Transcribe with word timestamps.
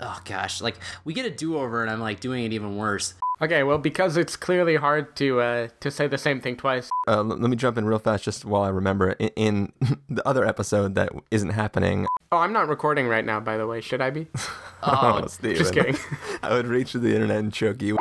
oh 0.00 0.20
gosh, 0.24 0.60
like 0.60 0.76
we 1.04 1.14
get 1.14 1.26
a 1.26 1.30
do 1.30 1.56
over, 1.58 1.82
and 1.82 1.90
I'm 1.90 2.00
like 2.00 2.20
doing 2.20 2.44
it 2.44 2.52
even 2.52 2.76
worse. 2.76 3.14
Okay, 3.42 3.62
well, 3.62 3.78
because 3.78 4.18
it's 4.18 4.36
clearly 4.36 4.76
hard 4.76 5.16
to 5.16 5.40
uh, 5.40 5.68
to 5.80 5.90
say 5.90 6.06
the 6.06 6.18
same 6.18 6.40
thing 6.42 6.56
twice. 6.56 6.90
Uh, 7.08 7.18
l- 7.18 7.24
let 7.24 7.48
me 7.48 7.56
jump 7.56 7.78
in 7.78 7.86
real 7.86 7.98
fast 7.98 8.22
just 8.24 8.44
while 8.44 8.62
I 8.62 8.68
remember. 8.68 9.12
In, 9.12 9.28
in 9.36 9.72
the 10.10 10.26
other 10.28 10.44
episode 10.44 10.94
that 10.96 11.10
isn't 11.30 11.50
happening, 11.50 12.06
Oh, 12.32 12.36
I'm 12.38 12.52
not 12.52 12.68
recording 12.68 13.08
right 13.08 13.24
now, 13.24 13.40
by 13.40 13.56
the 13.56 13.66
way. 13.66 13.80
Should 13.80 14.00
I 14.00 14.10
be? 14.10 14.26
Oh, 14.82 15.26
Stephen, 15.26 15.56
Just 15.58 15.74
kidding. 15.74 15.94
I 16.42 16.54
would 16.54 16.66
reach 16.66 16.92
to 16.92 16.98
the 16.98 17.12
internet 17.12 17.36
and 17.36 17.52
choke 17.52 17.82
you. 17.82 17.98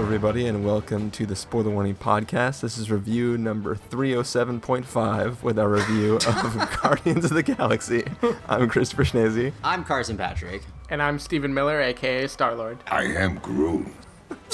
Hello, 0.00 0.08
everybody, 0.08 0.46
and 0.46 0.64
welcome 0.64 1.10
to 1.10 1.26
the 1.26 1.36
Spoiler 1.36 1.68
Warning 1.68 1.94
Podcast. 1.94 2.62
This 2.62 2.78
is 2.78 2.90
review 2.90 3.36
number 3.36 3.76
307.5 3.76 5.42
with 5.42 5.58
our 5.58 5.68
review 5.68 6.14
of 6.14 6.78
Guardians 6.82 7.26
of 7.26 7.32
the 7.32 7.42
Galaxy. 7.42 8.04
I'm 8.48 8.66
Christopher 8.70 9.04
Schnese. 9.04 9.52
I'm 9.62 9.84
Carson 9.84 10.16
Patrick. 10.16 10.62
and 10.88 11.02
I'm 11.02 11.18
Stephen 11.18 11.52
Miller, 11.52 11.82
aka 11.82 12.26
Star 12.28 12.54
Lord. 12.54 12.78
I 12.86 13.02
am 13.08 13.40
Groot. 13.40 13.88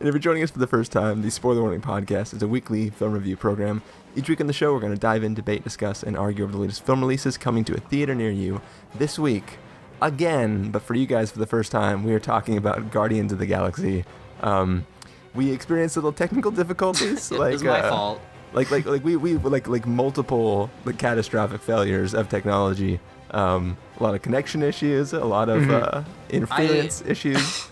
And 0.00 0.08
if 0.08 0.12
you're 0.12 0.18
joining 0.18 0.42
us 0.42 0.50
for 0.50 0.58
the 0.58 0.66
first 0.66 0.90
time, 0.90 1.22
the 1.22 1.30
Spoiler 1.30 1.62
Warning 1.62 1.80
Podcast 1.80 2.34
is 2.34 2.42
a 2.42 2.48
weekly 2.48 2.90
film 2.90 3.12
review 3.12 3.36
program. 3.36 3.82
Each 4.16 4.28
week 4.28 4.40
on 4.40 4.48
the 4.48 4.52
show, 4.52 4.74
we're 4.74 4.80
going 4.80 4.92
to 4.92 4.98
dive 4.98 5.22
in, 5.22 5.34
debate, 5.34 5.62
discuss, 5.62 6.02
and 6.02 6.18
argue 6.18 6.42
over 6.42 6.52
the 6.52 6.58
latest 6.58 6.84
film 6.84 7.00
releases 7.00 7.38
coming 7.38 7.64
to 7.66 7.74
a 7.74 7.80
theater 7.80 8.16
near 8.16 8.32
you. 8.32 8.60
This 8.96 9.16
week, 9.16 9.58
again, 10.02 10.72
but 10.72 10.82
for 10.82 10.94
you 10.94 11.06
guys 11.06 11.30
for 11.30 11.38
the 11.38 11.46
first 11.46 11.70
time, 11.70 12.02
we 12.02 12.12
are 12.12 12.20
talking 12.20 12.56
about 12.58 12.90
Guardians 12.90 13.32
of 13.32 13.38
the 13.38 13.46
Galaxy. 13.46 14.04
Um, 14.44 14.86
we 15.34 15.50
experienced 15.50 15.96
little 15.96 16.12
technical 16.12 16.50
difficulties. 16.52 17.30
It 17.32 17.38
like, 17.38 17.52
was 17.54 17.62
my 17.64 17.80
uh, 17.80 17.90
fault. 17.90 18.20
like 18.52 18.70
like 18.70 18.84
like 18.86 19.02
we 19.04 19.16
we 19.16 19.34
like 19.38 19.66
like 19.66 19.86
multiple 19.86 20.70
like 20.84 20.98
catastrophic 20.98 21.60
failures 21.62 22.14
of 22.14 22.28
technology 22.28 23.00
um 23.32 23.76
a 23.98 24.02
lot 24.02 24.14
of 24.14 24.22
connection 24.22 24.62
issues 24.62 25.12
a 25.12 25.24
lot 25.24 25.48
of 25.48 25.68
uh 25.68 26.02
interference 26.30 27.02
issues 27.14 27.66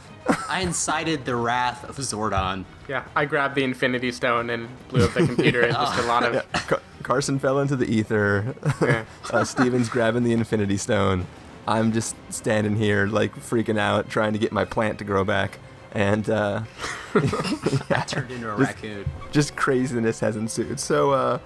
I 0.48 0.60
incited 0.60 1.24
the 1.24 1.34
wrath 1.34 1.82
of 1.88 1.96
Zordon. 1.96 2.64
Yeah, 2.88 3.04
I 3.16 3.24
grabbed 3.24 3.56
the 3.56 3.64
Infinity 3.64 4.12
Stone 4.12 4.50
and 4.50 4.68
blew 4.88 5.04
up 5.04 5.12
the 5.14 5.26
computer, 5.26 5.62
and 5.62 5.72
just 5.74 5.98
a 5.98 6.06
lot 6.06 6.22
of. 6.22 6.52
Car- 6.68 6.82
carson 7.02 7.38
fell 7.40 7.58
into 7.58 7.74
the 7.76 7.86
ether 7.86 8.54
Yeah. 8.80 9.04
uh, 9.32 9.42
stephen's 9.44 9.88
grabbing 9.88 10.22
the 10.22 10.32
infinity 10.32 10.76
stone 10.76 11.26
i'm 11.66 11.90
just 11.92 12.14
standing 12.30 12.76
here 12.76 13.06
like 13.08 13.34
freaking 13.34 13.76
out 13.78 14.08
trying 14.08 14.32
to 14.34 14.38
get 14.38 14.52
my 14.52 14.64
plant 14.64 14.98
to 14.98 15.04
grow 15.04 15.24
back 15.24 15.58
and 15.92 16.28
uh 16.30 16.62
yeah, 17.90 18.02
Turned 18.06 18.30
into 18.30 18.52
a 18.52 18.56
Just- 18.58 18.60
raccoon. 18.60 19.04
just 19.30 19.56
craziness 19.56 20.20
has 20.20 20.36
ensued. 20.36 20.80
So, 20.80 21.10
uh, 21.12 21.38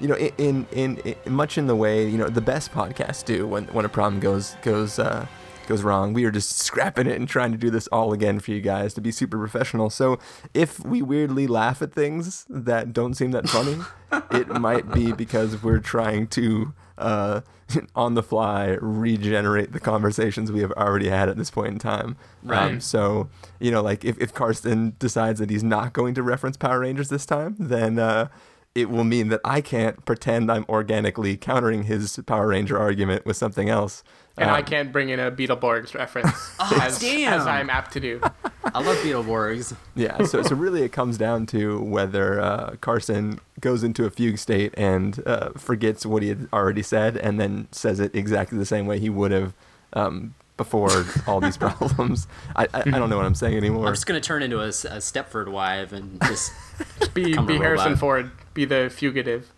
you 0.00 0.08
know, 0.08 0.16
in, 0.16 0.66
in 0.72 0.98
in 0.98 1.32
much 1.32 1.56
in 1.56 1.66
the 1.66 1.76
way 1.76 2.06
you 2.06 2.18
know 2.18 2.28
the 2.28 2.40
best 2.42 2.72
podcasts 2.72 3.24
do 3.24 3.46
when 3.46 3.64
when 3.68 3.84
a 3.84 3.88
problem 3.88 4.20
goes 4.20 4.54
goes 4.62 4.98
uh, 4.98 5.26
goes 5.66 5.82
wrong, 5.82 6.12
we 6.12 6.24
are 6.24 6.30
just 6.30 6.58
scrapping 6.58 7.06
it 7.06 7.16
and 7.16 7.28
trying 7.28 7.52
to 7.52 7.58
do 7.58 7.70
this 7.70 7.86
all 7.88 8.12
again 8.12 8.38
for 8.40 8.50
you 8.50 8.60
guys 8.60 8.94
to 8.94 9.00
be 9.00 9.10
super 9.10 9.38
professional. 9.38 9.90
So, 9.90 10.18
if 10.54 10.84
we 10.84 11.02
weirdly 11.02 11.46
laugh 11.46 11.82
at 11.82 11.92
things 11.92 12.46
that 12.48 12.92
don't 12.92 13.14
seem 13.14 13.30
that 13.32 13.48
funny, 13.48 13.78
it 14.30 14.48
might 14.48 14.92
be 14.92 15.12
because 15.12 15.62
we're 15.62 15.80
trying 15.80 16.26
to. 16.28 16.72
Uh, 16.98 17.42
on 17.96 18.14
the 18.14 18.22
fly, 18.22 18.76
regenerate 18.80 19.72
the 19.72 19.80
conversations 19.80 20.52
we 20.52 20.60
have 20.60 20.70
already 20.72 21.08
had 21.08 21.28
at 21.28 21.36
this 21.36 21.50
point 21.50 21.68
in 21.72 21.78
time. 21.80 22.16
Um, 22.44 22.48
Right. 22.48 22.82
so, 22.82 23.28
you 23.58 23.72
know, 23.72 23.82
like 23.82 24.04
if, 24.04 24.16
if 24.20 24.32
Carson 24.32 24.94
decides 25.00 25.40
that 25.40 25.50
he's 25.50 25.64
not 25.64 25.92
going 25.92 26.14
to 26.14 26.22
reference 26.22 26.56
Power 26.56 26.78
Rangers 26.80 27.08
this 27.08 27.26
time, 27.26 27.56
then 27.58 27.98
uh, 27.98 28.28
it 28.76 28.88
will 28.88 29.04
mean 29.04 29.28
that 29.28 29.40
I 29.44 29.60
can't 29.60 30.04
pretend 30.04 30.50
I'm 30.50 30.64
organically 30.68 31.36
countering 31.36 31.82
his 31.82 32.20
Power 32.24 32.46
Ranger 32.48 32.78
argument 32.78 33.26
with 33.26 33.36
something 33.36 33.68
else. 33.68 34.04
And 34.38 34.50
I 34.50 34.58
Um, 34.58 34.64
can't 34.66 34.92
bring 34.92 35.08
in 35.08 35.18
a 35.18 35.30
Beetleborgs 35.30 35.94
reference, 35.94 36.30
Oh, 36.60 36.78
as, 36.82 36.98
damn. 36.98 37.32
as 37.32 37.46
I'm 37.46 37.70
apt 37.70 37.92
to 37.94 38.00
do. 38.00 38.20
I 38.64 38.82
love 38.82 38.96
Beetleborgs. 38.98 39.74
Yeah, 39.94 40.24
so, 40.24 40.42
so 40.42 40.54
really 40.54 40.82
it 40.82 40.92
comes 40.92 41.16
down 41.16 41.46
to 41.46 41.80
whether 41.80 42.38
uh, 42.40 42.76
Carson 42.82 43.40
goes 43.60 43.82
into 43.82 44.04
a 44.04 44.10
fugue 44.10 44.36
state 44.38 44.74
and 44.76 45.22
uh, 45.26 45.50
forgets 45.56 46.04
what 46.04 46.22
he 46.22 46.28
had 46.28 46.48
already 46.52 46.82
said 46.82 47.16
and 47.16 47.40
then 47.40 47.68
says 47.72 47.98
it 47.98 48.14
exactly 48.14 48.58
the 48.58 48.66
same 48.66 48.86
way 48.86 48.98
he 48.98 49.08
would 49.08 49.30
have 49.30 49.54
um, 49.94 50.34
before 50.58 51.06
all 51.26 51.40
these 51.40 51.56
problems. 51.66 52.26
I, 52.54 52.64
I, 52.74 52.80
I 52.80 52.82
don't 52.90 53.08
know 53.08 53.16
what 53.16 53.24
I'm 53.24 53.34
saying 53.34 53.56
anymore. 53.56 53.86
I'm 53.86 53.94
just 53.94 54.04
gonna 54.06 54.20
turn 54.20 54.42
into 54.42 54.60
a 54.60 54.68
Stepford 54.68 55.48
wife 55.48 55.92
and 55.92 56.20
just 56.24 56.52
Be, 57.14 57.24
Become 57.24 57.44
a 57.44 57.48
be 57.48 57.56
Harrison 57.56 57.86
robot. 57.92 57.98
Ford, 58.00 58.30
be 58.52 58.66
the 58.66 58.90
fugitive. 58.94 59.50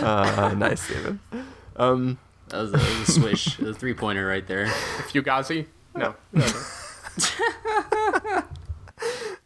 Uh, 0.00 0.54
nice, 0.58 0.82
Stephen. 0.82 1.20
Um, 1.76 2.18
that 2.48 2.60
was 2.60 2.68
a, 2.70 2.76
that 2.76 3.00
was 3.00 3.08
a 3.08 3.12
swish, 3.12 3.58
a 3.58 3.74
three 3.74 3.94
pointer 3.94 4.26
right 4.26 4.46
there. 4.46 4.66
Fugazi? 4.66 5.66
No. 5.94 6.14
no, 6.32 6.46
no. 8.24 8.42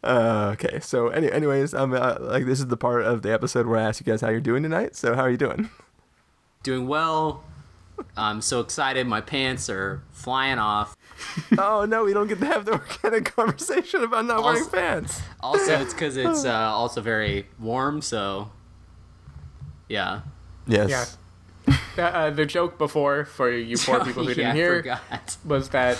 Uh, 0.01 0.51
okay, 0.53 0.79
so 0.79 1.09
any, 1.09 1.31
anyways, 1.31 1.73
um, 1.73 1.93
uh, 1.93 2.15
like 2.19 2.45
this 2.45 2.59
is 2.59 2.67
the 2.67 2.77
part 2.77 3.03
of 3.03 3.21
the 3.21 3.33
episode 3.33 3.67
where 3.67 3.77
I 3.77 3.83
ask 3.83 3.99
you 3.99 4.05
guys 4.05 4.21
how 4.21 4.29
you're 4.29 4.39
doing 4.39 4.63
tonight. 4.63 4.95
So 4.95 5.13
how 5.13 5.23
are 5.23 5.29
you 5.29 5.37
doing? 5.37 5.69
Doing 6.63 6.87
well. 6.87 7.43
I'm 8.15 8.41
so 8.41 8.61
excited. 8.61 9.07
My 9.07 9.19
pants 9.19 9.69
are 9.69 10.01
flying 10.11 10.57
off. 10.57 10.95
oh 11.57 11.85
no, 11.85 12.05
we 12.05 12.13
don't 12.13 12.27
get 12.27 12.39
to 12.39 12.45
have 12.45 12.65
the 12.65 12.73
organic 12.73 13.35
conversation 13.35 14.03
about 14.03 14.25
not 14.25 14.41
wearing 14.41 14.65
pants. 14.69 15.21
Also, 15.41 15.79
it's 15.81 15.93
because 15.93 16.15
it's 16.15 16.45
uh, 16.45 16.53
also 16.53 17.01
very 17.01 17.45
warm. 17.59 18.01
So, 18.01 18.51
yeah. 19.89 20.21
Yes. 20.69 20.89
Yeah. 20.89 21.05
Uh, 21.97 22.01
uh, 22.01 22.29
the 22.29 22.45
joke 22.45 22.77
before, 22.77 23.25
for 23.25 23.51
you 23.51 23.77
poor 23.77 24.03
people 24.05 24.23
who 24.23 24.29
yeah, 24.29 24.35
didn't 24.35 24.51
I 24.51 24.55
hear, 24.55 24.99
was 25.45 25.69
that 25.69 25.97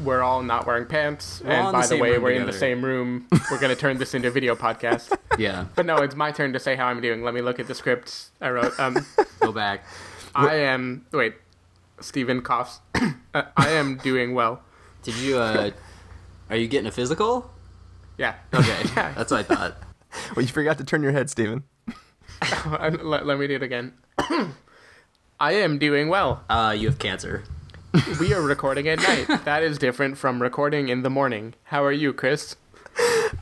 we're 0.00 0.22
all 0.22 0.42
not 0.42 0.66
wearing 0.66 0.86
pants. 0.86 1.42
We're 1.44 1.50
and 1.52 1.72
by 1.72 1.86
the 1.86 1.96
the, 1.96 2.00
way, 2.02 2.18
we're 2.18 2.30
in 2.32 2.46
the 2.46 2.52
same 2.52 2.82
room. 2.84 3.26
We're 3.50 3.60
going 3.60 3.74
to 3.74 3.80
turn 3.80 3.98
this 3.98 4.14
into 4.14 4.28
a 4.28 4.30
video 4.30 4.54
podcast. 4.56 5.16
Yeah. 5.36 5.66
But 5.74 5.84
no, 5.84 5.96
it's 5.96 6.14
my 6.14 6.30
turn 6.30 6.52
to 6.52 6.60
say 6.60 6.76
how 6.76 6.86
I'm 6.86 7.00
doing. 7.00 7.24
Let 7.24 7.34
me 7.34 7.40
look 7.42 7.58
at 7.58 7.66
the 7.66 7.74
scripts 7.74 8.30
I 8.40 8.50
wrote. 8.50 8.78
Um, 8.78 9.04
Go 9.40 9.50
back. 9.50 9.84
I 10.32 10.54
am. 10.54 11.04
Wait, 11.12 11.34
Stephen 12.00 12.40
coughs. 12.40 12.78
uh, 13.34 13.42
I 13.56 13.70
am 13.70 13.96
doing 13.96 14.34
well. 14.34 14.62
Did 15.02 15.16
you? 15.16 15.38
uh 15.38 15.72
Are 16.50 16.56
you 16.56 16.68
getting 16.68 16.86
a 16.86 16.92
physical? 16.92 17.50
Yeah. 18.16 18.36
Okay, 18.54 18.82
Yeah. 18.96 19.12
that's 19.14 19.32
what 19.32 19.40
I 19.40 19.42
thought. 19.42 19.76
Well, 20.36 20.44
you 20.44 20.52
forgot 20.52 20.78
to 20.78 20.84
turn 20.84 21.02
your 21.02 21.10
head, 21.10 21.28
Stephen. 21.30 21.64
let, 23.02 23.26
let 23.26 23.38
me 23.38 23.46
do 23.46 23.54
it 23.56 23.62
again. 23.62 23.92
I 25.40 25.52
am 25.52 25.78
doing 25.78 26.08
well. 26.08 26.44
Uh, 26.48 26.74
you 26.76 26.88
have 26.88 26.98
cancer. 26.98 27.44
We 28.18 28.32
are 28.34 28.42
recording 28.42 28.88
at 28.88 28.98
night. 28.98 29.26
That 29.44 29.62
is 29.62 29.78
different 29.78 30.18
from 30.18 30.40
recording 30.42 30.88
in 30.88 31.02
the 31.02 31.10
morning. 31.10 31.54
How 31.64 31.84
are 31.84 31.92
you, 31.92 32.12
Chris? 32.12 32.56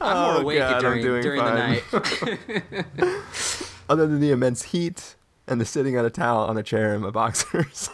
I'm 0.01 0.17
more 0.17 0.37
Oh, 0.37 0.41
awake 0.41 0.59
God, 0.59 0.75
I'm 0.75 0.81
during 0.81 1.03
doing 1.03 1.23
during 1.23 1.45
the 1.45 1.51
fine. 1.51 3.09
night. 3.09 3.15
Other 3.89 4.07
than 4.07 4.21
the 4.21 4.31
immense 4.31 4.63
heat 4.65 5.17
and 5.47 5.61
the 5.61 5.65
sitting 5.65 5.99
on 5.99 6.05
a 6.05 6.11
towel 6.11 6.45
on 6.47 6.57
a 6.57 6.63
chair 6.63 6.95
in 6.95 7.03
my 7.03 7.11
boxers, 7.11 7.91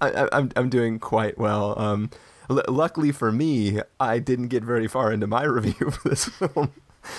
I, 0.00 0.10
I, 0.10 0.28
I'm 0.32 0.50
I'm 0.54 0.68
doing 0.68 0.98
quite 1.00 1.36
well. 1.38 1.76
Um, 1.78 2.10
l- 2.48 2.62
luckily 2.68 3.10
for 3.12 3.32
me, 3.32 3.80
I 3.98 4.18
didn't 4.20 4.48
get 4.48 4.62
very 4.62 4.86
far 4.86 5.12
into 5.12 5.26
my 5.26 5.42
review 5.44 5.90
for 5.90 6.08
this 6.08 6.26
film, 6.26 6.72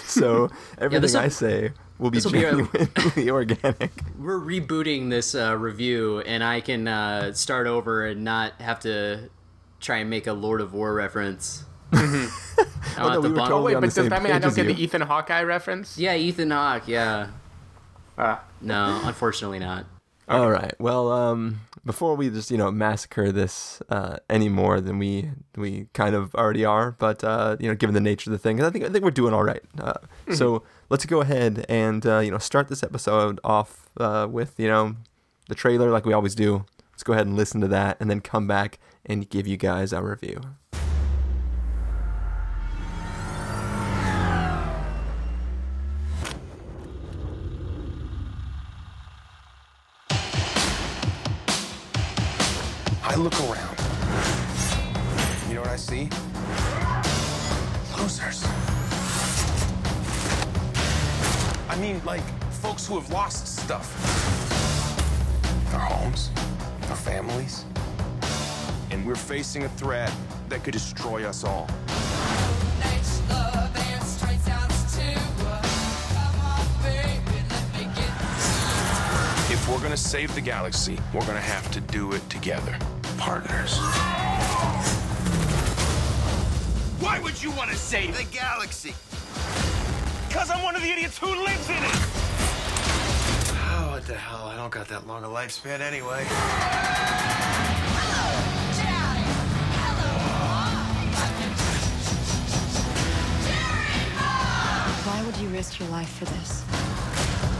so 0.06 0.50
everything 0.78 1.02
this'll- 1.02 1.20
I 1.22 1.28
say 1.28 1.72
will 2.00 2.12
be 2.12 2.18
this'll 2.20 2.32
be 2.32 2.44
a- 2.44 3.32
organic. 3.32 3.92
We're 4.20 4.40
rebooting 4.40 5.10
this 5.10 5.34
uh, 5.36 5.56
review, 5.58 6.20
and 6.22 6.44
I 6.44 6.62
can 6.62 6.88
uh, 6.88 7.34
start 7.34 7.68
over 7.68 8.06
and 8.06 8.24
not 8.24 8.54
have 8.62 8.80
to 8.82 9.30
try 9.80 9.98
and 9.98 10.10
make 10.10 10.28
a 10.28 10.34
Lord 10.34 10.62
of 10.62 10.74
War 10.74 10.94
reference. 10.94 11.64
I 11.94 11.98
don't 11.98 12.32
Oh, 13.00 13.04
no, 13.04 13.10
have 13.12 13.24
we 13.24 13.30
were 13.30 13.36
bun- 13.36 13.48
totally 13.48 13.64
Wait, 13.72 13.76
on 13.76 13.82
but 13.82 13.94
the 13.94 14.02
does 14.02 14.10
that 14.10 14.24
mean 14.24 14.34
I 14.34 14.40
don't 14.40 14.50
as 14.50 14.56
get 14.56 14.68
the. 14.68 14.82
Ethan 14.82 15.02
Hawkeye 15.02 15.44
reference? 15.44 15.98
Yeah, 15.98 16.16
Ethan 16.16 16.52
Hawke. 16.52 16.88
Yeah. 16.88 17.28
Ah. 18.18 18.44
No, 18.62 19.00
unfortunately 19.04 19.60
not. 19.60 19.86
All 20.28 20.50
right. 20.50 20.74
Well, 20.80 21.10
um, 21.12 21.62
before 21.86 22.16
we 22.16 22.30
just 22.30 22.52
you 22.52 22.58
know 22.58 22.70
massacre 22.72 23.32
this 23.32 23.82
uh, 23.90 24.18
any 24.30 24.50
more 24.50 24.82
than 24.82 24.98
we 25.00 25.30
we 25.56 25.88
kind 25.94 26.16
of 26.16 26.34
already 26.36 26.66
are, 26.66 26.92
but 26.92 27.24
uh, 27.24 27.56
you 27.60 27.70
know, 27.70 27.76
given 27.76 27.94
the 27.94 28.02
nature 28.02 28.30
of 28.30 28.34
the 28.34 28.38
thing, 28.40 28.62
I 28.62 28.70
think 28.70 28.84
I 28.84 28.90
think 28.90 29.06
we're 29.06 29.12
doing 29.12 29.34
all 29.34 29.44
right. 29.44 29.62
Uh, 29.80 29.94
So 30.34 30.64
let's 30.90 31.06
go 31.06 31.22
ahead 31.22 31.66
and 31.68 32.06
uh, 32.06 32.20
you 32.20 32.32
know 32.32 32.38
start 32.38 32.68
this 32.68 32.84
episode 32.84 33.40
off 33.44 33.90
uh, 33.98 34.28
with 34.30 34.60
you 34.60 34.68
know 34.68 34.96
the 35.48 35.56
trailer 35.56 35.90
like 35.90 36.06
we 36.06 36.14
always 36.14 36.36
do. 36.36 36.66
Let's 36.92 37.04
go 37.04 37.14
ahead 37.14 37.28
and 37.28 37.36
listen 37.36 37.62
to 37.62 37.68
that, 37.68 37.98
and 38.00 38.10
then 38.10 38.22
come 38.22 38.48
back 38.48 38.80
and 39.06 39.30
give 39.30 39.48
you 39.48 39.58
guys 39.58 39.94
our 39.94 40.04
review. 40.04 40.42
I 53.04 53.16
look 53.16 53.40
around 53.40 53.67
mean, 61.88 62.02
like, 62.06 62.24
folks 62.62 62.86
who 62.86 63.00
have 63.00 63.10
lost 63.12 63.48
stuff. 63.48 63.88
Their 65.72 65.80
homes, 65.80 66.32
their 66.82 66.96
families. 66.96 67.64
And 68.92 69.06
we're 69.06 69.16
facing 69.16 69.64
a 69.64 69.70
threat 69.70 70.12
that 70.50 70.64
could 70.64 70.74
destroy 70.74 71.26
us 71.26 71.44
all. 71.44 71.68
If 79.50 79.70
we're 79.70 79.82
gonna 79.82 79.96
save 79.96 80.36
the 80.36 80.42
galaxy, 80.42 81.00
we're 81.14 81.26
gonna 81.26 81.40
have 81.40 81.72
to 81.72 81.80
do 81.80 82.12
it 82.12 82.30
together. 82.30 82.78
Partners. 83.18 83.78
Why 87.00 87.20
would 87.20 87.42
you 87.42 87.52
want 87.52 87.70
to 87.72 87.78
save 87.78 88.18
The 88.18 88.24
galaxy. 88.26 88.94
Because 90.38 90.52
I'm 90.52 90.62
one 90.62 90.76
of 90.76 90.84
the 90.84 90.92
idiots 90.92 91.18
who 91.18 91.34
lives 91.34 91.68
in 91.68 91.78
it. 91.78 92.00
Oh, 93.74 93.88
what 93.90 94.06
the 94.06 94.14
hell? 94.14 94.46
I 94.46 94.56
don't 94.56 94.70
got 94.72 94.88
that 94.88 95.08
long 95.08 95.24
a 95.24 95.28
lifespan 95.28 95.80
anyway. 95.80 96.24
Why 105.06 105.24
would 105.26 105.38
you 105.38 105.48
risk 105.48 105.80
your 105.80 105.90
life 105.90 106.10
for 106.10 106.26
this? 106.26 106.64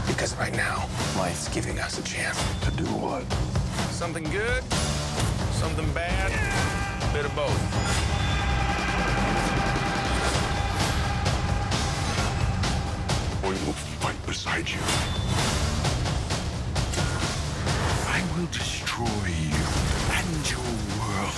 Because 0.06 0.36
right 0.36 0.54
now, 0.54 0.88
life's 1.16 1.48
giving 1.48 1.80
us 1.80 1.98
a 1.98 2.02
chance. 2.04 2.38
To 2.60 2.70
do 2.70 2.84
what? 2.84 3.24
Something 3.90 4.22
good, 4.30 4.62
something 5.50 5.92
bad, 5.94 6.30
a 6.30 7.12
bit 7.12 7.24
of 7.24 7.34
both. 7.34 8.07
I 13.48 13.52
will 13.64 13.72
fight 13.72 14.26
beside 14.26 14.68
you. 14.68 14.78
I 18.06 18.22
will 18.36 18.46
destroy 18.48 19.06
you 19.06 19.64
and 20.12 20.50
your 20.50 20.60
world. 21.00 21.32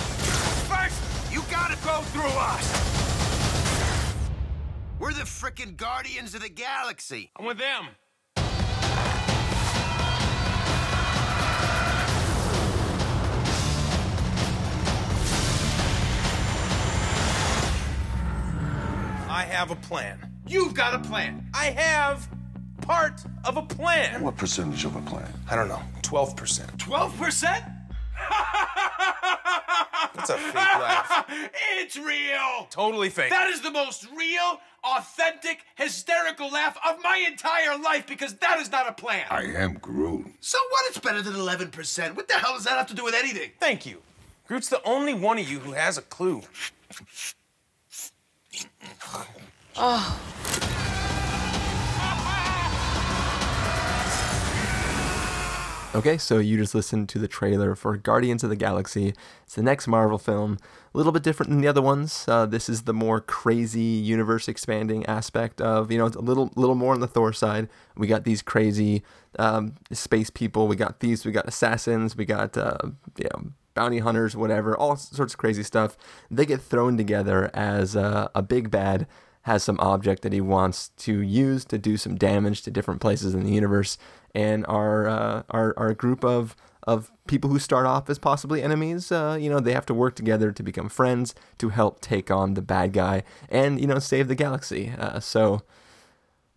First, 0.67 1.01
you 1.31 1.41
gotta 1.49 1.77
go 1.85 2.01
through 2.11 2.23
us. 2.35 2.67
We're 4.99 5.13
the 5.13 5.21
frickin' 5.21 5.77
guardians 5.77 6.35
of 6.35 6.41
the 6.41 6.49
galaxy. 6.49 7.31
I'm 7.37 7.45
with 7.45 7.59
them. 7.59 7.87
I 19.29 19.45
have 19.49 19.71
a 19.71 19.77
plan. 19.77 20.30
You've 20.51 20.73
got 20.73 20.93
a 20.93 20.99
plan. 20.99 21.47
I 21.53 21.67
have 21.67 22.27
part 22.81 23.23
of 23.45 23.55
a 23.55 23.61
plan. 23.61 24.21
What 24.21 24.35
percentage 24.35 24.83
of 24.83 24.97
a 24.97 25.01
plan? 25.03 25.31
I 25.49 25.55
don't 25.55 25.69
know, 25.69 25.81
12%. 26.01 26.75
12%? 26.75 27.41
That's 30.13 30.29
a 30.29 30.37
fake 30.37 30.55
laugh. 30.55 31.25
It's 31.77 31.95
real. 31.95 32.67
Totally 32.69 33.09
fake. 33.09 33.29
That 33.29 33.49
is 33.49 33.61
the 33.61 33.71
most 33.71 34.07
real, 34.13 34.59
authentic, 34.83 35.59
hysterical 35.75 36.51
laugh 36.51 36.77
of 36.85 37.01
my 37.01 37.23
entire 37.25 37.77
life 37.77 38.05
because 38.05 38.33
that 38.35 38.59
is 38.59 38.69
not 38.69 38.89
a 38.89 38.91
plan. 38.91 39.27
I 39.29 39.43
am 39.43 39.75
Groot. 39.75 40.33
So 40.41 40.57
what? 40.69 40.83
It's 40.89 40.99
better 40.99 41.21
than 41.21 41.33
11%. 41.33 42.15
What 42.15 42.27
the 42.27 42.33
hell 42.33 42.55
does 42.55 42.65
that 42.65 42.77
have 42.77 42.87
to 42.87 42.93
do 42.93 43.05
with 43.05 43.15
anything? 43.15 43.51
Thank 43.61 43.85
you. 43.85 44.01
Groot's 44.47 44.67
the 44.67 44.83
only 44.83 45.13
one 45.13 45.39
of 45.39 45.49
you 45.49 45.59
who 45.59 45.71
has 45.71 45.97
a 45.97 46.01
clue. 46.01 46.41
Okay, 55.93 56.17
so 56.17 56.39
you 56.39 56.57
just 56.57 56.73
listened 56.73 57.09
to 57.09 57.19
the 57.19 57.27
trailer 57.27 57.75
for 57.75 57.97
Guardians 57.97 58.43
of 58.43 58.49
the 58.49 58.55
Galaxy. 58.55 59.13
It's 59.43 59.55
the 59.55 59.63
next 59.63 59.87
Marvel 59.87 60.17
film, 60.17 60.57
a 60.93 60.97
little 60.97 61.11
bit 61.11 61.21
different 61.21 61.49
than 61.49 61.59
the 61.59 61.67
other 61.67 61.81
ones. 61.81 62.25
Uh, 62.27 62.45
this 62.45 62.69
is 62.69 62.83
the 62.83 62.93
more 62.93 63.19
crazy 63.19 63.81
universe 63.81 64.47
expanding 64.47 65.05
aspect 65.05 65.59
of, 65.59 65.91
you 65.91 65.97
know, 65.97 66.05
it's 66.05 66.15
a 66.15 66.21
little 66.21 66.51
little 66.55 66.75
more 66.75 66.93
on 66.93 67.01
the 67.01 67.07
Thor 67.07 67.33
side. 67.33 67.67
We 67.97 68.07
got 68.07 68.23
these 68.23 68.41
crazy 68.41 69.03
um, 69.37 69.75
space 69.91 70.29
people. 70.29 70.67
We 70.67 70.77
got 70.77 70.99
thieves. 70.99 71.25
We 71.25 71.33
got 71.33 71.47
assassins. 71.47 72.15
We 72.15 72.23
got 72.23 72.57
uh, 72.57 72.77
you 73.17 73.27
know, 73.33 73.51
bounty 73.73 73.99
hunters, 73.99 74.35
whatever, 74.35 74.77
all 74.77 74.95
sorts 74.95 75.33
of 75.33 75.37
crazy 75.37 75.63
stuff. 75.63 75.97
They 76.29 76.45
get 76.45 76.61
thrown 76.61 76.95
together 76.97 77.51
as 77.53 77.95
uh, 77.95 78.29
a 78.33 78.41
big 78.41 78.71
bad 78.71 79.07
has 79.43 79.63
some 79.63 79.79
object 79.79 80.21
that 80.21 80.33
he 80.33 80.41
wants 80.41 80.89
to 80.89 81.21
use 81.21 81.65
to 81.65 81.77
do 81.77 81.97
some 81.97 82.15
damage 82.15 82.61
to 82.63 82.71
different 82.71 83.01
places 83.01 83.33
in 83.33 83.43
the 83.43 83.51
universe, 83.51 83.97
and 84.35 84.65
our 84.67 85.07
uh, 85.07 85.43
our 85.49 85.73
our 85.77 85.93
group 85.93 86.23
of 86.23 86.55
of 86.83 87.11
people 87.27 87.49
who 87.49 87.59
start 87.59 87.85
off 87.85 88.09
as 88.09 88.17
possibly 88.17 88.63
enemies, 88.63 89.11
uh, 89.11 89.37
you 89.39 89.49
know, 89.49 89.59
they 89.59 89.73
have 89.73 89.85
to 89.85 89.93
work 89.93 90.15
together 90.15 90.51
to 90.51 90.63
become 90.63 90.89
friends 90.89 91.35
to 91.59 91.69
help 91.69 92.01
take 92.01 92.31
on 92.31 92.55
the 92.55 92.61
bad 92.61 92.91
guy 92.93 93.23
and 93.49 93.79
you 93.79 93.87
know 93.87 93.99
save 93.99 94.27
the 94.27 94.35
galaxy. 94.35 94.93
Uh, 94.97 95.19
so, 95.19 95.61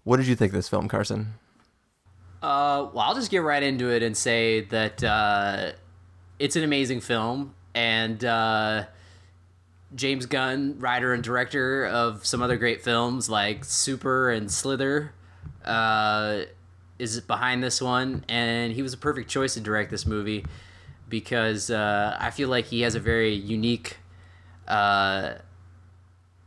what 0.05 0.17
did 0.17 0.27
you 0.27 0.35
think 0.35 0.53
of 0.53 0.57
this 0.57 0.69
film, 0.69 0.89
Carson? 0.89 1.35
Uh, 2.43 2.89
well, 2.93 3.01
I'll 3.07 3.15
just 3.15 3.31
get 3.31 3.43
right 3.43 3.63
into 3.63 3.91
it 3.91 4.03
and 4.03 4.17
say 4.17 4.63
that 4.63 5.03
uh, 5.03 5.73
it's 6.39 6.57
an 6.57 6.65
amazing 6.65 7.01
film, 7.01 7.55
and 7.75 8.23
uh, 8.25 8.85
James 9.95 10.27
Gunn, 10.27 10.79
writer 10.79 11.13
and 11.13 11.23
director 11.23 11.87
of 11.87 12.27
some 12.27 12.43
other 12.43 12.57
great 12.57 12.83
films 12.83 13.31
like 13.31 13.65
Super 13.65 14.31
and 14.31 14.51
Slither, 14.51 15.13
uh, 15.65 16.43
is 16.99 17.21
behind 17.21 17.63
this 17.63 17.81
one, 17.81 18.25
and 18.29 18.73
he 18.73 18.83
was 18.83 18.93
a 18.93 18.97
perfect 18.97 19.29
choice 19.29 19.55
to 19.55 19.61
direct 19.61 19.91
this 19.91 20.07
movie 20.07 20.45
because 21.09 21.71
uh, 21.71 22.17
I 22.19 22.31
feel 22.31 22.49
like 22.49 22.67
he 22.67 22.83
has 22.83 22.95
a 22.95 23.01
very 23.01 23.35
unique. 23.35 23.99
Uh, 24.67 25.35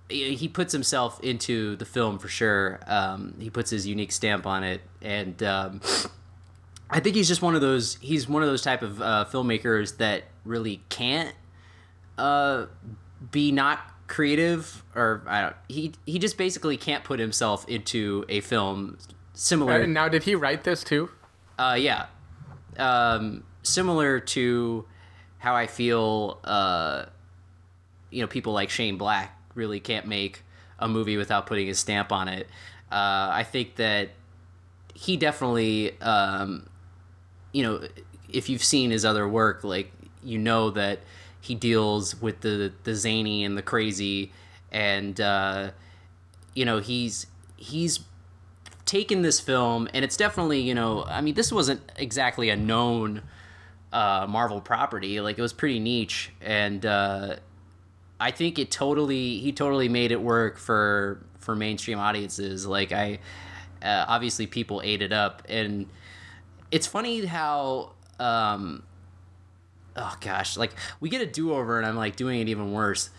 he 0.09 0.47
puts 0.47 0.71
himself 0.71 1.21
into 1.21 1.75
the 1.75 1.83
film 1.85 2.17
for 2.17 2.29
sure. 2.29 2.79
Um, 2.87 3.35
he 3.39 3.49
puts 3.49 3.69
his 3.69 3.85
unique 3.85 4.13
stamp 4.13 4.45
on 4.45 4.63
it, 4.63 4.81
and 5.01 5.41
um, 5.43 5.81
I 6.89 7.01
think 7.01 7.15
he's 7.15 7.27
just 7.27 7.41
one 7.41 7.55
of 7.55 7.61
those. 7.61 7.95
He's 8.01 8.27
one 8.27 8.41
of 8.41 8.47
those 8.47 8.61
type 8.61 8.81
of 8.81 9.01
uh, 9.01 9.25
filmmakers 9.29 9.97
that 9.97 10.23
really 10.45 10.81
can't 10.87 11.35
uh, 12.17 12.67
be 13.31 13.51
not 13.51 13.79
creative, 14.07 14.83
or 14.95 15.23
I 15.27 15.41
don't. 15.41 15.55
He 15.67 15.93
he 16.05 16.19
just 16.19 16.37
basically 16.37 16.77
can't 16.77 17.03
put 17.03 17.19
himself 17.19 17.67
into 17.67 18.25
a 18.29 18.41
film 18.41 18.97
similar. 19.33 19.83
Uh, 19.83 19.85
now, 19.85 20.07
did 20.07 20.23
he 20.23 20.35
write 20.35 20.63
this 20.63 20.83
too? 20.83 21.09
Uh, 21.57 21.77
yeah. 21.79 22.07
Um, 22.77 23.43
similar 23.63 24.19
to 24.19 24.85
how 25.39 25.55
I 25.55 25.67
feel, 25.67 26.39
uh, 26.43 27.05
you 28.09 28.21
know, 28.21 28.27
people 28.27 28.53
like 28.53 28.69
Shane 28.69 28.97
Black 28.97 29.39
really 29.55 29.79
can't 29.79 30.07
make 30.07 30.43
a 30.79 30.87
movie 30.87 31.17
without 31.17 31.47
putting 31.47 31.67
his 31.67 31.79
stamp 31.79 32.11
on 32.11 32.27
it. 32.27 32.47
Uh, 32.91 33.29
I 33.31 33.43
think 33.43 33.75
that 33.75 34.09
he 34.93 35.17
definitely, 35.17 35.99
um, 36.01 36.67
you 37.51 37.63
know, 37.63 37.87
if 38.29 38.49
you've 38.49 38.63
seen 38.63 38.91
his 38.91 39.05
other 39.05 39.27
work, 39.27 39.63
like, 39.63 39.91
you 40.23 40.37
know 40.37 40.71
that 40.71 40.99
he 41.39 41.55
deals 41.55 42.19
with 42.21 42.41
the, 42.41 42.73
the 42.83 42.95
zany 42.95 43.43
and 43.43 43.57
the 43.57 43.61
crazy. 43.61 44.31
And, 44.71 45.19
uh, 45.19 45.71
you 46.53 46.65
know, 46.65 46.79
he's, 46.79 47.27
he's 47.55 47.99
taken 48.85 49.21
this 49.21 49.39
film 49.41 49.89
and 49.93 50.05
it's 50.05 50.15
definitely 50.15 50.61
you 50.61 50.73
know 50.73 51.03
i 51.09 51.19
mean 51.19 51.33
this 51.33 51.51
wasn't 51.51 51.81
exactly 51.97 52.49
a 52.49 52.55
known 52.55 53.21
uh, 53.91 54.25
marvel 54.27 54.61
property. 54.61 55.21
Like 55.21 55.37
it 55.37 55.41
was 55.41 55.53
pretty 55.53 55.79
niche. 55.79 56.31
And 56.41 56.85
uh, 56.85 57.37
i 58.19 58.31
think 58.31 58.57
it 58.57 58.71
totally 58.71 59.37
he 59.39 59.51
totally 59.51 59.89
made 59.89 60.11
it 60.11 60.21
work 60.21 60.57
for 60.57 61.23
for 61.39 61.55
mainstream 61.55 61.99
audiences. 61.99 62.65
Like 62.65 62.91
i 62.91 63.19
uh, 63.81 64.05
obviously 64.07 64.47
people 64.47 64.81
ate 64.83 65.01
it 65.01 65.13
up. 65.13 65.43
And 65.47 65.87
it's 66.71 66.87
funny 66.87 67.25
how 67.25 67.93
um 68.19 68.83
oh 69.97 70.15
gosh 70.21 70.57
like 70.57 70.71
we 70.99 71.09
get 71.09 71.21
a 71.21 71.25
do-over 71.25 71.77
and 71.77 71.85
i'm 71.85 71.95
like 71.95 72.15
doing 72.15 72.39
it 72.39 72.47
even 72.49 72.71
worse 72.71 73.09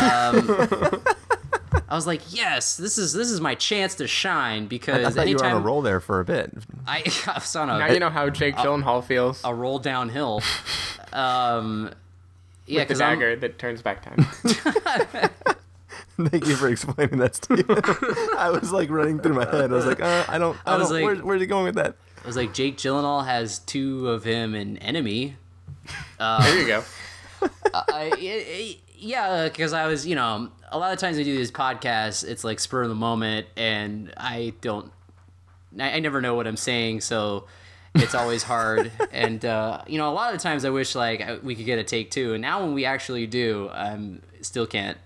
um 0.00 0.48
I 1.88 1.94
was 1.94 2.06
like, 2.06 2.22
yes, 2.34 2.76
this 2.76 2.98
is 2.98 3.12
this 3.12 3.30
is 3.30 3.40
my 3.40 3.54
chance 3.54 3.94
to 3.96 4.08
shine 4.08 4.66
because 4.66 4.94
I 4.94 4.98
because 4.98 5.14
thought 5.14 5.28
you 5.28 5.36
were 5.36 5.44
anytime 5.44 5.56
on 5.58 5.62
a 5.62 5.64
roll 5.64 5.82
there 5.82 6.00
for 6.00 6.18
a 6.18 6.24
bit. 6.24 6.52
I, 6.86 7.04
I 7.28 7.34
was 7.34 7.54
on 7.54 7.70
a, 7.70 7.78
Now 7.78 7.86
you 7.92 8.00
know 8.00 8.10
how 8.10 8.28
Jake 8.28 8.56
Gyllenhaal 8.56 9.04
feels 9.04 9.40
a 9.44 9.54
roll 9.54 9.78
downhill. 9.78 10.42
Um, 11.12 11.90
yeah, 12.66 12.80
with 12.80 12.88
the 12.88 12.94
because 12.94 13.00
I'm, 13.00 13.40
that 13.40 13.58
turns 13.58 13.80
back 13.80 14.02
time. 14.02 14.24
Thank 16.16 16.46
you 16.46 16.56
for 16.56 16.68
explaining 16.68 17.18
that, 17.18 17.36
Steve. 17.36 17.64
I 18.36 18.50
was 18.50 18.70
like 18.72 18.90
running 18.90 19.20
through 19.20 19.34
my 19.34 19.44
head. 19.48 19.70
I 19.72 19.74
was 19.74 19.86
like, 19.86 20.02
uh, 20.02 20.24
I 20.28 20.36
don't, 20.36 20.58
I, 20.66 20.74
I 20.74 20.76
was 20.76 20.88
don't. 20.90 20.96
like- 20.96 21.04
where, 21.04 21.24
where's 21.24 21.40
he 21.40 21.46
going 21.46 21.64
with 21.64 21.76
that? 21.76 21.96
I 22.22 22.26
was 22.26 22.36
like, 22.36 22.52
Jake 22.52 22.76
Gyllenhaal 22.76 23.24
has 23.24 23.60
two 23.60 24.10
of 24.10 24.24
him 24.24 24.54
in 24.54 24.76
Enemy. 24.78 25.36
There 26.18 26.60
you 26.60 26.66
go. 26.66 26.84
I, 27.74 28.12
it- 28.18 28.20
it- 28.20 28.78
yeah, 28.98 29.44
because 29.46 29.74
I 29.74 29.86
was, 29.88 30.06
you 30.06 30.14
know, 30.14 30.48
a 30.72 30.78
lot 30.78 30.94
of 30.94 30.98
times 30.98 31.18
I 31.18 31.22
do 31.22 31.36
these 31.36 31.50
podcasts, 31.52 32.24
it's 32.26 32.44
like 32.44 32.58
spur 32.58 32.82
of 32.82 32.88
the 32.88 32.94
moment, 32.94 33.46
and 33.54 34.10
I 34.16 34.54
don't, 34.62 34.90
I, 35.78 35.92
I 35.96 35.98
never 36.00 36.22
know 36.22 36.34
what 36.34 36.46
I'm 36.46 36.56
saying, 36.56 37.02
so 37.02 37.44
it's 37.94 38.14
always 38.14 38.42
hard. 38.42 38.90
and 39.12 39.44
uh, 39.44 39.82
you 39.86 39.98
know, 39.98 40.10
a 40.10 40.14
lot 40.14 40.34
of 40.34 40.40
times 40.40 40.64
I 40.64 40.70
wish 40.70 40.94
like 40.94 41.20
I- 41.20 41.36
we 41.36 41.54
could 41.54 41.66
get 41.66 41.78
a 41.78 41.84
take 41.84 42.10
two, 42.10 42.32
and 42.32 42.40
now 42.40 42.62
when 42.62 42.72
we 42.72 42.86
actually 42.86 43.26
do, 43.26 43.68
I 43.68 43.90
um, 43.90 44.22
still 44.40 44.66
can't 44.66 44.96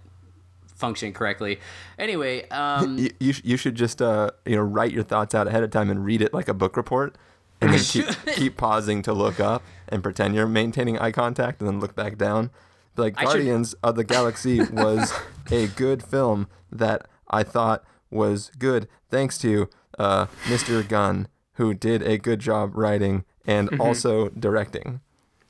function 0.76 1.12
correctly. 1.12 1.58
Anyway, 1.98 2.48
um, 2.50 2.96
you, 2.96 3.10
you, 3.18 3.32
sh- 3.32 3.42
you 3.44 3.56
should 3.56 3.74
just 3.74 4.00
uh, 4.00 4.30
you 4.46 4.54
know 4.54 4.62
write 4.62 4.92
your 4.92 5.02
thoughts 5.02 5.34
out 5.34 5.48
ahead 5.48 5.64
of 5.64 5.70
time 5.72 5.90
and 5.90 6.04
read 6.04 6.22
it 6.22 6.32
like 6.32 6.46
a 6.48 6.54
book 6.54 6.76
report 6.76 7.16
and 7.60 7.72
then 7.72 7.80
keep, 7.84 8.06
keep 8.36 8.56
pausing 8.56 9.02
to 9.02 9.12
look 9.12 9.40
up 9.40 9.62
and 9.90 10.02
pretend 10.02 10.34
you're 10.34 10.46
maintaining 10.46 10.98
eye 10.98 11.12
contact 11.12 11.60
and 11.60 11.68
then 11.68 11.80
look 11.80 11.94
back 11.94 12.16
down 12.18 12.50
Be 12.96 13.02
like 13.02 13.14
I 13.18 13.22
should- 13.22 13.26
guardians 13.32 13.74
of 13.82 13.96
the 13.96 14.04
galaxy 14.04 14.60
was 14.72 15.12
a 15.50 15.66
good 15.68 16.02
film 16.02 16.48
that 16.72 17.06
i 17.28 17.42
thought 17.42 17.84
was 18.10 18.50
good 18.58 18.88
thanks 19.08 19.38
to 19.38 19.68
uh, 19.98 20.26
mr 20.46 20.86
gunn 20.88 21.28
who 21.54 21.74
did 21.74 22.02
a 22.02 22.16
good 22.18 22.40
job 22.40 22.76
writing 22.76 23.24
and 23.46 23.70
Mm-hmm. 23.70 23.80
also 23.80 24.28
directing 24.30 25.00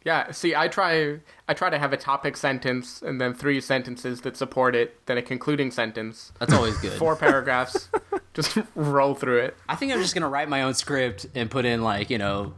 Yeah, 0.04 0.30
see, 0.32 0.54
I 0.56 0.68
try 0.68 1.18
I 1.47 1.52
try 1.54 1.68
to 1.68 1.78
have 1.78 1.92
a 1.92 1.97
topic 1.99 2.37
sentence 2.38 3.02
and 3.02 3.20
then 3.20 3.35
three 3.35 3.61
sentences 3.61 4.23
that 4.23 4.35
support 4.37 4.75
it, 4.75 4.88
then 5.06 5.18
a 5.18 5.23
concluding 5.23 5.70
sentence, 5.70 6.32
that's 6.38 6.54
always 6.54 6.76
good. 6.78 6.92
four 6.92 7.16
paragraphs, 7.16 7.90
just 8.35 8.56
roll 8.75 9.14
through 9.14 9.40
it. 9.40 9.56
I 9.68 9.76
think 9.76 9.92
I'm 9.92 10.00
just 10.00 10.14
gonna 10.14 10.28
write 10.30 10.49
my 10.49 10.62
own 10.62 10.73
script 10.73 11.26
and 11.35 11.50
put 11.50 11.64
in 11.66 11.82
like 11.82 12.09
you 12.09 12.16
know, 12.16 12.54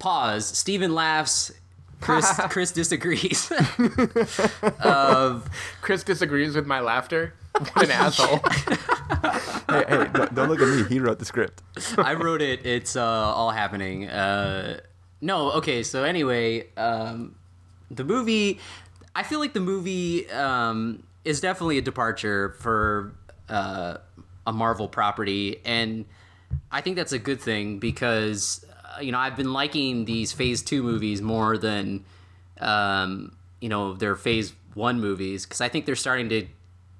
pause. 0.00 0.46
Stephen 0.46 0.94
laughs. 0.94 1.52
Chris 2.00 2.26
Chris 2.48 2.72
disagrees. 2.72 3.52
Chris 5.82 6.02
disagrees 6.02 6.56
with 6.56 6.66
my 6.66 6.80
laughter. 6.80 7.34
What 7.52 7.84
an 7.84 7.90
asshole. 7.90 8.38
hey, 9.68 9.84
hey 9.88 10.06
don't, 10.12 10.34
don't 10.34 10.48
look 10.48 10.60
at 10.60 10.68
me 10.68 10.84
he 10.84 10.98
wrote 10.98 11.18
the 11.18 11.24
script 11.24 11.62
I 11.98 12.14
wrote 12.14 12.42
it. 12.42 12.64
It's 12.64 12.96
uh, 12.96 13.02
all 13.02 13.50
happening. 13.50 14.08
Uh, 14.08 14.80
no, 15.20 15.52
okay. 15.52 15.82
So 15.82 16.04
anyway, 16.04 16.66
um, 16.76 17.36
the 17.90 18.04
movie. 18.04 18.58
I 19.14 19.24
feel 19.24 19.40
like 19.40 19.52
the 19.52 19.60
movie 19.60 20.30
um, 20.30 21.02
is 21.24 21.40
definitely 21.40 21.78
a 21.78 21.82
departure 21.82 22.54
for 22.60 23.12
uh, 23.48 23.96
a 24.46 24.52
Marvel 24.52 24.88
property, 24.88 25.60
and 25.64 26.06
I 26.70 26.80
think 26.80 26.96
that's 26.96 27.12
a 27.12 27.18
good 27.18 27.40
thing 27.40 27.80
because 27.80 28.64
you 29.00 29.12
know 29.12 29.18
I've 29.18 29.36
been 29.36 29.52
liking 29.52 30.04
these 30.04 30.32
Phase 30.32 30.62
Two 30.62 30.82
movies 30.82 31.20
more 31.22 31.58
than 31.58 32.04
um, 32.60 33.36
you 33.60 33.68
know 33.68 33.94
their 33.94 34.16
Phase 34.16 34.52
One 34.74 35.00
movies 35.00 35.44
because 35.44 35.60
I 35.60 35.68
think 35.68 35.86
they're 35.86 35.96
starting 35.96 36.28
to 36.30 36.46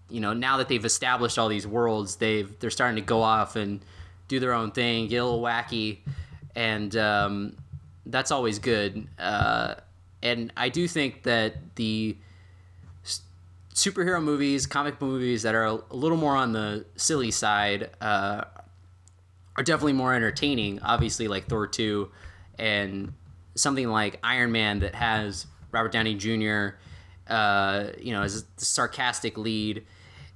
you 0.08 0.20
know 0.20 0.32
now 0.32 0.56
that 0.58 0.68
they've 0.68 0.84
established 0.84 1.38
all 1.38 1.48
these 1.48 1.66
worlds 1.66 2.16
they've 2.16 2.58
they're 2.58 2.70
starting 2.70 2.96
to 2.96 3.02
go 3.06 3.22
off 3.22 3.56
and 3.56 3.80
do 4.28 4.40
their 4.40 4.52
own 4.52 4.70
thing 4.72 5.06
get 5.08 5.18
a 5.18 5.24
little 5.24 5.40
wacky 5.40 5.98
and 6.56 6.96
um, 6.96 7.56
that's 8.06 8.30
always 8.32 8.58
good. 8.58 9.06
Uh, 9.18 9.74
and 10.22 10.52
i 10.56 10.68
do 10.68 10.86
think 10.86 11.22
that 11.22 11.54
the 11.76 12.16
superhero 13.74 14.22
movies 14.22 14.66
comic 14.66 15.00
movies 15.00 15.42
that 15.42 15.54
are 15.54 15.64
a, 15.64 15.78
a 15.90 15.96
little 15.96 16.18
more 16.18 16.36
on 16.36 16.52
the 16.52 16.84
silly 16.96 17.30
side 17.30 17.90
uh, 18.00 18.44
are 19.56 19.62
definitely 19.62 19.92
more 19.92 20.14
entertaining 20.14 20.80
obviously 20.82 21.28
like 21.28 21.46
thor 21.48 21.66
2 21.66 22.10
and 22.58 23.12
something 23.54 23.88
like 23.88 24.18
iron 24.22 24.52
man 24.52 24.80
that 24.80 24.94
has 24.94 25.46
robert 25.72 25.92
downey 25.92 26.14
jr 26.14 26.68
uh, 27.28 27.90
you 27.98 28.12
know 28.12 28.22
as 28.22 28.42
the 28.42 28.64
sarcastic 28.64 29.38
lead 29.38 29.84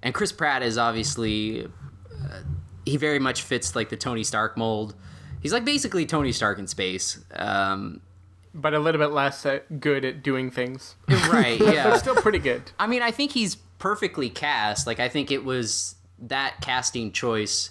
and 0.03 0.15
chris 0.15 0.31
pratt 0.33 0.63
is 0.63 0.79
obviously 0.79 1.65
uh, 1.65 2.41
he 2.87 2.97
very 2.97 3.19
much 3.19 3.43
fits 3.43 3.75
like 3.75 3.89
the 3.89 3.97
tony 3.97 4.23
stark 4.23 4.57
mold 4.57 4.95
he's 5.41 5.53
like 5.53 5.65
basically 5.65 6.07
tony 6.07 6.31
stark 6.33 6.59
in 6.59 6.67
space 6.67 7.25
um, 7.35 8.01
But 8.55 8.75
a 8.75 8.79
little 8.79 9.01
bit 9.01 9.11
less 9.13 9.45
uh, 9.45 9.61
good 9.81 10.05
at 10.05 10.23
doing 10.23 10.51
things. 10.53 10.95
right 11.29 11.59
yeah 11.61 11.91
But 11.91 11.99
still 11.99 12.15
pretty 12.15 12.39
good. 12.39 12.63
I 12.79 12.87
mean, 12.87 13.03
I 13.03 13.11
think 13.11 13.33
he's 13.33 13.57
perfectly 13.81 14.31
cast. 14.31 14.87
Like, 14.87 15.01
I 15.01 15.09
think 15.09 15.33
it 15.33 15.45
was 15.45 15.97
that 16.21 16.61
casting 16.63 17.11
choice 17.11 17.71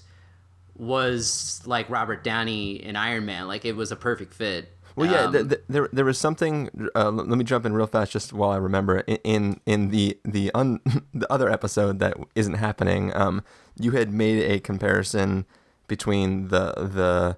was 0.77 1.61
like 1.65 1.89
Robert 1.89 2.23
Downey 2.23 2.83
in 2.83 2.95
Iron 2.95 3.25
Man. 3.25 3.47
Like, 3.47 3.65
it 3.65 3.75
was 3.75 3.91
a 3.91 3.95
perfect 3.95 4.33
fit. 4.33 4.69
Well, 4.95 5.09
yeah, 5.09 5.21
Um, 5.25 5.33
th- 5.33 5.49
th- 5.49 5.61
there 5.67 5.89
there 5.91 6.05
was 6.05 6.19
something. 6.19 6.69
Uh, 6.95 7.09
let 7.09 7.27
me 7.35 7.43
jump 7.43 7.65
in 7.65 7.73
real 7.73 7.87
fast, 7.87 8.11
just 8.11 8.31
while 8.31 8.51
I 8.51 8.57
remember. 8.57 8.99
In 8.99 9.17
in, 9.23 9.59
in 9.65 9.89
the 9.89 10.19
the 10.23 10.51
un, 10.53 10.81
the 11.15 11.31
other 11.33 11.49
episode 11.49 11.97
that 11.97 12.15
isn't 12.35 12.53
happening, 12.55 13.11
um, 13.15 13.41
you 13.79 13.91
had 13.91 14.13
made 14.13 14.43
a 14.43 14.59
comparison 14.59 15.45
between 15.87 16.49
the 16.49 16.73
the 16.75 17.37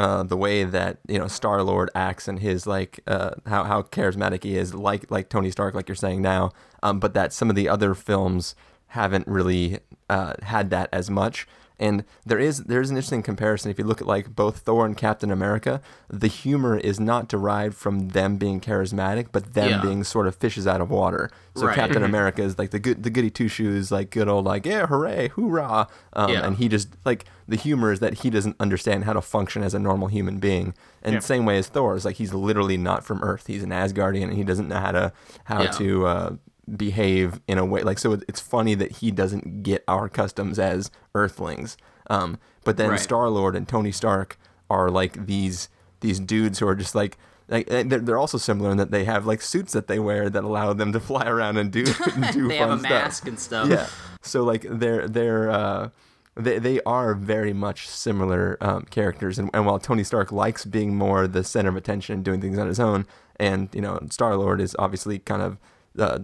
uh, 0.00 0.22
the 0.22 0.36
way 0.36 0.62
that 0.62 0.98
you 1.08 1.18
know 1.18 1.26
Star 1.26 1.60
Lord 1.64 1.90
acts 1.96 2.28
and 2.28 2.38
his 2.38 2.68
like 2.68 3.00
uh, 3.08 3.30
how 3.46 3.64
how 3.64 3.82
charismatic 3.82 4.44
he 4.44 4.56
is, 4.56 4.72
like 4.72 5.10
like 5.10 5.28
Tony 5.28 5.50
Stark, 5.50 5.74
like 5.74 5.88
you're 5.88 5.96
saying 5.96 6.22
now. 6.22 6.52
Um, 6.84 7.00
but 7.00 7.14
that 7.14 7.32
some 7.32 7.50
of 7.50 7.56
the 7.56 7.68
other 7.68 7.96
films 7.96 8.54
haven't 8.88 9.26
really 9.26 9.80
uh, 10.08 10.34
had 10.42 10.70
that 10.70 10.88
as 10.92 11.10
much. 11.10 11.48
And 11.78 12.04
there 12.24 12.38
is 12.38 12.64
there 12.64 12.80
is 12.80 12.90
an 12.90 12.96
interesting 12.96 13.22
comparison 13.22 13.70
if 13.70 13.78
you 13.78 13.84
look 13.84 14.00
at 14.00 14.06
like 14.06 14.34
both 14.34 14.58
Thor 14.60 14.86
and 14.86 14.96
Captain 14.96 15.30
America. 15.30 15.82
The 16.08 16.26
humor 16.28 16.78
is 16.78 16.98
not 16.98 17.28
derived 17.28 17.76
from 17.76 18.08
them 18.08 18.38
being 18.38 18.60
charismatic, 18.60 19.26
but 19.30 19.52
them 19.52 19.70
Yeah. 19.72 19.80
being 19.80 20.02
sort 20.02 20.26
of 20.26 20.34
fishes 20.36 20.66
out 20.66 20.80
of 20.80 20.90
water. 20.90 21.30
So 21.54 21.66
Right. 21.66 21.74
Captain 21.74 22.02
America 22.02 22.42
is 22.42 22.58
like 22.58 22.70
the 22.70 22.78
good 22.78 23.02
the 23.02 23.10
goody 23.10 23.28
two 23.30 23.48
shoes, 23.48 23.92
like 23.92 24.10
good 24.10 24.26
old 24.28 24.46
like 24.46 24.64
yeah 24.64 24.86
hooray 24.86 25.28
hoorah, 25.28 25.86
um, 26.14 26.30
Yeah. 26.32 26.46
and 26.46 26.56
he 26.56 26.68
just 26.68 26.88
like 27.04 27.26
the 27.46 27.56
humor 27.56 27.92
is 27.92 28.00
that 28.00 28.14
he 28.14 28.30
doesn't 28.30 28.56
understand 28.58 29.04
how 29.04 29.12
to 29.12 29.20
function 29.20 29.62
as 29.62 29.74
a 29.74 29.78
normal 29.78 30.08
human 30.08 30.38
being. 30.38 30.72
And 31.02 31.14
Yeah. 31.14 31.20
same 31.20 31.44
way 31.44 31.58
as 31.58 31.66
Thor 31.68 31.94
is 31.94 32.04
like 32.06 32.16
he's 32.16 32.32
literally 32.32 32.78
not 32.78 33.04
from 33.04 33.22
Earth. 33.22 33.46
He's 33.48 33.62
an 33.62 33.70
Asgardian 33.70 34.24
and 34.24 34.34
he 34.34 34.44
doesn't 34.44 34.68
know 34.68 34.78
how 34.80 34.92
to 34.92 35.12
how 35.44 35.66
to 35.66 36.06
uh, 36.06 36.30
behave 36.74 37.40
in 37.46 37.58
a 37.58 37.64
way 37.64 37.82
like 37.82 37.98
so. 37.98 38.12
It's 38.28 38.40
funny 38.40 38.74
that 38.74 38.92
he 38.98 39.10
doesn't 39.10 39.62
get 39.62 39.84
our 39.86 40.08
customs 40.08 40.58
as 40.58 40.90
Earthlings. 41.14 41.76
Um, 42.08 42.38
but 42.64 42.76
then 42.76 42.90
Right. 42.90 43.00
Star 43.00 43.28
Lord 43.28 43.54
and 43.54 43.68
Tony 43.68 43.92
Stark 43.92 44.38
are 44.70 44.90
like 44.90 45.26
these 45.26 45.68
these 46.00 46.18
dudes 46.20 46.58
who 46.58 46.68
are 46.68 46.74
just 46.76 46.94
like. 46.94 47.18
Like 47.48 47.70
eh, 47.70 47.84
they're, 47.86 48.00
they're 48.00 48.18
also 48.18 48.38
similar 48.38 48.72
in 48.72 48.76
that 48.78 48.90
they 48.90 49.04
have 49.04 49.24
like 49.24 49.40
suits 49.40 49.72
that 49.72 49.86
they 49.86 50.00
wear 50.00 50.28
that 50.28 50.42
allow 50.42 50.72
them 50.72 50.92
to 50.92 50.98
fly 51.10 51.26
around 51.28 51.58
and 51.58 51.70
do 51.70 51.84
do 52.32 52.48
they 52.48 52.58
fun 52.58 52.70
have 52.70 52.70
a 52.70 52.78
stuff. 52.80 52.90
mask 52.90 53.28
and 53.28 53.38
stuff. 53.38 53.68
Yeah. 53.68 53.86
So 54.22 54.42
like 54.42 54.66
they're 54.68 55.06
they're 55.06 55.48
uh, 55.48 55.90
they 56.34 56.58
they 56.58 56.80
are 56.80 57.14
very 57.14 57.52
much 57.52 57.86
similar 57.86 58.58
um, 58.60 58.82
characters, 58.90 59.38
and, 59.38 59.48
and 59.54 59.64
while 59.64 59.78
Tony 59.78 60.02
Stark 60.02 60.32
likes 60.32 60.64
being 60.64 60.96
more 60.96 61.28
the 61.28 61.44
center 61.44 61.68
of 61.68 61.76
attention 61.76 62.14
and 62.16 62.24
doing 62.24 62.40
things 62.40 62.58
on 62.58 62.66
his 62.66 62.80
own, 62.80 63.06
and 63.38 63.68
you 63.72 63.80
know 63.80 64.00
Star 64.10 64.34
Lord 64.36 64.60
is 64.60 64.74
obviously 64.80 65.20
kind 65.20 65.42
of 65.42 65.58
uh, 66.00 66.18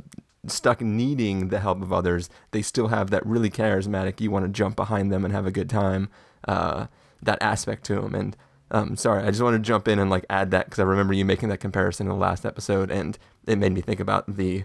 stuck 0.47 0.81
needing 0.81 1.49
the 1.49 1.61
help 1.61 1.83
of 1.83 1.93
others, 1.93 2.29
they 2.51 2.63
still 2.63 2.89
have 2.89 3.11
that 3.11 3.25
really 3.27 3.51
charismatic. 3.51 4.21
You 4.21 4.31
want 4.31 4.45
to 4.45 4.51
jump 4.51 4.77
behind 4.77 5.13
them 5.13 5.25
and 5.25 5.33
have 5.33 5.47
a 5.47 5.53
good 5.53 5.71
time. 5.71 6.09
Uh, 6.47 6.87
that 7.23 7.39
aspect 7.41 7.85
to 7.85 7.95
them. 7.97 8.15
and 8.15 8.37
um, 8.73 8.97
sorry, 8.97 9.23
I 9.23 9.27
just 9.27 9.43
wanted 9.43 9.59
to 9.59 9.65
jump 9.65 9.87
in 9.87 9.99
and 9.99 10.11
like 10.11 10.25
add 10.31 10.51
that 10.51 10.65
because 10.65 10.79
I 10.79 10.85
remember 10.85 11.13
you 11.13 11.27
making 11.27 11.51
that 11.51 11.59
comparison 11.59 12.07
in 12.07 12.09
the 12.09 12.19
last 12.19 12.47
episode, 12.47 12.91
and 12.91 13.19
it 13.47 13.59
made 13.59 13.73
me 13.73 13.83
think 13.83 14.01
about 14.01 14.37
the 14.37 14.65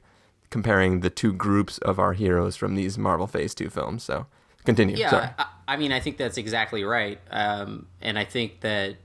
comparing 0.50 1.02
the 1.02 1.10
two 1.10 1.34
groups 1.34 1.78
of 1.80 2.00
our 2.00 2.14
heroes 2.14 2.56
from 2.56 2.76
these 2.76 2.98
Marvel 2.98 3.28
Phase 3.28 3.54
Two 3.54 3.70
films. 3.70 4.04
So 4.04 4.26
continue. 4.64 4.96
Yeah, 4.96 5.10
Sorry. 5.10 5.30
I, 5.38 5.46
I 5.68 5.78
mean, 5.78 5.92
I 5.92 6.00
think 6.00 6.18
that's 6.18 6.38
exactly 6.38 6.86
right. 6.86 7.20
Um, 7.30 7.88
and 8.02 8.18
I 8.18 8.24
think 8.24 8.62
that, 8.62 8.96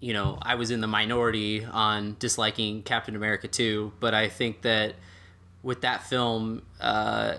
you 0.00 0.12
know, 0.12 0.38
I 0.42 0.56
was 0.56 0.72
in 0.72 0.80
the 0.80 0.88
minority 0.88 1.64
on 1.64 2.16
disliking 2.18 2.82
Captain 2.82 3.14
America 3.14 3.46
2, 3.46 3.92
but 4.00 4.14
I 4.14 4.28
think 4.28 4.62
that 4.62 4.96
with 5.62 5.82
that 5.82 6.04
film, 6.04 6.62
uh, 6.80 7.36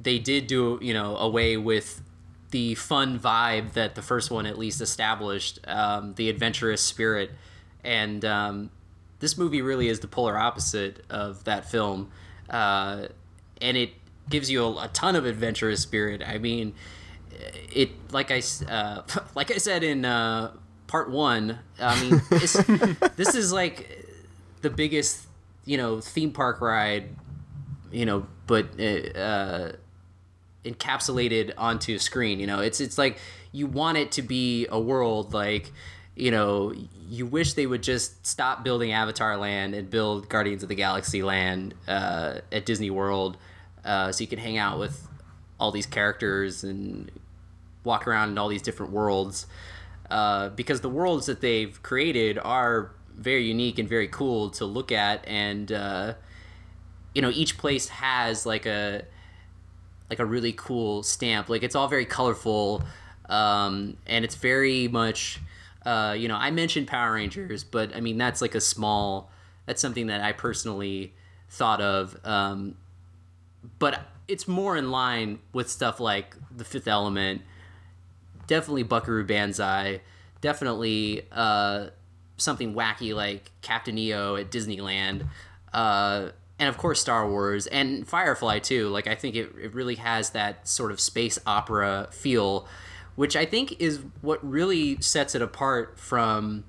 they 0.00 0.18
did 0.18 0.46
do, 0.46 0.78
you 0.80 0.94
know, 0.94 1.16
away 1.16 1.56
with 1.56 2.02
the 2.50 2.74
fun 2.74 3.18
vibe 3.18 3.72
that 3.72 3.94
the 3.94 4.02
first 4.02 4.30
one 4.30 4.46
at 4.46 4.58
least 4.58 4.80
established, 4.80 5.58
um, 5.66 6.14
the 6.14 6.28
adventurous 6.28 6.82
spirit. 6.82 7.30
And 7.82 8.24
um, 8.24 8.70
this 9.20 9.38
movie 9.38 9.62
really 9.62 9.88
is 9.88 10.00
the 10.00 10.08
polar 10.08 10.36
opposite 10.36 11.04
of 11.08 11.44
that 11.44 11.70
film. 11.70 12.10
Uh, 12.50 13.06
and 13.60 13.76
it 13.76 13.92
gives 14.28 14.50
you 14.50 14.64
a, 14.64 14.84
a 14.84 14.88
ton 14.92 15.16
of 15.16 15.24
adventurous 15.24 15.80
spirit. 15.80 16.22
I 16.24 16.38
mean, 16.38 16.74
it 17.72 17.90
like 18.12 18.30
I 18.30 18.42
uh, 18.68 19.02
like 19.34 19.50
I 19.50 19.58
said 19.58 19.82
in 19.82 20.04
uh, 20.04 20.52
part 20.86 21.10
one. 21.10 21.58
I 21.80 22.00
mean, 22.00 22.22
this 22.30 23.34
is 23.34 23.52
like 23.52 24.06
the 24.60 24.70
biggest 24.70 25.26
you 25.64 25.76
know 25.76 26.00
theme 26.00 26.32
park 26.32 26.60
ride, 26.60 27.08
you 27.92 28.06
know, 28.06 28.26
but 28.46 28.66
uh, 28.80 29.18
uh, 29.18 29.72
encapsulated 30.64 31.52
onto 31.56 31.94
a 31.94 31.98
screen. 31.98 32.40
You 32.40 32.46
know, 32.46 32.60
it's 32.60 32.80
it's 32.80 32.98
like 32.98 33.18
you 33.52 33.66
want 33.66 33.98
it 33.98 34.12
to 34.12 34.22
be 34.22 34.66
a 34.70 34.80
world 34.80 35.34
like 35.34 35.70
you 36.14 36.30
know, 36.30 36.74
you 37.08 37.26
wish 37.26 37.54
they 37.54 37.66
would 37.66 37.82
just 37.82 38.26
stop 38.26 38.64
building 38.64 38.92
Avatar 38.92 39.36
Land 39.36 39.74
and 39.74 39.88
build 39.88 40.28
Guardians 40.28 40.62
of 40.62 40.68
the 40.68 40.74
Galaxy 40.74 41.22
Land 41.22 41.74
uh, 41.88 42.40
at 42.50 42.66
Disney 42.66 42.90
World, 42.90 43.38
uh, 43.84 44.12
so 44.12 44.20
you 44.20 44.28
can 44.28 44.38
hang 44.38 44.58
out 44.58 44.78
with 44.78 45.08
all 45.58 45.70
these 45.70 45.86
characters 45.86 46.64
and 46.64 47.10
walk 47.84 48.06
around 48.06 48.30
in 48.30 48.38
all 48.38 48.48
these 48.48 48.62
different 48.62 48.92
worlds. 48.92 49.46
Uh, 50.10 50.50
because 50.50 50.82
the 50.82 50.88
worlds 50.90 51.26
that 51.26 51.40
they've 51.40 51.82
created 51.82 52.38
are 52.38 52.90
very 53.16 53.44
unique 53.44 53.78
and 53.78 53.88
very 53.88 54.08
cool 54.08 54.50
to 54.50 54.66
look 54.66 54.92
at, 54.92 55.26
and 55.26 55.72
uh, 55.72 56.12
you 57.14 57.22
know, 57.22 57.30
each 57.30 57.58
place 57.58 57.88
has 57.88 58.46
like 58.46 58.66
a 58.66 59.04
like 60.10 60.18
a 60.18 60.26
really 60.26 60.52
cool 60.52 61.02
stamp. 61.02 61.48
Like 61.48 61.62
it's 61.62 61.74
all 61.74 61.88
very 61.88 62.04
colorful, 62.04 62.82
um, 63.28 63.96
and 64.06 64.24
it's 64.24 64.34
very 64.34 64.88
much. 64.88 65.40
Uh, 65.84 66.14
you 66.16 66.28
know, 66.28 66.36
I 66.36 66.52
mentioned 66.52 66.86
Power 66.86 67.14
Rangers, 67.14 67.64
but 67.64 67.94
I 67.94 68.00
mean 68.00 68.18
that's 68.18 68.40
like 68.40 68.54
a 68.54 68.60
small. 68.60 69.30
That's 69.66 69.80
something 69.80 70.08
that 70.08 70.20
I 70.20 70.32
personally 70.32 71.14
thought 71.48 71.80
of, 71.80 72.18
um, 72.24 72.76
but 73.78 74.00
it's 74.26 74.48
more 74.48 74.76
in 74.76 74.90
line 74.90 75.38
with 75.52 75.70
stuff 75.70 76.00
like 76.00 76.36
The 76.56 76.64
Fifth 76.64 76.88
Element, 76.88 77.42
definitely 78.46 78.82
Buckaroo 78.82 79.24
Banzai, 79.24 80.00
definitely 80.40 81.26
uh, 81.30 81.88
something 82.36 82.74
wacky 82.74 83.14
like 83.14 83.50
Captain 83.60 83.96
EO 83.96 84.36
at 84.36 84.50
Disneyland, 84.50 85.28
uh, 85.72 86.28
and 86.58 86.68
of 86.68 86.76
course 86.78 87.00
Star 87.00 87.28
Wars 87.28 87.66
and 87.66 88.06
Firefly 88.06 88.60
too. 88.60 88.88
Like 88.88 89.06
I 89.06 89.14
think 89.14 89.34
it, 89.34 89.52
it 89.60 89.74
really 89.74 89.96
has 89.96 90.30
that 90.30 90.68
sort 90.68 90.92
of 90.92 91.00
space 91.00 91.38
opera 91.46 92.08
feel, 92.12 92.66
which 93.16 93.36
I 93.36 93.44
think 93.44 93.80
is 93.80 94.00
what 94.20 94.48
really 94.48 95.00
sets 95.00 95.34
it 95.34 95.42
apart 95.42 95.98
from 95.98 96.64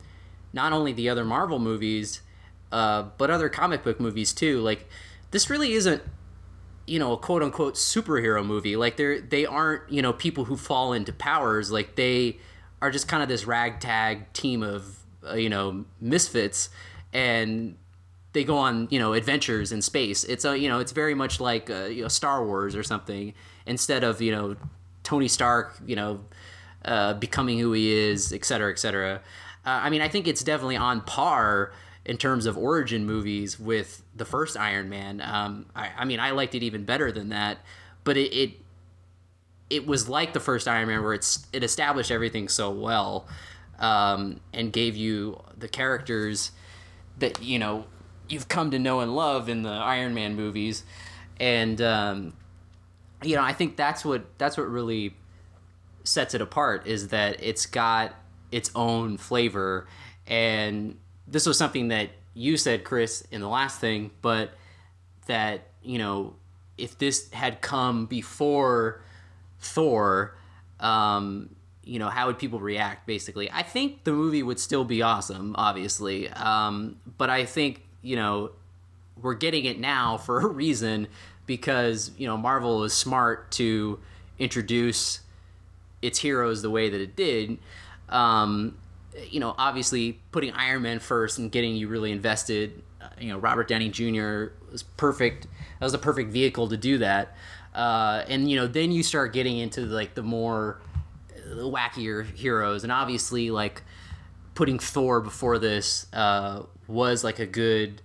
not 0.51 0.73
only 0.73 0.93
the 0.93 1.09
other 1.09 1.25
Marvel 1.25 1.59
movies, 1.59 2.21
uh, 2.71 3.03
but 3.17 3.29
other 3.29 3.49
comic 3.49 3.83
book 3.83 3.99
movies 3.99 4.33
too. 4.33 4.59
Like 4.61 4.87
this 5.31 5.49
really 5.49 5.73
isn't 5.73 6.01
you 6.85 6.99
know 6.99 7.13
a 7.13 7.17
quote 7.17 7.41
unquote 7.41 7.75
superhero 7.75 8.45
movie 8.45 8.75
like 8.75 8.97
they're 8.97 9.21
they 9.21 9.45
aren't 9.45 9.89
you 9.89 10.01
know 10.01 10.11
people 10.11 10.45
who 10.45 10.57
fall 10.57 10.91
into 10.91 11.13
powers 11.13 11.71
like 11.71 11.95
they 11.95 12.37
are 12.81 12.91
just 12.91 13.07
kind 13.07 13.23
of 13.23 13.29
this 13.29 13.45
ragtag 13.45 14.31
team 14.33 14.61
of 14.61 14.99
uh, 15.29 15.35
you 15.35 15.49
know 15.49 15.85
misfits 16.01 16.69
and 17.13 17.77
they 18.33 18.43
go 18.43 18.57
on 18.57 18.87
you 18.91 18.99
know 18.99 19.13
adventures 19.13 19.71
in 19.71 19.81
space. 19.81 20.23
It's 20.23 20.45
a 20.45 20.57
you 20.57 20.69
know 20.69 20.79
it's 20.79 20.91
very 20.91 21.15
much 21.15 21.39
like 21.39 21.69
uh, 21.69 21.85
you 21.85 22.03
know 22.03 22.07
star 22.07 22.45
wars 22.45 22.75
or 22.75 22.83
something. 22.83 23.33
Instead 23.65 24.03
of 24.03 24.21
you 24.21 24.31
know 24.31 24.55
tony 25.03 25.27
stark 25.27 25.75
you 25.85 25.95
know 25.95 26.21
uh, 26.85 27.13
becoming 27.13 27.59
who 27.59 27.73
he 27.73 27.91
is 27.91 28.31
et 28.33 28.45
cetera 28.45 28.71
et 28.71 28.79
cetera. 28.79 29.21
Uh, 29.65 29.79
i 29.83 29.89
mean 29.89 30.01
i 30.01 30.09
think 30.09 30.27
it's 30.27 30.43
definitely 30.43 30.75
on 30.75 30.99
par 31.01 31.71
in 32.05 32.17
terms 32.17 32.45
of 32.45 32.57
origin 32.57 33.05
movies 33.05 33.59
with 33.59 34.03
the 34.15 34.25
first 34.25 34.57
Iron 34.57 34.89
Man. 34.89 35.21
Um, 35.21 35.65
I, 35.75 35.91
I, 35.97 36.05
mean, 36.05 36.19
I 36.19 36.31
liked 36.31 36.55
it 36.55 36.63
even 36.63 36.83
better 36.83 37.11
than 37.11 37.29
that, 37.29 37.59
but 38.03 38.17
it, 38.17 38.33
it, 38.35 38.51
it 39.69 39.87
was 39.87 40.09
like 40.09 40.33
the 40.33 40.39
first 40.39 40.67
Iron 40.67 40.87
Man 40.87 41.01
where 41.01 41.13
it's 41.13 41.47
it 41.53 41.63
established 41.63 42.11
everything 42.11 42.49
so 42.49 42.69
well, 42.71 43.27
um, 43.79 44.39
and 44.53 44.71
gave 44.71 44.95
you 44.95 45.41
the 45.57 45.67
characters 45.67 46.51
that 47.19 47.41
you 47.41 47.57
know 47.57 47.85
you've 48.33 48.47
come 48.47 48.71
to 48.71 48.79
know 48.79 48.99
and 48.99 49.15
love 49.15 49.47
in 49.47 49.63
the 49.63 49.69
Iron 49.69 50.13
Man 50.13 50.35
movies, 50.35 50.83
and 51.39 51.81
um, 51.81 52.33
you 53.23 53.35
know 53.35 53.43
I 53.43 53.53
think 53.53 53.77
that's 53.77 54.03
what 54.03 54.25
that's 54.37 54.57
what 54.57 54.67
really 54.69 55.15
sets 56.03 56.33
it 56.33 56.41
apart 56.41 56.85
is 56.85 57.09
that 57.09 57.41
it's 57.41 57.65
got 57.65 58.13
its 58.51 58.69
own 58.75 59.17
flavor 59.17 59.87
and 60.27 60.97
this 61.27 61.45
was 61.45 61.57
something 61.57 61.89
that 61.89 62.09
you 62.33 62.57
said, 62.57 62.83
Chris, 62.83 63.25
in 63.31 63.41
the 63.41 63.47
last 63.47 63.79
thing, 63.79 64.11
but 64.21 64.51
that, 65.27 65.67
you 65.81 65.97
know, 65.97 66.35
if 66.77 66.97
this 66.97 67.31
had 67.31 67.61
come 67.61 68.05
before 68.05 69.01
Thor, 69.59 70.35
um, 70.79 71.55
you 71.83 71.99
know, 71.99 72.09
how 72.09 72.27
would 72.27 72.39
people 72.39 72.59
react, 72.59 73.05
basically? 73.05 73.51
I 73.51 73.61
think 73.61 74.03
the 74.03 74.13
movie 74.13 74.41
would 74.41 74.59
still 74.59 74.83
be 74.83 75.01
awesome, 75.01 75.55
obviously. 75.57 76.29
Um, 76.29 76.97
but 77.17 77.29
I 77.29 77.45
think, 77.45 77.83
you 78.03 78.15
know, 78.15 78.51
we're 79.19 79.33
getting 79.33 79.65
it 79.65 79.79
now 79.79 80.17
for 80.25 80.39
a 80.39 80.47
reason 80.47 81.07
because, 81.45 82.11
you 82.17 82.27
know, 82.27 82.37
Marvel 82.37 82.83
is 82.83 82.93
smart 82.93 83.51
to 83.51 83.99
introduce 84.37 85.21
its 86.01 86.19
heroes 86.19 86.61
the 86.61 86.69
way 86.69 86.89
that 86.89 87.01
it 87.01 87.15
did. 87.15 87.57
Um, 88.09 88.77
you 89.29 89.39
know, 89.39 89.55
obviously 89.57 90.19
putting 90.31 90.51
Iron 90.51 90.81
Man 90.83 90.99
first 90.99 91.37
and 91.37 91.51
getting 91.51 91.75
you 91.75 91.87
really 91.87 92.11
invested. 92.11 92.81
Uh, 93.01 93.07
you 93.19 93.29
know, 93.29 93.37
Robert 93.37 93.67
Downey 93.67 93.89
Jr. 93.89 94.47
was 94.71 94.83
perfect. 94.97 95.47
That 95.79 95.85
was 95.85 95.91
the 95.91 95.97
perfect 95.97 96.31
vehicle 96.31 96.67
to 96.69 96.77
do 96.77 96.97
that. 96.99 97.35
Uh, 97.73 98.23
and 98.27 98.49
you 98.49 98.55
know, 98.55 98.67
then 98.67 98.91
you 98.91 99.03
start 99.03 99.33
getting 99.33 99.57
into 99.57 99.81
like 99.81 100.13
the 100.15 100.23
more 100.23 100.79
the 101.45 101.69
wackier 101.69 102.25
heroes, 102.35 102.83
and 102.83 102.91
obviously 102.91 103.49
like 103.51 103.83
putting 104.55 104.77
Thor 104.77 105.21
before 105.21 105.57
this 105.57 106.07
uh, 106.13 106.63
was 106.87 107.23
like 107.23 107.39
a 107.39 107.45
good 107.45 108.01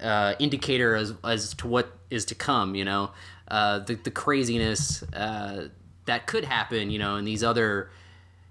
uh, 0.00 0.34
indicator 0.38 0.94
as 0.94 1.14
as 1.24 1.54
to 1.54 1.66
what 1.66 1.92
is 2.10 2.24
to 2.26 2.34
come. 2.34 2.74
You 2.74 2.84
know, 2.84 3.10
uh, 3.48 3.80
the 3.80 3.94
the 3.94 4.10
craziness 4.10 5.02
uh, 5.12 5.68
that 6.06 6.26
could 6.26 6.44
happen. 6.44 6.90
You 6.90 6.98
know, 6.98 7.16
in 7.16 7.24
these 7.24 7.42
other 7.44 7.90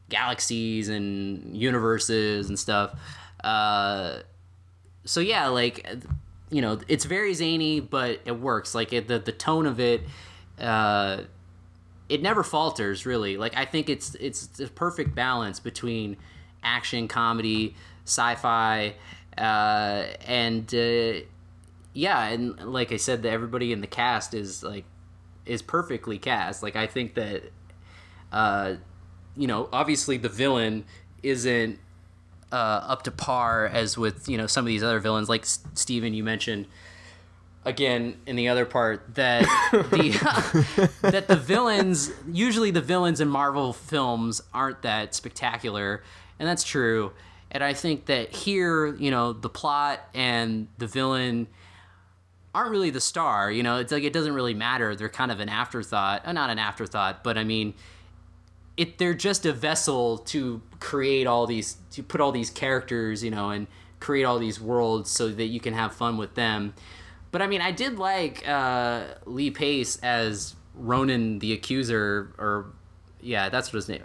galaxies 0.10 0.90
and 0.90 1.56
universes 1.56 2.50
and 2.50 2.60
stuff. 2.60 3.00
Uh, 3.44 4.20
so 5.06 5.20
yeah, 5.20 5.48
like 5.48 5.88
you 6.52 6.62
know, 6.62 6.80
it's 6.88 7.06
very 7.06 7.34
zany, 7.34 7.80
but 7.80 8.20
it 8.26 8.40
works. 8.40 8.76
Like 8.76 8.94
it, 8.94 9.08
the 9.08 9.20
the 9.20 9.32
tone 9.32 9.66
of 9.66 9.80
it, 9.80 10.02
uh, 10.60 11.22
it 12.10 12.22
never 12.22 12.44
falters 12.44 13.06
really. 13.06 13.38
Like 13.38 13.56
I 13.58 13.66
think 13.66 13.90
it's 13.90 14.16
it's 14.16 14.48
the 14.48 14.68
perfect 14.68 15.16
balance 15.16 15.60
between 15.60 16.18
action, 16.62 17.08
comedy, 17.08 17.76
sci-fi, 18.06 18.94
uh, 19.38 20.06
and 20.26 20.74
uh, 20.74 21.22
yeah, 21.94 22.28
and 22.28 22.58
like 22.60 22.92
I 22.92 22.98
said, 22.98 23.24
that 23.24 23.32
everybody 23.32 23.72
in 23.72 23.82
the 23.82 23.88
cast 23.88 24.34
is 24.34 24.64
like 24.64 24.86
is 25.46 25.62
perfectly 25.62 26.18
cast. 26.18 26.64
Like 26.64 26.76
I 26.76 26.88
think 26.88 27.16
that 27.16 27.44
uh, 28.32 28.76
you 29.36 29.48
know, 29.48 29.70
obviously 29.72 30.18
the 30.18 30.30
villain 30.30 30.86
isn't 31.24 31.80
uh, 32.52 32.56
up 32.56 33.04
to 33.04 33.12
par 33.12 33.68
as 33.68 33.98
with 33.98 34.28
you 34.28 34.38
know 34.38 34.48
some 34.48 34.66
of 34.66 34.68
these 34.68 34.84
other 34.84 35.00
villains, 35.00 35.30
like 35.30 35.42
S- 35.42 35.60
Stephen, 35.74 36.14
you 36.14 36.24
mentioned 36.24 36.68
again 37.64 38.18
in 38.26 38.36
the 38.36 38.48
other 38.48 38.66
part 38.66 39.14
that 39.14 39.44
the 39.92 40.90
that 41.02 41.28
the 41.28 41.36
villains 41.36 42.12
usually 42.32 42.72
the 42.72 42.82
villains 42.82 43.22
in 43.22 43.28
Marvel 43.28 43.72
films 43.74 44.42
aren't 44.54 44.82
that 44.82 45.16
spectacular, 45.16 46.04
and 46.40 46.48
that's 46.48 46.64
true. 46.64 47.12
And 47.52 47.64
I 47.64 47.74
think 47.74 48.06
that 48.06 48.34
here, 48.34 48.96
you 48.96 49.12
know, 49.12 49.34
the 49.34 49.50
plot 49.50 50.00
and 50.14 50.68
the 50.78 50.88
villain 50.88 51.48
aren't 52.56 52.72
really 52.72 52.90
the 52.90 53.02
star. 53.02 53.52
You 53.52 53.64
know, 53.64 53.78
it's 53.78 53.92
like 53.92 54.04
it 54.04 54.14
doesn't 54.14 54.34
really 54.34 54.54
matter. 54.54 54.96
They're 54.96 55.10
kind 55.10 55.32
of 55.32 55.40
an 55.40 55.50
afterthought. 55.50 56.26
Uh, 56.26 56.32
not 56.32 56.50
an 56.50 56.60
afterthought, 56.60 57.24
but 57.24 57.38
I 57.38 57.44
mean, 57.44 57.74
it 58.78 58.98
they're 58.98 59.14
just 59.14 59.46
a 59.46 59.54
vessel 59.54 60.20
to 60.20 60.62
create 60.80 61.28
all 61.28 61.46
these 61.46 61.78
to 61.92 62.04
put 62.04 62.22
all 62.22 62.32
these 62.32 62.50
characters, 62.50 63.24
you 63.24 63.32
know, 63.32 63.50
and 63.50 63.68
create 64.00 64.24
all 64.24 64.40
these 64.40 64.60
worlds 64.60 65.12
so 65.12 65.30
that 65.30 65.46
you 65.46 65.60
can 65.60 65.74
have 65.74 65.94
fun 65.94 66.18
with 66.18 66.36
them. 66.36 66.74
But 67.32 67.42
I 67.42 67.48
mean, 67.48 67.62
I 67.62 67.72
did 67.72 68.00
like 68.00 68.48
uh, 68.48 69.06
Lee 69.26 69.52
Pace 69.52 69.98
as 69.98 70.56
Ronan 70.74 71.40
the 71.40 71.54
Accuser, 71.54 72.34
or 72.38 72.74
yeah, 73.22 73.50
that's 73.50 73.70
what 73.70 73.76
his 73.76 73.90
name. 73.90 74.04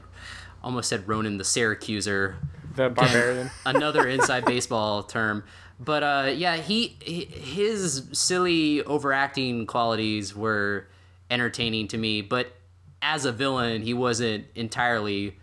Almost 0.62 0.88
said 0.88 1.06
Ronan 1.09 1.38
the 1.38 1.44
Syracuser. 1.44 2.37
The 2.76 2.90
barbarian. 2.94 3.50
Another 3.64 4.06
inside 4.06 4.44
baseball 4.44 5.02
term. 5.02 5.44
But 5.80 6.02
uh, 6.02 6.32
yeah, 6.34 6.56
he 6.56 6.96
his 7.00 8.08
silly 8.12 8.82
overacting 8.82 9.66
qualities 9.66 10.34
were 10.34 10.86
entertaining 11.30 11.88
to 11.88 11.98
me. 11.98 12.22
But 12.22 12.52
as 13.02 13.24
a 13.24 13.32
villain, 13.32 13.82
he 13.82 13.92
wasn't 13.92 14.46
entirely, 14.54 15.36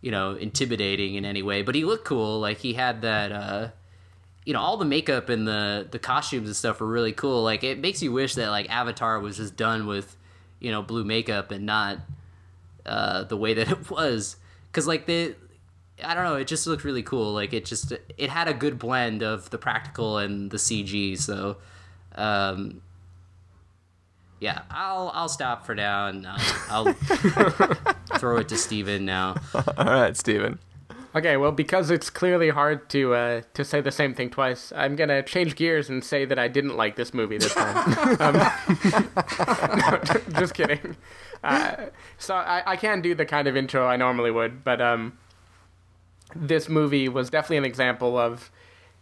you 0.00 0.10
know, 0.10 0.34
intimidating 0.34 1.14
in 1.14 1.24
any 1.24 1.42
way. 1.42 1.62
But 1.62 1.74
he 1.74 1.84
looked 1.84 2.04
cool. 2.04 2.40
Like 2.40 2.58
he 2.58 2.74
had 2.74 3.02
that. 3.02 3.32
Uh, 3.32 3.68
you 4.44 4.52
know 4.52 4.60
all 4.60 4.76
the 4.76 4.84
makeup 4.84 5.30
and 5.30 5.48
the 5.48 5.88
the 5.90 5.98
costumes 5.98 6.48
and 6.48 6.54
stuff 6.54 6.78
were 6.78 6.86
really 6.86 7.12
cool 7.12 7.42
like 7.42 7.64
it 7.64 7.78
makes 7.78 8.02
you 8.02 8.12
wish 8.12 8.34
that 8.34 8.50
like 8.50 8.68
avatar 8.68 9.18
was 9.18 9.38
just 9.38 9.56
done 9.56 9.86
with 9.86 10.18
you 10.60 10.70
know 10.70 10.82
blue 10.82 11.02
makeup 11.02 11.50
and 11.50 11.64
not 11.64 11.98
uh 12.84 13.24
the 13.24 13.38
way 13.38 13.54
that 13.54 13.70
it 13.70 13.90
was 13.90 14.36
because 14.70 14.86
like 14.86 15.06
the 15.06 15.34
i 16.02 16.14
don't 16.14 16.24
know 16.24 16.36
it 16.36 16.46
just 16.46 16.66
looked 16.66 16.84
really 16.84 17.02
cool 17.02 17.32
like 17.32 17.52
it 17.52 17.64
just 17.64 17.92
it 18.16 18.30
had 18.30 18.48
a 18.48 18.54
good 18.54 18.78
blend 18.78 19.22
of 19.22 19.50
the 19.50 19.58
practical 19.58 20.18
and 20.18 20.50
the 20.50 20.56
cg 20.56 21.18
so 21.18 21.56
um 22.16 22.80
yeah 24.40 24.62
i'll 24.70 25.10
i'll 25.14 25.28
stop 25.28 25.64
for 25.64 25.74
now 25.74 26.08
and 26.08 26.26
i'll, 26.26 26.38
I'll 26.86 26.92
throw 28.18 28.38
it 28.38 28.48
to 28.48 28.56
stephen 28.56 29.04
now 29.04 29.36
All 29.54 29.84
right, 29.86 30.16
Stephen. 30.16 30.58
Okay, 31.16 31.36
well, 31.36 31.52
because 31.52 31.92
it's 31.92 32.10
clearly 32.10 32.50
hard 32.50 32.88
to 32.90 33.14
uh, 33.14 33.42
to 33.54 33.64
say 33.64 33.80
the 33.80 33.92
same 33.92 34.14
thing 34.14 34.30
twice, 34.30 34.72
I'm 34.74 34.96
gonna 34.96 35.22
change 35.22 35.54
gears 35.54 35.88
and 35.88 36.02
say 36.02 36.24
that 36.24 36.40
I 36.40 36.48
didn't 36.48 36.76
like 36.76 36.96
this 36.96 37.14
movie 37.14 37.38
this 37.38 37.54
time. 37.54 37.76
um, 38.20 38.34
no, 39.78 40.00
just 40.40 40.54
kidding. 40.54 40.96
Uh, 41.44 41.76
so 42.18 42.34
I, 42.34 42.64
I 42.66 42.76
can't 42.76 43.00
do 43.00 43.14
the 43.14 43.24
kind 43.24 43.46
of 43.46 43.56
intro 43.56 43.86
I 43.86 43.94
normally 43.96 44.32
would, 44.32 44.64
but 44.64 44.80
um, 44.80 45.16
this 46.34 46.68
movie 46.68 47.08
was 47.08 47.30
definitely 47.30 47.58
an 47.58 47.64
example 47.64 48.18
of 48.18 48.50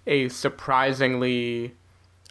a 0.07 0.29
surprisingly 0.29 1.75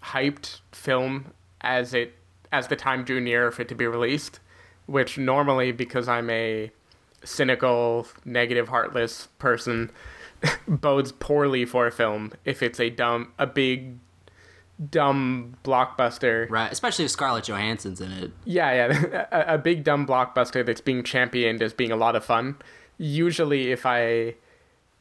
hyped 0.04 0.60
film 0.72 1.34
as 1.62 1.94
it 1.94 2.16
as 2.52 2.68
the 2.68 2.76
time 2.76 3.04
drew 3.04 3.22
near 3.22 3.50
for 3.52 3.62
it 3.62 3.70
to 3.70 3.76
be 3.76 3.88
released, 3.88 4.40
which 4.86 5.18
normally 5.18 5.72
because 5.72 6.10
I'm 6.10 6.30
a 6.30 6.72
cynical, 7.24 8.08
negative, 8.26 8.68
heartless 8.68 9.28
person 9.40 9.92
bodes 10.68 11.12
poorly 11.14 11.66
for 11.66 11.88
a 11.88 11.92
film 11.92 12.34
if 12.44 12.62
it's 12.62 12.80
a 12.80 12.90
dumb, 12.90 13.32
a 13.40 13.48
big, 13.48 13.98
dumb 14.90 15.56
blockbuster. 15.64 16.50
Right, 16.50 16.72
especially 16.72 17.06
if 17.06 17.12
Scarlett 17.12 17.46
Johansson's 17.46 18.02
in 18.02 18.12
it. 18.12 18.32
Yeah, 18.44 18.74
yeah, 18.74 19.26
a, 19.32 19.56
a 19.56 19.58
big 19.58 19.84
dumb 19.84 20.06
blockbuster 20.06 20.66
that's 20.66 20.82
being 20.82 21.04
championed 21.04 21.62
as 21.62 21.74
being 21.74 21.92
a 21.92 21.98
lot 21.98 22.16
of 22.16 22.26
fun. 22.26 22.58
Usually, 22.98 23.72
if 23.72 23.86
I 23.86 24.36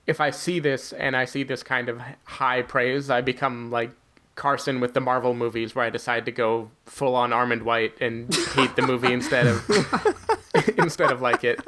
if 0.07 0.21
I 0.21 0.31
see 0.31 0.59
this 0.59 0.93
and 0.93 1.17
I 1.17 1.25
see 1.25 1.43
this 1.43 1.63
kind 1.63 1.89
of 1.89 2.01
high 2.25 2.63
praise, 2.63 3.11
I 3.11 3.21
become 3.21 3.71
like 3.71 3.91
Carson 4.35 4.81
with 4.81 4.95
the 4.95 5.01
Marvel 5.01 5.35
movies, 5.35 5.75
where 5.75 5.85
I 5.85 5.91
decide 5.91 6.25
to 6.27 6.33
go 6.33 6.71
full 6.87 7.15
on 7.15 7.31
Armond 7.31 7.63
White 7.63 8.01
and 8.01 8.35
hate 8.55 8.75
the 8.77 8.83
movie 8.83 9.13
instead 9.13 9.47
of 9.47 9.69
instead 10.79 11.11
of 11.11 11.21
like 11.21 11.45
it. 11.45 11.61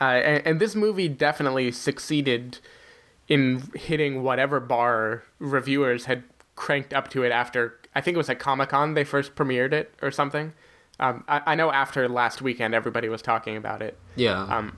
Uh, 0.00 0.04
and, 0.04 0.46
and 0.46 0.60
this 0.60 0.74
movie 0.74 1.08
definitely 1.08 1.72
succeeded 1.72 2.58
in 3.28 3.70
hitting 3.74 4.22
whatever 4.22 4.58
bar 4.58 5.22
reviewers 5.38 6.06
had 6.06 6.24
cranked 6.56 6.92
up 6.92 7.08
to 7.10 7.22
it 7.22 7.30
after. 7.30 7.78
I 7.94 8.00
think 8.00 8.14
it 8.14 8.18
was 8.18 8.30
at 8.30 8.38
Comic 8.38 8.70
Con 8.70 8.94
they 8.94 9.04
first 9.04 9.34
premiered 9.34 9.72
it 9.72 9.92
or 10.02 10.10
something. 10.10 10.52
Um, 11.00 11.24
I, 11.28 11.42
I 11.46 11.54
know 11.54 11.70
after 11.70 12.08
last 12.08 12.42
weekend 12.42 12.74
everybody 12.74 13.08
was 13.08 13.22
talking 13.22 13.56
about 13.56 13.82
it. 13.82 13.96
Yeah. 14.16 14.42
Um, 14.42 14.76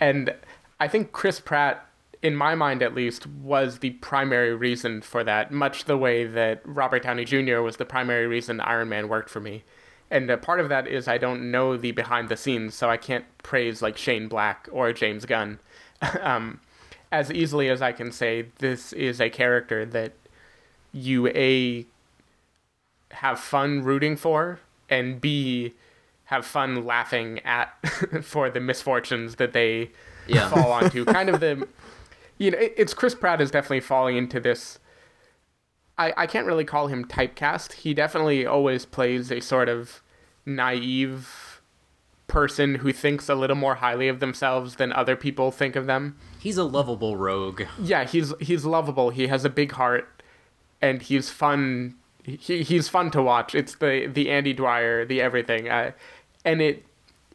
and 0.00 0.34
I 0.82 0.88
think 0.88 1.12
Chris 1.12 1.38
Pratt, 1.38 1.86
in 2.22 2.34
my 2.34 2.56
mind 2.56 2.82
at 2.82 2.92
least, 2.92 3.24
was 3.24 3.78
the 3.78 3.90
primary 3.90 4.52
reason 4.52 5.00
for 5.00 5.22
that, 5.22 5.52
much 5.52 5.84
the 5.84 5.96
way 5.96 6.26
that 6.26 6.60
Robert 6.64 7.04
Downey 7.04 7.24
Jr. 7.24 7.60
was 7.60 7.76
the 7.76 7.84
primary 7.84 8.26
reason 8.26 8.58
Iron 8.58 8.88
Man 8.88 9.08
worked 9.08 9.30
for 9.30 9.38
me. 9.38 9.62
And 10.10 10.28
a 10.28 10.36
part 10.36 10.58
of 10.58 10.68
that 10.70 10.88
is 10.88 11.06
I 11.06 11.18
don't 11.18 11.52
know 11.52 11.76
the 11.76 11.92
behind 11.92 12.28
the 12.28 12.36
scenes, 12.36 12.74
so 12.74 12.90
I 12.90 12.96
can't 12.96 13.24
praise 13.44 13.80
like 13.80 13.96
Shane 13.96 14.26
Black 14.26 14.68
or 14.72 14.92
James 14.92 15.24
Gunn. 15.24 15.60
um, 16.20 16.58
as 17.12 17.30
easily 17.30 17.68
as 17.68 17.80
I 17.80 17.92
can 17.92 18.10
say, 18.10 18.46
this 18.58 18.92
is 18.92 19.20
a 19.20 19.30
character 19.30 19.86
that 19.86 20.14
you 20.90 21.28
a 21.28 21.86
have 23.12 23.38
fun 23.38 23.84
rooting 23.84 24.16
for, 24.16 24.58
and 24.90 25.20
b 25.20 25.74
have 26.24 26.44
fun 26.44 26.84
laughing 26.84 27.38
at 27.44 27.72
for 28.22 28.50
the 28.50 28.58
misfortunes 28.58 29.36
that 29.36 29.52
they 29.52 29.92
Yeah. 30.26 30.48
fall 30.54 30.72
onto. 30.72 31.04
kind 31.04 31.28
of 31.28 31.40
the, 31.40 31.66
you 32.38 32.50
know, 32.50 32.58
it, 32.58 32.74
it's 32.76 32.94
Chris 32.94 33.14
Pratt 33.14 33.40
is 33.40 33.50
definitely 33.50 33.80
falling 33.80 34.16
into 34.16 34.40
this. 34.40 34.78
I 35.98 36.12
I 36.16 36.26
can't 36.26 36.46
really 36.46 36.64
call 36.64 36.86
him 36.88 37.04
typecast. 37.04 37.72
He 37.74 37.94
definitely 37.94 38.46
always 38.46 38.84
plays 38.86 39.30
a 39.30 39.40
sort 39.40 39.68
of 39.68 40.02
naive 40.46 41.60
person 42.26 42.76
who 42.76 42.92
thinks 42.92 43.28
a 43.28 43.34
little 43.34 43.56
more 43.56 43.74
highly 43.76 44.08
of 44.08 44.18
themselves 44.20 44.76
than 44.76 44.90
other 44.92 45.14
people 45.14 45.50
think 45.50 45.76
of 45.76 45.84
them 45.86 46.16
He's 46.38 46.56
a 46.56 46.64
lovable 46.64 47.16
rogue. 47.16 47.62
yeah, 47.80 48.04
he's 48.04 48.32
he's 48.40 48.64
lovable. 48.64 49.10
He 49.10 49.26
has 49.28 49.44
a 49.44 49.50
big 49.50 49.72
heart, 49.72 50.22
and 50.80 51.00
he's 51.02 51.30
fun. 51.30 51.94
He 52.24 52.62
he's 52.62 52.88
fun 52.88 53.10
to 53.12 53.22
watch. 53.22 53.54
It's 53.54 53.76
the 53.76 54.08
the 54.12 54.28
Andy 54.30 54.52
Dwyer, 54.52 55.04
the 55.04 55.20
everything, 55.20 55.68
uh, 55.68 55.92
and 56.44 56.60
it 56.60 56.84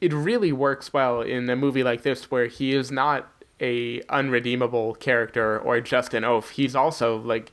it 0.01 0.13
really 0.13 0.51
works 0.51 0.93
well 0.93 1.21
in 1.21 1.49
a 1.49 1.55
movie 1.55 1.83
like 1.83 2.03
this 2.03 2.29
where 2.31 2.47
he 2.47 2.73
is 2.73 2.91
not 2.91 3.27
a 3.59 4.01
unredeemable 4.09 4.93
character 4.95 5.59
or 5.59 5.81
just 5.81 6.13
an 6.13 6.23
oaf. 6.23 6.51
He's 6.51 6.75
also 6.75 7.17
like 7.17 7.51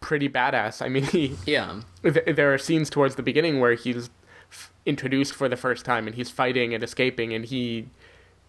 pretty 0.00 0.28
badass. 0.28 0.82
I 0.84 0.88
mean, 0.88 1.02
he 1.14 1.34
Yeah. 1.46 1.80
th- 2.02 2.36
there 2.36 2.52
are 2.52 2.58
scenes 2.58 2.90
towards 2.90 3.14
the 3.16 3.22
beginning 3.22 3.58
where 3.60 3.74
he's 3.74 4.10
f- 4.52 4.72
introduced 4.86 5.34
for 5.34 5.48
the 5.48 5.56
first 5.56 5.84
time 5.84 6.06
and 6.06 6.14
he's 6.16 6.30
fighting 6.30 6.74
and 6.74 6.82
escaping 6.84 7.32
and 7.32 7.46
he 7.46 7.88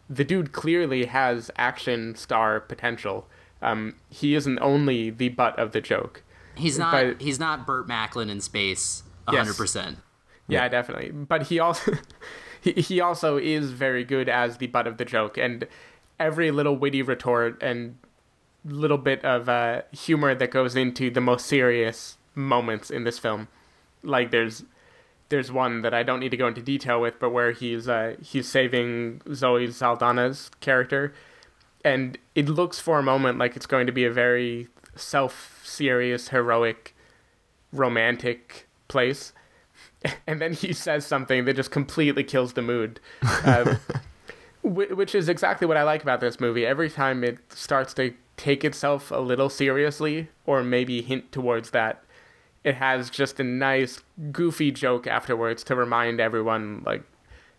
the 0.10 0.23
dude 0.23 0.52
clearly 0.52 1.06
has 1.06 1.52
action 1.56 2.15
star 2.15 2.60
potential 2.60 3.28
um, 3.62 3.95
he 4.10 4.34
isn't 4.36 4.58
only 4.60 5.10
the 5.10 5.30
butt 5.30 5.58
of 5.60 5.71
the 5.71 5.82
joke 5.82 6.23
He's 6.56 6.78
not 6.80 6.91
But- 6.91 7.21
he's 7.21 7.39
not 7.39 7.65
Burt 7.65 7.88
Macklin 7.88 8.30
in 8.30 8.41
space 8.41 9.04
Yes. 9.32 9.47
100%. 9.47 9.97
yeah, 10.47 10.67
definitely 10.67 11.12
but 11.12 11.43
he 11.43 11.60
also 11.60 11.93
he, 12.62 12.74
he 12.74 13.02
also 13.02 13.38
is 13.38 13.72
very 13.72 14.04
good 14.04 14.30
as 14.30 14.58
the 14.58 14.67
butt 14.67 14.88
of 14.88 14.98
the 14.98 15.06
joke 15.06 15.38
and 15.38 15.67
every 16.19 16.52
little 16.52 16.76
witty 16.76 17.02
retort 17.02 17.62
and 17.62 17.98
little 18.65 18.98
bit 18.98 19.24
of 19.24 19.48
uh, 19.48 19.82
humor 19.91 20.36
that 20.36 20.52
goes 20.52 20.76
into 20.76 21.10
the 21.10 21.22
most 21.22 21.45
serious 21.45 22.17
moments 22.36 22.89
in 22.89 23.04
this 23.04 23.17
film. 23.17 23.48
Like 24.04 24.32
there's 24.32 24.63
there's 25.30 25.52
one 25.52 25.84
that 25.84 25.93
I 25.93 26.04
don't 26.04 26.19
need 26.19 26.32
to 26.32 26.38
go 26.38 26.48
into 26.48 26.62
detail 26.62 27.00
with, 27.00 27.19
but 27.19 27.30
where 27.30 27.52
he's 27.52 27.88
uh, 27.88 28.15
he's 28.22 28.48
saving 28.48 29.22
Zoe 29.34 29.67
Saldana's 29.67 30.50
character, 30.60 31.13
and 31.86 32.17
it 32.36 32.50
looks 32.50 32.80
for 32.80 33.00
a 33.00 33.04
moment 33.04 33.38
like 33.38 33.56
it's 33.56 33.65
going 33.65 33.86
to 33.86 33.93
be 33.93 34.06
a 34.06 34.12
very 34.12 34.67
self-serious, 34.95 36.30
heroic, 36.30 36.95
romantic 37.72 38.67
place, 38.88 39.34
and 40.27 40.41
then 40.41 40.53
he 40.53 40.73
says 40.73 41.05
something 41.05 41.45
that 41.45 41.55
just 41.55 41.71
completely 41.71 42.23
kills 42.23 42.53
the 42.53 42.62
mood. 42.62 42.99
Um, 43.43 43.79
which 44.62 45.15
is 45.15 45.29
exactly 45.29 45.65
what 45.65 45.77
I 45.77 45.83
like 45.83 46.03
about 46.03 46.19
this 46.19 46.39
movie. 46.39 46.65
Every 46.65 46.89
time 46.89 47.23
it 47.23 47.38
starts 47.49 47.93
to 47.93 48.13
take 48.35 48.65
itself 48.65 49.09
a 49.09 49.19
little 49.19 49.49
seriously, 49.49 50.27
or 50.45 50.63
maybe 50.63 51.01
hint 51.01 51.31
towards 51.31 51.69
that, 51.71 52.03
it 52.65 52.75
has 52.75 53.09
just 53.09 53.39
a 53.39 53.43
nice, 53.43 54.01
goofy 54.31 54.71
joke 54.71 55.07
afterwards 55.07 55.63
to 55.63 55.75
remind 55.75 56.19
everyone, 56.19 56.83
like, 56.85 57.03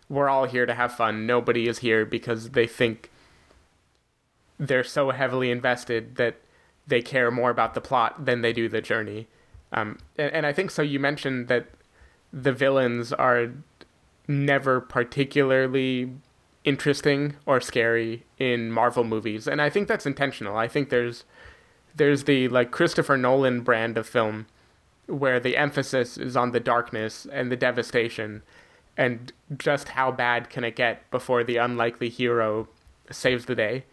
we're 0.09 0.29
all 0.29 0.45
here 0.45 0.65
to 0.65 0.75
have 0.75 0.93
fun. 0.93 1.25
Nobody 1.25 1.67
is 1.67 1.79
here 1.79 2.05
because 2.05 2.51
they 2.51 2.67
think 2.67 3.09
they're 4.59 4.83
so 4.83 5.09
heavily 5.09 5.49
invested 5.49 6.17
that 6.17 6.35
they 6.85 7.01
care 7.01 7.31
more 7.31 7.49
about 7.49 7.73
the 7.73 7.81
plot 7.81 8.25
than 8.25 8.41
they 8.41 8.53
do 8.53 8.69
the 8.69 8.81
journey. 8.81 9.27
Um, 9.71 9.97
and, 10.17 10.31
and 10.33 10.45
I 10.45 10.53
think 10.53 10.69
so. 10.69 10.81
You 10.81 10.99
mentioned 10.99 11.47
that 11.47 11.67
the 12.33 12.53
villains 12.53 13.11
are 13.13 13.51
never 14.27 14.79
particularly 14.79 16.11
interesting 16.63 17.35
or 17.45 17.59
scary 17.59 18.23
in 18.37 18.71
Marvel 18.71 19.03
movies, 19.03 19.47
and 19.47 19.61
I 19.61 19.69
think 19.69 19.87
that's 19.87 20.05
intentional. 20.05 20.57
I 20.57 20.67
think 20.67 20.89
there's 20.89 21.25
there's 21.95 22.23
the 22.23 22.47
like 22.47 22.71
Christopher 22.71 23.17
Nolan 23.17 23.61
brand 23.61 23.97
of 23.97 24.07
film 24.07 24.47
where 25.07 25.39
the 25.39 25.57
emphasis 25.57 26.17
is 26.17 26.37
on 26.37 26.51
the 26.51 26.59
darkness 26.59 27.27
and 27.31 27.51
the 27.51 27.57
devastation 27.57 28.41
and 28.97 29.33
just 29.57 29.89
how 29.89 30.11
bad 30.11 30.49
can 30.49 30.63
it 30.63 30.75
get 30.75 31.09
before 31.11 31.43
the 31.43 31.57
unlikely 31.57 32.09
hero 32.09 32.67
saves 33.09 33.45
the 33.45 33.55
day. 33.55 33.83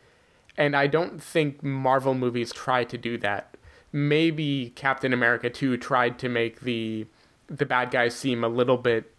And 0.56 0.76
I 0.76 0.86
don't 0.86 1.22
think 1.22 1.62
Marvel 1.62 2.14
movies 2.14 2.52
try 2.52 2.84
to 2.84 2.98
do 2.98 3.16
that. 3.18 3.56
Maybe 3.92 4.72
Captain 4.76 5.12
America 5.12 5.48
2 5.50 5.76
tried 5.78 6.18
to 6.18 6.28
make 6.28 6.60
the 6.60 7.06
the 7.48 7.66
bad 7.66 7.90
guys 7.90 8.14
seem 8.14 8.44
a 8.44 8.48
little 8.48 8.76
bit 8.76 9.12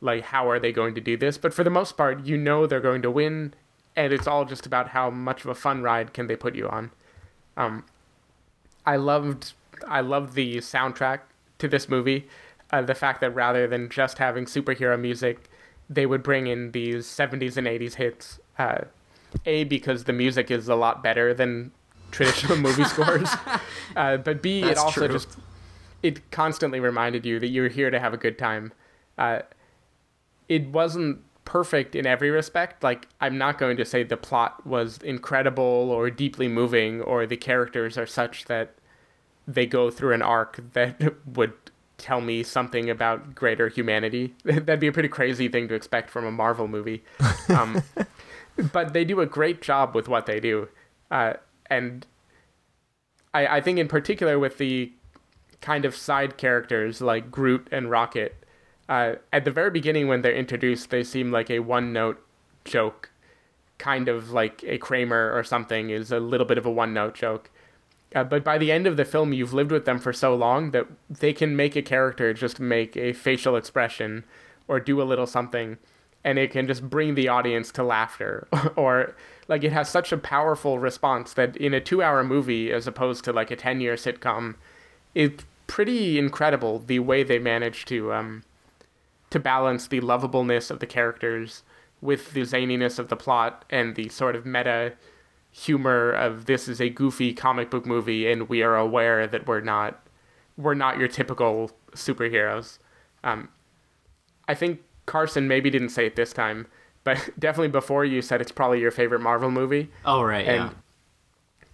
like 0.00 0.24
how 0.24 0.48
are 0.48 0.58
they 0.60 0.72
going 0.72 0.94
to 0.94 1.00
do 1.00 1.16
this, 1.16 1.38
but 1.38 1.52
for 1.52 1.64
the 1.64 1.70
most 1.70 1.96
part 1.96 2.24
you 2.26 2.36
know 2.36 2.66
they're 2.66 2.80
going 2.80 3.02
to 3.02 3.10
win 3.10 3.54
and 3.96 4.12
it's 4.12 4.26
all 4.26 4.44
just 4.44 4.64
about 4.66 4.88
how 4.88 5.10
much 5.10 5.44
of 5.44 5.50
a 5.50 5.54
fun 5.54 5.82
ride 5.82 6.12
can 6.12 6.26
they 6.26 6.36
put 6.36 6.54
you 6.54 6.68
on. 6.68 6.90
Um 7.56 7.84
I 8.86 8.96
loved 8.96 9.52
I 9.86 10.00
loved 10.00 10.34
the 10.34 10.56
soundtrack 10.58 11.20
to 11.58 11.68
this 11.68 11.88
movie. 11.88 12.28
Uh, 12.70 12.82
the 12.82 12.94
fact 12.94 13.20
that 13.20 13.30
rather 13.30 13.66
than 13.66 13.88
just 13.88 14.18
having 14.18 14.44
superhero 14.44 14.98
music, 15.00 15.48
they 15.88 16.04
would 16.06 16.22
bring 16.22 16.46
in 16.46 16.72
these 16.72 17.06
70s 17.06 17.56
and 17.56 17.66
80s 17.66 17.94
hits. 17.94 18.40
Uh, 18.58 18.80
a 19.46 19.64
because 19.64 20.04
the 20.04 20.12
music 20.12 20.50
is 20.50 20.68
a 20.68 20.74
lot 20.74 21.02
better 21.02 21.32
than 21.34 21.70
traditional 22.10 22.56
movie 22.56 22.84
scores, 22.94 23.30
uh, 23.96 24.16
but 24.16 24.42
B 24.42 24.62
it 24.62 24.78
also 24.78 25.06
true. 25.06 25.16
just 25.18 25.38
it 26.02 26.30
constantly 26.30 26.80
reminded 26.80 27.26
you 27.26 27.38
that 27.40 27.48
you're 27.48 27.68
here 27.68 27.90
to 27.90 27.98
have 27.98 28.14
a 28.14 28.16
good 28.16 28.38
time. 28.38 28.72
Uh, 29.16 29.40
it 30.48 30.68
wasn't 30.68 31.20
perfect 31.44 31.94
in 31.94 32.06
every 32.06 32.30
respect. 32.30 32.82
Like, 32.82 33.08
I'm 33.20 33.38
not 33.38 33.58
going 33.58 33.76
to 33.78 33.84
say 33.84 34.02
the 34.02 34.16
plot 34.16 34.66
was 34.66 34.98
incredible 34.98 35.64
or 35.90 36.10
deeply 36.10 36.46
moving 36.48 37.00
or 37.00 37.26
the 37.26 37.36
characters 37.36 37.96
are 37.98 38.06
such 38.06 38.44
that 38.46 38.74
they 39.46 39.66
go 39.66 39.90
through 39.90 40.12
an 40.12 40.22
arc 40.22 40.60
that 40.74 41.14
would 41.26 41.54
tell 41.96 42.20
me 42.20 42.42
something 42.42 42.88
about 42.88 43.34
greater 43.34 43.68
humanity. 43.68 44.34
That'd 44.44 44.78
be 44.78 44.86
a 44.86 44.92
pretty 44.92 45.08
crazy 45.08 45.48
thing 45.48 45.68
to 45.68 45.74
expect 45.74 46.10
from 46.10 46.24
a 46.24 46.30
Marvel 46.30 46.68
movie. 46.68 47.02
Um, 47.48 47.82
but 48.74 48.92
they 48.92 49.06
do 49.06 49.22
a 49.22 49.26
great 49.26 49.62
job 49.62 49.94
with 49.94 50.06
what 50.06 50.26
they 50.26 50.38
do. 50.38 50.68
uh, 51.10 51.32
and 51.70 52.06
I, 53.32 53.46
I 53.46 53.60
think 53.62 53.78
in 53.78 53.88
particular 53.88 54.38
with 54.38 54.58
the 54.58 54.92
kind 55.60 55.84
of 55.84 55.94
side 55.94 56.36
characters 56.36 57.00
like 57.00 57.30
Groot 57.30 57.68
and 57.70 57.90
Rocket, 57.90 58.44
uh, 58.88 59.16
at 59.32 59.44
the 59.44 59.50
very 59.50 59.70
beginning 59.70 60.08
when 60.08 60.22
they're 60.22 60.34
introduced, 60.34 60.90
they 60.90 61.04
seem 61.04 61.30
like 61.30 61.50
a 61.50 61.58
one 61.58 61.92
note 61.92 62.24
joke, 62.64 63.10
kind 63.76 64.08
of 64.08 64.30
like 64.30 64.64
a 64.64 64.78
Kramer 64.78 65.32
or 65.36 65.44
something 65.44 65.90
is 65.90 66.10
a 66.10 66.20
little 66.20 66.46
bit 66.46 66.58
of 66.58 66.66
a 66.66 66.70
one 66.70 66.94
note 66.94 67.14
joke. 67.14 67.50
Uh, 68.14 68.24
but 68.24 68.42
by 68.42 68.56
the 68.56 68.72
end 68.72 68.86
of 68.86 68.96
the 68.96 69.04
film, 69.04 69.34
you've 69.34 69.52
lived 69.52 69.70
with 69.70 69.84
them 69.84 69.98
for 69.98 70.14
so 70.14 70.34
long 70.34 70.70
that 70.70 70.86
they 71.10 71.32
can 71.34 71.54
make 71.54 71.76
a 71.76 71.82
character 71.82 72.32
just 72.32 72.58
make 72.58 72.96
a 72.96 73.12
facial 73.12 73.54
expression 73.54 74.24
or 74.66 74.80
do 74.80 75.02
a 75.02 75.04
little 75.04 75.26
something, 75.26 75.76
and 76.24 76.38
it 76.38 76.50
can 76.50 76.66
just 76.66 76.88
bring 76.88 77.14
the 77.14 77.28
audience 77.28 77.70
to 77.72 77.82
laughter. 77.82 78.48
or, 78.76 79.14
like, 79.46 79.62
it 79.62 79.72
has 79.72 79.90
such 79.90 80.10
a 80.10 80.16
powerful 80.16 80.78
response 80.78 81.34
that 81.34 81.54
in 81.58 81.74
a 81.74 81.80
two 81.80 82.02
hour 82.02 82.24
movie, 82.24 82.72
as 82.72 82.86
opposed 82.86 83.24
to 83.24 83.32
like 83.32 83.50
a 83.50 83.56
10 83.56 83.82
year 83.82 83.94
sitcom, 83.94 84.54
it's 85.14 85.44
pretty 85.66 86.18
incredible 86.18 86.78
the 86.78 86.98
way 86.98 87.22
they 87.22 87.38
manage 87.38 87.84
to, 87.86 88.12
um, 88.12 88.42
to 89.30 89.38
balance 89.38 89.86
the 89.86 90.00
lovableness 90.00 90.70
of 90.70 90.80
the 90.80 90.86
characters 90.86 91.62
with 92.00 92.32
the 92.32 92.42
zaniness 92.42 92.98
of 92.98 93.08
the 93.08 93.16
plot 93.16 93.64
and 93.70 93.96
the 93.96 94.08
sort 94.08 94.36
of 94.36 94.46
meta 94.46 94.92
humor 95.50 96.12
of 96.12 96.44
this 96.44 96.68
is 96.68 96.80
a 96.80 96.88
goofy 96.88 97.32
comic 97.32 97.70
book 97.70 97.84
movie 97.84 98.30
and 98.30 98.48
we 98.48 98.62
are 98.62 98.76
aware 98.76 99.26
that 99.26 99.46
we're 99.46 99.60
not 99.60 100.06
we're 100.56 100.74
not 100.74 100.98
your 100.98 101.08
typical 101.08 101.70
superheroes. 101.92 102.78
Um, 103.24 103.48
I 104.48 104.54
think 104.54 104.80
Carson 105.06 105.48
maybe 105.48 105.70
didn't 105.70 105.90
say 105.90 106.06
it 106.06 106.16
this 106.16 106.32
time, 106.32 106.66
but 107.04 107.30
definitely 107.38 107.68
before 107.68 108.04
you 108.04 108.20
said 108.20 108.40
it's 108.40 108.52
probably 108.52 108.80
your 108.80 108.90
favorite 108.90 109.20
Marvel 109.20 109.50
movie. 109.50 109.90
Oh 110.04 110.22
right, 110.22 110.46
and, 110.46 110.70
yeah. 110.70 110.70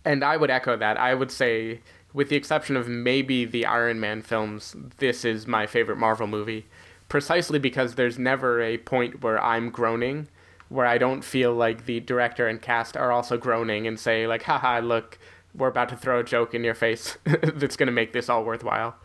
And 0.04 0.22
I 0.22 0.36
would 0.36 0.50
echo 0.50 0.76
that. 0.76 0.98
I 0.98 1.14
would 1.14 1.30
say, 1.30 1.80
with 2.14 2.30
the 2.30 2.36
exception 2.36 2.76
of 2.76 2.88
maybe 2.88 3.44
the 3.44 3.66
Iron 3.66 4.00
Man 4.00 4.22
films, 4.22 4.74
this 4.98 5.24
is 5.24 5.46
my 5.46 5.66
favorite 5.66 5.98
Marvel 5.98 6.26
movie, 6.26 6.64
precisely 7.10 7.58
because 7.58 7.96
there's 7.96 8.18
never 8.18 8.62
a 8.62 8.78
point 8.78 9.22
where 9.22 9.42
I'm 9.42 9.68
groaning 9.68 10.28
where 10.68 10.86
I 10.86 10.98
don't 10.98 11.22
feel 11.22 11.54
like 11.54 11.86
the 11.86 12.00
director 12.00 12.48
and 12.48 12.60
cast 12.60 12.96
are 12.96 13.12
also 13.12 13.36
groaning 13.36 13.86
and 13.86 13.98
say 13.98 14.26
like, 14.26 14.42
haha, 14.42 14.80
look, 14.80 15.18
we're 15.54 15.68
about 15.68 15.88
to 15.90 15.96
throw 15.96 16.20
a 16.20 16.24
joke 16.24 16.54
in 16.54 16.64
your 16.64 16.74
face 16.74 17.16
that's 17.24 17.76
going 17.76 17.86
to 17.86 17.92
make 17.92 18.12
this 18.12 18.28
all 18.28 18.44
worthwhile. 18.44 18.96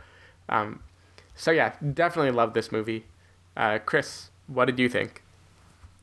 Um, 0.47 0.81
so 1.35 1.51
yeah, 1.51 1.73
definitely 1.93 2.31
love 2.31 2.53
this 2.53 2.71
movie. 2.71 3.05
Uh, 3.55 3.79
Chris, 3.85 4.31
what 4.47 4.65
did 4.65 4.79
you 4.79 4.89
think? 4.89 5.21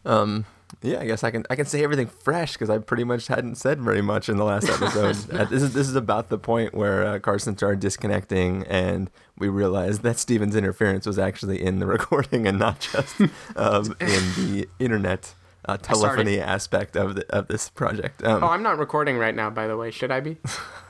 Um, 0.05 0.45
yeah, 0.83 1.01
I 1.01 1.07
guess 1.07 1.25
I 1.25 1.31
can 1.31 1.45
I 1.49 1.57
can 1.57 1.67
say 1.67 1.83
everything 1.83 2.09
fresh 2.09 2.53
because 2.53 2.71
I 2.71 2.79
pretty 2.79 3.05
much 3.05 3.29
hadn't 3.29 3.57
said 3.57 3.81
very 3.81 4.03
much 4.03 4.29
in 4.29 4.37
the 4.37 4.45
last 4.45 4.69
episode. 4.69 5.17
uh, 5.33 5.45
this 5.45 5.63
is 5.63 5.75
this 5.75 5.89
is 5.89 5.97
about 5.97 6.29
the 6.29 6.39
point 6.39 6.75
where 6.75 7.05
uh, 7.05 7.19
Carson 7.19 7.57
started 7.57 7.81
disconnecting, 7.81 8.65
and 8.65 9.11
we 9.39 9.49
realized 9.49 10.03
that 10.03 10.19
Stephen's 10.19 10.57
interference 10.57 11.07
was 11.07 11.19
actually 11.19 11.63
in 11.63 11.79
the 11.79 11.87
recording 11.97 12.47
and 12.47 12.59
not 12.59 12.81
just 12.81 13.21
um, 13.57 13.97
in 14.01 14.23
the 14.37 14.69
internet 14.79 15.35
uh, 15.67 15.77
telephony 15.77 16.41
aspect 16.41 16.97
of 16.97 17.15
the, 17.15 17.35
of 17.35 17.47
this 17.49 17.69
project. 17.71 18.23
Um, 18.25 18.43
oh, 18.43 18.49
I'm 18.49 18.63
not 18.63 18.79
recording 18.79 19.19
right 19.19 19.35
now, 19.35 19.51
by 19.51 19.69
the 19.69 19.77
way. 19.77 19.91
Should 19.91 20.11
I 20.11 20.21
be? 20.21 20.37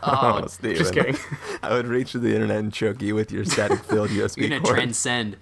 oh, 0.02 0.40
oh 0.42 0.46
Stephen. 0.46 0.76
just 0.76 0.94
kidding. 0.94 1.16
I 1.62 1.74
would 1.74 1.86
reach 1.86 2.12
to 2.12 2.18
the 2.18 2.34
internet 2.34 2.58
and 2.58 2.72
choke 2.72 3.02
you 3.02 3.14
with 3.14 3.30
your 3.30 3.44
static 3.44 3.80
filled 3.84 4.10
USB 4.10 4.38
You're 4.38 4.48
gonna 4.48 4.60
cord. 4.62 4.76
transcend. 4.76 5.36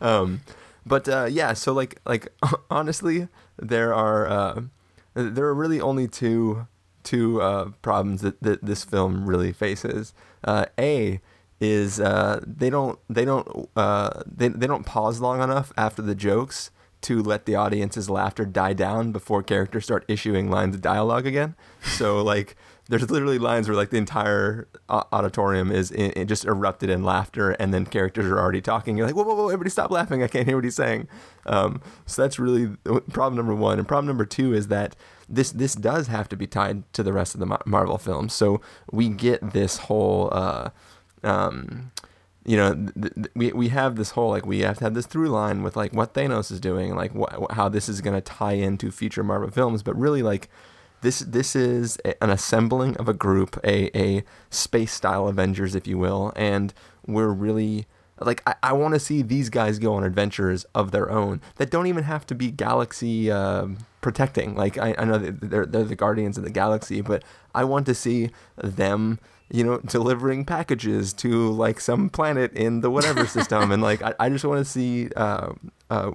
Um, 0.00 0.40
but 0.84 1.08
uh, 1.08 1.28
yeah, 1.30 1.52
so 1.52 1.72
like 1.72 2.00
like 2.04 2.28
honestly, 2.70 3.28
there 3.56 3.94
are 3.94 4.26
uh, 4.26 4.62
there 5.14 5.44
are 5.46 5.54
really 5.54 5.80
only 5.80 6.08
two 6.08 6.66
two 7.02 7.40
uh, 7.40 7.70
problems 7.82 8.22
that, 8.22 8.40
that 8.42 8.64
this 8.64 8.84
film 8.84 9.28
really 9.28 9.52
faces. 9.52 10.14
Uh, 10.44 10.66
a 10.78 11.20
is 11.60 12.00
uh, 12.00 12.40
they 12.46 12.70
don't 12.70 12.98
they 13.08 13.24
don't 13.24 13.68
uh, 13.76 14.22
they, 14.26 14.48
they 14.48 14.66
don't 14.66 14.84
pause 14.84 15.20
long 15.20 15.40
enough 15.40 15.72
after 15.76 16.02
the 16.02 16.14
jokes 16.14 16.70
to 17.02 17.22
let 17.22 17.46
the 17.46 17.54
audience's 17.54 18.08
laughter 18.08 18.44
die 18.44 18.72
down 18.72 19.12
before 19.12 19.42
characters 19.42 19.84
start 19.84 20.04
issuing 20.08 20.50
lines 20.50 20.74
of 20.74 20.80
dialogue 20.80 21.26
again. 21.26 21.54
So 21.82 22.22
like 22.22 22.56
there's 22.92 23.10
literally 23.10 23.38
lines 23.38 23.68
where 23.68 23.74
like 23.74 23.88
the 23.88 23.96
entire 23.96 24.68
auditorium 24.90 25.72
is 25.72 25.90
in 25.90 26.28
just 26.28 26.44
erupted 26.44 26.90
in 26.90 27.02
laughter, 27.02 27.52
and 27.52 27.72
then 27.72 27.86
characters 27.86 28.26
are 28.26 28.38
already 28.38 28.60
talking. 28.60 28.98
You're 28.98 29.06
like, 29.06 29.16
whoa, 29.16 29.22
whoa, 29.22 29.34
whoa! 29.34 29.46
Everybody 29.46 29.70
stop 29.70 29.90
laughing! 29.90 30.22
I 30.22 30.28
can't 30.28 30.46
hear 30.46 30.58
what 30.58 30.64
he's 30.64 30.76
saying. 30.76 31.08
Um, 31.46 31.80
so 32.04 32.20
that's 32.20 32.38
really 32.38 32.76
problem 32.84 33.36
number 33.36 33.54
one. 33.54 33.78
And 33.78 33.88
problem 33.88 34.08
number 34.08 34.26
two 34.26 34.52
is 34.52 34.68
that 34.68 34.94
this 35.26 35.52
this 35.52 35.74
does 35.74 36.08
have 36.08 36.28
to 36.28 36.36
be 36.36 36.46
tied 36.46 36.92
to 36.92 37.02
the 37.02 37.14
rest 37.14 37.32
of 37.32 37.40
the 37.40 37.58
Marvel 37.64 37.96
films. 37.96 38.34
So 38.34 38.60
we 38.90 39.08
get 39.08 39.54
this 39.54 39.78
whole. 39.78 40.28
Uh, 40.30 40.68
um, 41.24 41.92
you 42.44 42.58
know, 42.58 42.74
th- 42.74 43.14
th- 43.14 43.26
we 43.34 43.52
we 43.52 43.68
have 43.68 43.96
this 43.96 44.10
whole 44.10 44.28
like 44.28 44.44
we 44.44 44.58
have 44.58 44.76
to 44.78 44.84
have 44.84 44.92
this 44.92 45.06
through 45.06 45.30
line 45.30 45.62
with 45.62 45.76
like 45.76 45.94
what 45.94 46.12
Thanos 46.12 46.52
is 46.52 46.60
doing, 46.60 46.94
like 46.94 47.12
wh- 47.16 47.54
how 47.54 47.70
this 47.70 47.88
is 47.88 48.02
going 48.02 48.16
to 48.16 48.20
tie 48.20 48.52
into 48.52 48.90
future 48.90 49.24
Marvel 49.24 49.50
films, 49.50 49.82
but 49.82 49.96
really 49.96 50.22
like 50.22 50.50
this 51.02 51.20
this 51.20 51.54
is 51.54 51.98
a, 52.04 52.22
an 52.22 52.30
assembling 52.30 52.96
of 52.96 53.08
a 53.08 53.14
group, 53.14 53.58
a 53.64 53.96
a 53.96 54.24
space 54.50 54.92
style 54.92 55.28
Avengers, 55.28 55.74
if 55.74 55.86
you 55.86 55.98
will, 55.98 56.32
and 56.34 56.72
we're 57.06 57.28
really 57.28 57.86
like 58.20 58.42
I, 58.46 58.54
I 58.62 58.72
want 58.72 58.94
to 58.94 59.00
see 59.00 59.22
these 59.22 59.50
guys 59.50 59.78
go 59.78 59.94
on 59.94 60.04
adventures 60.04 60.64
of 60.74 60.90
their 60.90 61.10
own 61.10 61.40
that 61.56 61.70
don't 61.70 61.86
even 61.86 62.04
have 62.04 62.26
to 62.26 62.34
be 62.34 62.50
galaxy 62.50 63.30
uh, 63.30 63.66
protecting. 64.00 64.54
Like 64.54 64.78
I, 64.78 64.94
I 64.98 65.04
know 65.04 65.18
they're 65.18 65.66
they're 65.66 65.84
the 65.84 65.96
guardians 65.96 66.38
of 66.38 66.44
the 66.44 66.50
galaxy, 66.50 67.00
but 67.00 67.22
I 67.54 67.64
want 67.64 67.86
to 67.86 67.94
see 67.94 68.30
them 68.56 69.18
you 69.52 69.62
know, 69.62 69.78
delivering 69.80 70.46
packages 70.46 71.12
to 71.12 71.50
like 71.50 71.78
some 71.78 72.08
planet 72.08 72.52
in 72.54 72.80
the 72.80 72.90
whatever 72.90 73.26
system, 73.36 73.70
and 73.70 73.82
like 73.82 74.02
I, 74.02 74.14
I 74.18 74.28
just 74.30 74.44
want 74.44 74.58
to 74.58 74.64
see 74.64 75.10
uh, 75.14 75.52
uh, 75.90 76.12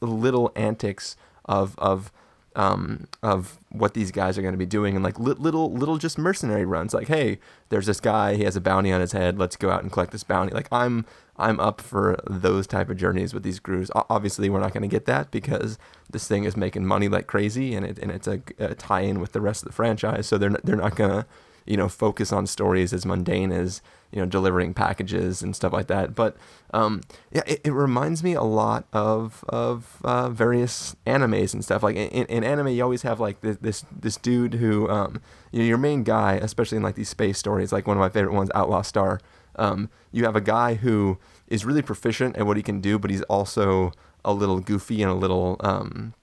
little 0.00 0.50
antics 0.56 1.16
of 1.44 1.78
of 1.78 2.12
um, 2.56 3.06
of 3.22 3.58
what 3.70 3.94
these 3.94 4.10
guys 4.10 4.36
are 4.36 4.42
going 4.42 4.54
to 4.54 4.58
be 4.58 4.66
doing, 4.66 4.96
and 4.96 5.04
like 5.04 5.18
li- 5.18 5.36
little 5.38 5.72
little 5.72 5.98
just 5.98 6.18
mercenary 6.18 6.64
runs. 6.64 6.92
Like, 6.92 7.08
hey, 7.08 7.38
there's 7.68 7.86
this 7.86 8.00
guy, 8.00 8.34
he 8.34 8.44
has 8.44 8.56
a 8.56 8.60
bounty 8.60 8.92
on 8.92 9.00
his 9.00 9.12
head. 9.12 9.38
Let's 9.38 9.56
go 9.56 9.70
out 9.70 9.82
and 9.82 9.92
collect 9.92 10.12
this 10.12 10.24
bounty. 10.24 10.52
Like, 10.52 10.68
I'm 10.72 11.06
I'm 11.36 11.60
up 11.60 11.80
for 11.80 12.18
those 12.28 12.66
type 12.66 12.90
of 12.90 12.96
journeys 12.96 13.32
with 13.32 13.42
these 13.42 13.60
crews. 13.60 13.90
Obviously, 13.94 14.50
we're 14.50 14.60
not 14.60 14.72
going 14.72 14.82
to 14.82 14.88
get 14.88 15.06
that 15.06 15.30
because 15.30 15.78
this 16.10 16.26
thing 16.26 16.44
is 16.44 16.56
making 16.56 16.86
money 16.86 17.08
like 17.08 17.26
crazy, 17.26 17.74
and 17.74 17.86
it 17.86 17.98
and 17.98 18.10
it's 18.10 18.26
a, 18.26 18.42
a 18.58 18.74
tie-in 18.74 19.20
with 19.20 19.32
the 19.32 19.40
rest 19.40 19.62
of 19.62 19.68
the 19.68 19.74
franchise. 19.74 20.26
So 20.26 20.36
they're 20.36 20.50
they're 20.64 20.76
not 20.76 20.96
gonna 20.96 21.26
you 21.66 21.76
know, 21.76 21.88
focus 21.88 22.32
on 22.32 22.46
stories 22.46 22.92
as 22.92 23.06
mundane 23.06 23.52
as, 23.52 23.82
you 24.10 24.20
know, 24.20 24.26
delivering 24.26 24.74
packages 24.74 25.42
and 25.42 25.54
stuff 25.54 25.72
like 25.72 25.86
that. 25.86 26.14
But 26.14 26.36
um, 26.72 27.00
yeah, 27.32 27.42
it, 27.46 27.60
it 27.64 27.72
reminds 27.72 28.22
me 28.22 28.34
a 28.34 28.42
lot 28.42 28.86
of 28.92 29.44
of 29.48 29.98
uh, 30.04 30.30
various 30.30 30.96
animes 31.06 31.54
and 31.54 31.64
stuff. 31.64 31.82
Like 31.82 31.96
in, 31.96 32.26
in 32.26 32.44
anime, 32.44 32.68
you 32.68 32.82
always 32.82 33.02
have 33.02 33.20
like 33.20 33.40
this 33.40 33.56
this, 33.60 33.84
this 33.90 34.16
dude 34.16 34.54
who, 34.54 34.88
um, 34.88 35.20
you 35.52 35.60
know, 35.60 35.66
your 35.66 35.78
main 35.78 36.02
guy, 36.02 36.34
especially 36.34 36.76
in 36.76 36.82
like 36.82 36.96
these 36.96 37.08
space 37.08 37.38
stories. 37.38 37.72
Like 37.72 37.86
one 37.86 37.96
of 37.96 38.00
my 38.00 38.10
favorite 38.10 38.34
ones, 38.34 38.50
Outlaw 38.54 38.82
Star. 38.82 39.20
Um, 39.56 39.90
you 40.12 40.24
have 40.24 40.36
a 40.36 40.40
guy 40.40 40.74
who 40.74 41.18
is 41.48 41.64
really 41.64 41.82
proficient 41.82 42.36
at 42.36 42.46
what 42.46 42.56
he 42.56 42.62
can 42.62 42.80
do, 42.80 42.98
but 42.98 43.10
he's 43.10 43.22
also 43.22 43.92
a 44.24 44.32
little 44.32 44.60
goofy 44.60 45.02
and 45.02 45.10
a 45.10 45.14
little 45.14 45.56
um, 45.60 46.14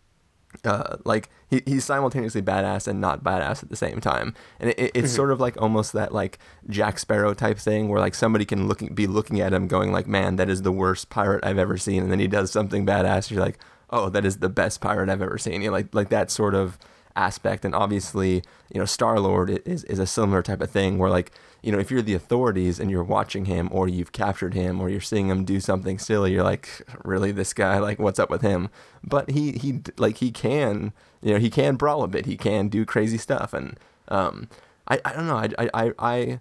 uh, 0.67 0.97
like 1.05 1.29
he, 1.49 1.61
he's 1.65 1.85
simultaneously 1.85 2.41
badass 2.41 2.87
and 2.87 2.99
not 2.99 3.23
badass 3.23 3.63
at 3.63 3.69
the 3.69 3.75
same 3.75 4.01
time. 4.01 4.33
And 4.59 4.71
it, 4.71 4.79
it's 4.79 4.95
mm-hmm. 4.95 5.07
sort 5.07 5.31
of 5.31 5.39
like 5.39 5.59
almost 5.61 5.93
that 5.93 6.13
like 6.13 6.37
jack 6.69 6.99
sparrow 6.99 7.33
type 7.33 7.57
thing 7.57 7.89
where 7.89 7.99
like 7.99 8.13
somebody 8.13 8.45
can 8.45 8.67
look 8.67 8.93
be 8.93 9.07
looking 9.07 9.39
at 9.39 9.53
him 9.53 9.67
going 9.67 9.91
like 9.91 10.07
man 10.07 10.35
that 10.35 10.49
is 10.49 10.61
the 10.61 10.71
worst 10.71 11.09
pirate 11.09 11.43
i've 11.45 11.57
ever 11.57 11.77
seen. 11.77 12.03
And 12.03 12.11
then 12.11 12.19
he 12.19 12.27
does 12.27 12.51
something 12.51 12.85
badass 12.85 13.31
you're 13.31 13.41
like 13.41 13.59
oh 13.89 14.09
that 14.09 14.25
is 14.25 14.37
the 14.37 14.49
best 14.49 14.81
pirate 14.81 15.09
i've 15.09 15.21
ever 15.21 15.37
seen. 15.37 15.61
You 15.61 15.69
know, 15.69 15.73
like 15.73 15.93
like 15.95 16.09
that 16.09 16.29
sort 16.29 16.53
of 16.53 16.77
aspect. 17.15 17.65
And 17.65 17.73
obviously 17.73 18.43
you 18.73 18.79
know 18.79 18.85
star 18.85 19.19
lord 19.19 19.49
is, 19.65 19.83
is 19.85 19.99
a 19.99 20.07
similar 20.07 20.43
type 20.43 20.61
of 20.61 20.69
thing 20.69 20.97
where 20.97 21.09
like 21.09 21.31
you 21.67 21.73
know 21.73 21.79
if 21.79 21.91
you're 21.91 22.01
the 22.01 22.13
authorities 22.13 22.79
and 22.79 22.89
you're 22.89 23.03
watching 23.03 23.43
him 23.43 23.67
or 23.73 23.89
you've 23.89 24.13
captured 24.13 24.53
him 24.53 24.79
or 24.79 24.87
you're 24.89 25.01
seeing 25.01 25.27
him 25.27 25.43
do 25.43 25.59
something 25.59 25.99
silly 25.99 26.31
you're 26.31 26.41
like 26.41 26.81
really 27.03 27.33
this 27.33 27.53
guy? 27.53 27.77
Like 27.77 27.99
what's 27.99 28.19
up 28.19 28.29
with 28.29 28.41
him? 28.41 28.69
But 29.03 29.31
he 29.31 29.51
he 29.51 29.81
like 29.97 30.19
he 30.19 30.31
can 30.31 30.93
you 31.21 31.33
know 31.33 31.39
he 31.39 31.49
can 31.49 31.75
brawl 31.75 32.03
a 32.03 32.07
bit. 32.07 32.25
He 32.25 32.37
can 32.37 32.69
do 32.69 32.85
crazy 32.85 33.17
stuff. 33.17 33.53
And 33.53 33.77
um 34.07 34.47
i 34.87 35.01
i 35.03 35.11
don't 35.11 35.27
know. 35.27 35.35
I 35.35 35.69
i 35.73 35.93
i, 35.99 36.39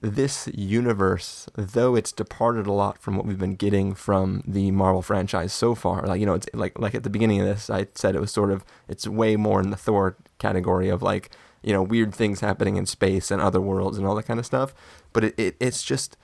this 0.00 0.48
universe, 0.54 1.48
though 1.56 1.96
it's 1.96 2.12
departed 2.12 2.68
a 2.68 2.72
lot 2.72 2.98
from 2.98 3.16
what 3.16 3.26
we've 3.26 3.38
been 3.38 3.56
getting 3.56 3.94
from 3.94 4.44
the 4.46 4.70
Marvel 4.70 5.02
franchise 5.02 5.52
so 5.52 5.74
far, 5.74 6.06
like 6.06 6.20
you 6.20 6.26
know, 6.26 6.34
it's 6.34 6.46
like 6.54 6.78
like 6.78 6.94
at 6.94 7.02
the 7.02 7.10
beginning 7.10 7.40
of 7.40 7.46
this, 7.46 7.68
I 7.68 7.88
said 7.96 8.14
it 8.14 8.20
was 8.20 8.30
sort 8.30 8.52
of 8.52 8.64
it's 8.86 9.08
way 9.08 9.34
more 9.34 9.60
in 9.60 9.70
the 9.70 9.76
Thor 9.76 10.16
category 10.38 10.88
of 10.88 11.02
like 11.02 11.30
you 11.62 11.72
know 11.72 11.82
weird 11.82 12.14
things 12.14 12.40
happening 12.40 12.76
in 12.76 12.86
space 12.86 13.30
and 13.30 13.40
other 13.40 13.60
worlds 13.60 13.98
and 13.98 14.06
all 14.06 14.14
that 14.14 14.26
kind 14.26 14.40
of 14.40 14.46
stuff. 14.46 14.74
But 15.12 15.24
it, 15.24 15.34
it 15.38 15.56
it's 15.60 15.82
just 15.82 16.16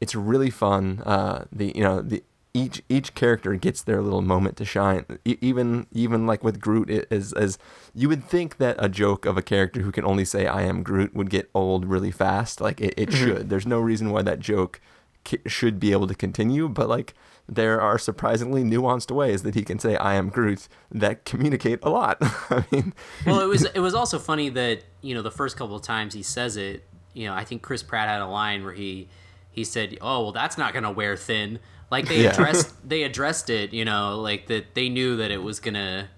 it's 0.00 0.14
really 0.14 0.50
fun. 0.50 1.02
Uh, 1.04 1.44
the 1.52 1.72
you 1.74 1.82
know 1.82 2.02
the 2.02 2.22
each 2.54 2.82
each 2.88 3.14
character 3.14 3.54
gets 3.54 3.82
their 3.82 4.02
little 4.02 4.20
moment 4.22 4.56
to 4.58 4.64
shine. 4.64 5.06
E- 5.24 5.38
even 5.40 5.86
even 5.92 6.26
like 6.26 6.44
with 6.44 6.60
Groot, 6.60 6.90
it 6.90 7.06
is 7.10 7.32
as 7.32 7.58
you 7.94 8.08
would 8.08 8.24
think 8.24 8.58
that 8.58 8.76
a 8.78 8.88
joke 8.88 9.24
of 9.24 9.36
a 9.36 9.42
character 9.42 9.80
who 9.80 9.92
can 9.92 10.04
only 10.04 10.24
say 10.24 10.46
"I 10.46 10.62
am 10.62 10.82
Groot" 10.82 11.14
would 11.14 11.30
get 11.30 11.50
old 11.54 11.86
really 11.86 12.10
fast. 12.10 12.60
Like 12.60 12.80
it, 12.80 12.94
it 12.96 13.12
should. 13.12 13.48
There's 13.48 13.66
no 13.66 13.80
reason 13.80 14.10
why 14.10 14.22
that 14.22 14.40
joke 14.40 14.80
ki- 15.24 15.38
should 15.46 15.80
be 15.80 15.92
able 15.92 16.06
to 16.08 16.14
continue. 16.14 16.68
But 16.68 16.88
like 16.88 17.14
there 17.54 17.80
are 17.80 17.98
surprisingly 17.98 18.62
nuanced 18.64 19.10
ways 19.10 19.42
that 19.42 19.54
he 19.54 19.62
can 19.64 19.78
say 19.78 19.96
"I 19.96 20.14
am 20.14 20.28
Groot" 20.28 20.68
that 20.90 21.24
communicate 21.24 21.80
a 21.82 21.90
lot. 21.90 22.18
I 22.50 22.64
mean, 22.70 22.94
well, 23.24 23.40
it 23.40 23.46
was 23.46 23.64
it 23.64 23.78
was 23.80 23.94
also 23.94 24.18
funny 24.18 24.48
that 24.50 24.82
you 25.00 25.14
know 25.14 25.22
the 25.22 25.30
first 25.30 25.56
couple 25.56 25.76
of 25.76 25.82
times 25.82 26.14
he 26.14 26.22
says 26.22 26.56
it, 26.56 26.84
you 27.14 27.26
know, 27.26 27.34
I 27.34 27.44
think 27.44 27.62
Chris 27.62 27.82
Pratt 27.82 28.08
had 28.08 28.20
a 28.20 28.26
line 28.26 28.64
where 28.64 28.72
he 28.74 29.08
he 29.50 29.64
said, 29.64 29.96
"Oh, 30.00 30.22
well, 30.22 30.32
that's 30.32 30.58
not 30.58 30.74
gonna 30.74 30.90
wear 30.92 31.16
thin." 31.16 31.58
Like 31.90 32.08
they 32.08 32.22
Yeah. 32.22 32.30
addressed 32.30 32.74
they 32.88 33.02
addressed 33.04 33.50
it, 33.50 33.72
you 33.72 33.84
know, 33.84 34.20
like 34.20 34.46
that 34.46 34.74
they 34.74 34.88
knew 34.88 35.16
that 35.16 35.30
it 35.30 35.42
was 35.42 35.60
gonna, 35.60 36.08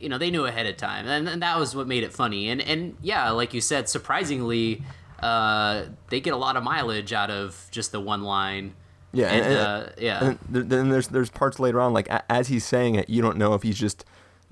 you 0.00 0.08
know, 0.08 0.18
they 0.18 0.30
knew 0.30 0.44
ahead 0.46 0.66
of 0.66 0.76
time, 0.76 1.06
and, 1.06 1.28
and 1.28 1.42
that 1.42 1.58
was 1.58 1.76
what 1.76 1.86
made 1.86 2.02
it 2.02 2.12
funny. 2.12 2.48
And 2.48 2.60
and 2.60 2.96
yeah, 3.02 3.30
like 3.30 3.54
you 3.54 3.60
said, 3.60 3.88
surprisingly, 3.88 4.82
uh, 5.20 5.84
they 6.08 6.20
get 6.20 6.34
a 6.34 6.36
lot 6.36 6.56
of 6.56 6.64
mileage 6.64 7.12
out 7.12 7.30
of 7.30 7.68
just 7.70 7.92
the 7.92 8.00
one 8.00 8.22
line. 8.22 8.74
Yeah, 9.12 9.26
and, 9.32 9.44
and- 9.46 9.56
uh, 9.58 9.86
yeah. 9.98 10.24
And 10.24 10.38
then 10.48 10.88
there's 10.88 11.08
there's 11.08 11.30
parts 11.30 11.58
later 11.60 11.80
on 11.80 11.92
like 11.92 12.08
as 12.30 12.48
he's 12.48 12.64
saying 12.64 12.94
it, 12.94 13.08
you 13.10 13.20
don't 13.22 13.36
know 13.36 13.54
if 13.54 13.62
he's 13.62 13.78
just 13.78 14.04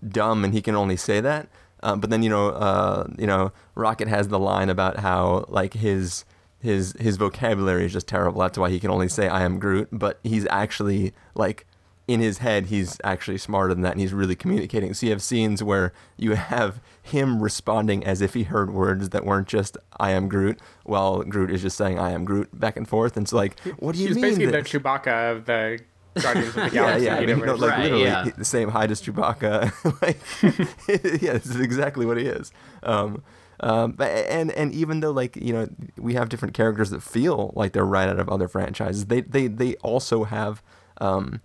dumb 0.06 0.44
and 0.44 0.52
he 0.54 0.62
can 0.62 0.74
only 0.74 0.96
say 0.96 1.20
that. 1.20 1.48
Uh, 1.82 1.96
but 1.96 2.10
then 2.10 2.22
you 2.22 2.28
know, 2.28 2.48
uh, 2.48 3.06
you 3.18 3.26
know, 3.26 3.52
Rocket 3.74 4.06
has 4.08 4.28
the 4.28 4.38
line 4.38 4.68
about 4.68 4.98
how 4.98 5.46
like 5.48 5.72
his 5.74 6.24
his 6.60 6.94
his 7.00 7.16
vocabulary 7.16 7.86
is 7.86 7.92
just 7.94 8.06
terrible. 8.06 8.40
That's 8.42 8.58
why 8.58 8.68
he 8.68 8.78
can 8.78 8.90
only 8.90 9.08
say 9.08 9.28
"I 9.28 9.42
am 9.44 9.58
Groot." 9.58 9.88
But 9.90 10.20
he's 10.22 10.46
actually 10.50 11.14
like 11.34 11.66
in 12.12 12.20
his 12.20 12.38
head, 12.38 12.66
he's 12.66 12.98
actually 13.04 13.38
smarter 13.38 13.72
than 13.74 13.82
that, 13.82 13.92
and 13.92 14.00
he's 14.00 14.12
really 14.12 14.34
communicating. 14.34 14.92
So 14.94 15.06
you 15.06 15.12
have 15.12 15.22
scenes 15.22 15.62
where 15.62 15.92
you 16.16 16.34
have 16.34 16.80
him 17.02 17.42
responding 17.42 18.04
as 18.04 18.20
if 18.20 18.34
he 18.34 18.44
heard 18.44 18.72
words 18.72 19.10
that 19.10 19.24
weren't 19.24 19.48
just 19.48 19.76
"I 19.98 20.10
am 20.12 20.28
Groot," 20.28 20.58
while 20.84 21.22
Groot 21.22 21.50
is 21.50 21.62
just 21.62 21.76
saying 21.76 21.98
"I 21.98 22.10
am 22.10 22.24
Groot" 22.24 22.48
back 22.58 22.76
and 22.76 22.88
forth. 22.88 23.16
And 23.16 23.24
it's 23.24 23.32
like, 23.32 23.58
what 23.78 23.94
do 23.94 24.00
you 24.02 24.08
He's 24.08 24.16
mean? 24.16 24.22
basically 24.24 24.46
the 24.46 24.52
this? 24.52 24.68
Chewbacca 24.68 25.32
of 25.32 25.44
the 25.44 25.78
Guardians 26.20 26.48
of 26.48 26.54
the 26.64 26.70
Galaxy 26.72 27.04
yeah, 27.06 27.16
I 27.16 27.20
mean, 27.20 27.28
universe. 27.28 27.46
no, 27.60 27.66
like 27.66 27.70
Right, 27.70 27.82
literally 27.84 28.04
yeah. 28.04 28.30
the 28.36 28.44
same 28.44 28.68
height 28.70 28.90
as 28.90 29.00
Chewbacca. 29.00 29.70
like, 30.02 30.18
yeah, 31.22 31.34
this 31.34 31.46
is 31.46 31.60
exactly 31.60 32.04
what 32.06 32.16
he 32.16 32.24
is. 32.26 32.50
Um, 32.82 33.22
um, 33.60 33.92
but 33.92 34.08
and 34.10 34.50
and 34.52 34.72
even 34.72 35.00
though 35.00 35.10
like 35.12 35.36
you 35.36 35.52
know 35.52 35.68
we 35.98 36.14
have 36.14 36.28
different 36.30 36.54
characters 36.54 36.90
that 36.90 37.02
feel 37.02 37.52
like 37.54 37.72
they're 37.72 37.84
right 37.84 38.08
out 38.08 38.18
of 38.18 38.28
other 38.28 38.48
franchises, 38.48 39.06
they 39.06 39.20
they 39.20 39.46
they 39.48 39.74
also 39.76 40.24
have 40.24 40.62
um, 41.00 41.40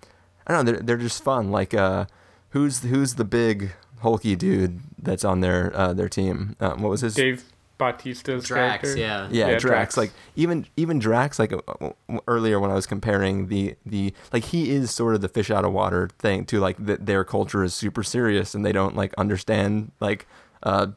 I 0.48 0.54
don't 0.54 0.66
know 0.66 0.72
they're 0.72 0.82
they're 0.82 0.98
just 0.98 1.24
fun. 1.24 1.52
Like 1.52 1.74
uh, 1.74 2.06
who's 2.50 2.84
who's 2.84 3.16
the 3.16 3.26
big 3.26 3.72
hulky 4.02 4.36
dude 4.36 4.82
that's 5.02 5.26
on 5.26 5.42
their 5.42 5.76
uh, 5.76 5.94
their 5.94 6.10
team? 6.10 6.56
Um, 6.60 6.82
what 6.82 6.90
was 6.90 7.02
his 7.02 7.16
Dave 7.16 7.44
Bautista's 7.78 8.46
Drax, 8.46 8.82
character. 8.82 8.98
yeah. 8.98 9.28
yeah, 9.32 9.48
Yeah, 9.48 9.58
Drax. 9.58 9.64
Drax. 9.64 9.98
Like 9.98 10.12
even 10.36 10.66
even 10.78 11.00
Drax. 11.00 11.40
Like 11.40 11.52
uh, 11.52 11.60
uh, 11.82 12.20
earlier 12.28 12.60
when 12.60 12.72
I 12.72 12.74
was 12.74 12.86
comparing 12.86 13.48
the 13.48 13.76
the 13.86 14.14
like 14.32 14.46
he 14.46 14.72
is 14.72 14.92
sort 14.92 15.16
of 15.16 15.22
the 15.22 15.30
fish 15.30 15.52
out 15.52 15.66
of 15.66 15.74
water 15.74 16.10
thing 16.20 16.46
too. 16.46 16.60
Like 16.60 16.84
that 16.86 17.06
their 17.06 17.24
culture 17.24 17.64
is 17.64 17.74
super 17.74 18.04
serious 18.04 18.56
and 18.56 18.66
they 18.66 18.72
don't 18.72 18.96
like 18.96 19.14
understand 19.18 19.92
like 20.00 20.26
uh, 20.64 20.88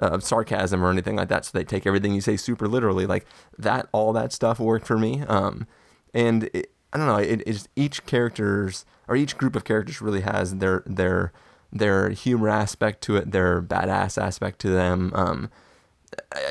uh 0.00 0.18
sarcasm 0.20 0.82
or 0.82 0.90
anything 0.90 1.16
like 1.16 1.28
that. 1.28 1.44
So 1.44 1.58
they 1.58 1.64
take 1.64 1.86
everything 1.86 2.14
you 2.14 2.20
say 2.20 2.36
super 2.36 2.66
literally. 2.68 3.06
Like 3.06 3.26
that 3.58 3.88
all 3.92 4.12
that 4.14 4.32
stuff 4.32 4.58
worked 4.58 4.86
for 4.86 4.98
me. 4.98 5.22
Um, 5.28 5.66
and 6.14 6.48
it, 6.54 6.72
I 6.92 6.98
don't 6.98 7.06
know. 7.06 7.16
It, 7.16 7.42
it's 7.46 7.68
each 7.76 8.04
characters 8.06 8.84
or 9.06 9.16
each 9.16 9.36
group 9.36 9.54
of 9.56 9.64
characters 9.64 10.00
really 10.00 10.22
has 10.22 10.56
their 10.56 10.82
their 10.86 11.32
their 11.72 12.10
humor 12.10 12.48
aspect 12.48 13.02
to 13.02 13.16
it, 13.16 13.30
their 13.32 13.60
badass 13.60 14.20
aspect 14.20 14.58
to 14.60 14.68
them. 14.70 15.12
Um, 15.14 15.50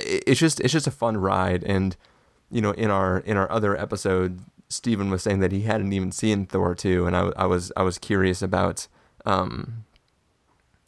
it- 0.05 0.23
it's 0.27 0.39
just 0.39 0.59
it's 0.59 0.73
just 0.73 0.87
a 0.87 0.91
fun 0.91 1.17
ride 1.17 1.63
and 1.63 1.95
you 2.51 2.61
know 2.61 2.71
in 2.71 2.91
our 2.91 3.19
in 3.19 3.35
our 3.37 3.51
other 3.51 3.75
episode 3.75 4.39
Stephen 4.69 5.09
was 5.09 5.23
saying 5.23 5.39
that 5.39 5.51
he 5.51 5.61
hadn't 5.61 5.91
even 5.93 6.11
seen 6.11 6.45
Thor 6.45 6.75
2 6.75 7.07
and 7.07 7.15
I, 7.15 7.31
I 7.35 7.45
was 7.45 7.71
I 7.75 7.81
was 7.83 7.97
curious 7.97 8.41
about 8.41 8.87
um 9.25 9.85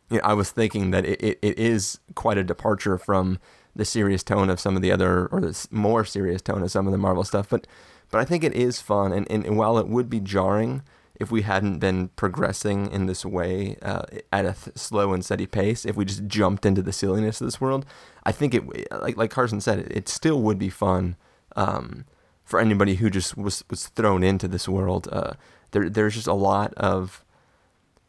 you 0.09 0.17
know, 0.17 0.23
I 0.23 0.33
was 0.33 0.49
thinking 0.51 0.91
that 0.91 1.05
it, 1.05 1.21
it, 1.21 1.39
it 1.41 1.59
is 1.59 1.99
quite 2.15 2.37
a 2.37 2.43
departure 2.43 2.97
from 2.97 3.39
the 3.75 3.85
serious 3.85 4.23
tone 4.23 4.49
of 4.49 4.59
some 4.59 4.75
of 4.75 4.81
the 4.81 4.91
other 4.91 5.27
or 5.27 5.39
the 5.41 5.67
more 5.71 6.03
serious 6.05 6.41
tone 6.41 6.61
of 6.63 6.71
some 6.71 6.85
of 6.87 6.91
the 6.91 6.97
Marvel 6.97 7.23
stuff 7.23 7.47
but 7.49 7.67
but 8.11 8.19
I 8.19 8.25
think 8.25 8.43
it 8.43 8.53
is 8.53 8.81
fun 8.81 9.11
and, 9.11 9.29
and, 9.31 9.45
and 9.45 9.57
while 9.57 9.77
it 9.77 9.87
would 9.87 10.09
be 10.09 10.19
jarring 10.19 10.83
if 11.19 11.31
we 11.31 11.41
hadn't 11.41 11.79
been 11.79 12.07
progressing 12.09 12.89
in 12.91 13.05
this 13.05 13.25
way 13.25 13.75
uh, 13.81 14.03
at 14.31 14.45
a 14.45 14.53
th- 14.53 14.77
slow 14.77 15.11
and 15.11 15.23
steady 15.23 15.45
pace, 15.45 15.85
if 15.85 15.97
we 15.97 16.05
just 16.05 16.25
jumped 16.27 16.65
into 16.65 16.81
the 16.81 16.93
silliness 16.93 17.41
of 17.41 17.47
this 17.47 17.59
world, 17.59 17.85
I 18.23 18.31
think 18.31 18.53
it, 18.53 18.63
like 19.01 19.17
like 19.17 19.29
Carson 19.29 19.59
said, 19.59 19.79
it, 19.79 19.91
it 19.91 20.09
still 20.09 20.41
would 20.41 20.57
be 20.57 20.69
fun 20.69 21.17
um, 21.57 22.05
for 22.45 22.59
anybody 22.59 22.95
who 22.95 23.09
just 23.09 23.37
was 23.37 23.65
was 23.69 23.87
thrown 23.87 24.23
into 24.23 24.47
this 24.47 24.69
world. 24.69 25.09
Uh, 25.11 25.33
there 25.71 25.89
there's 25.89 26.15
just 26.15 26.27
a 26.27 26.33
lot 26.33 26.73
of 26.75 27.25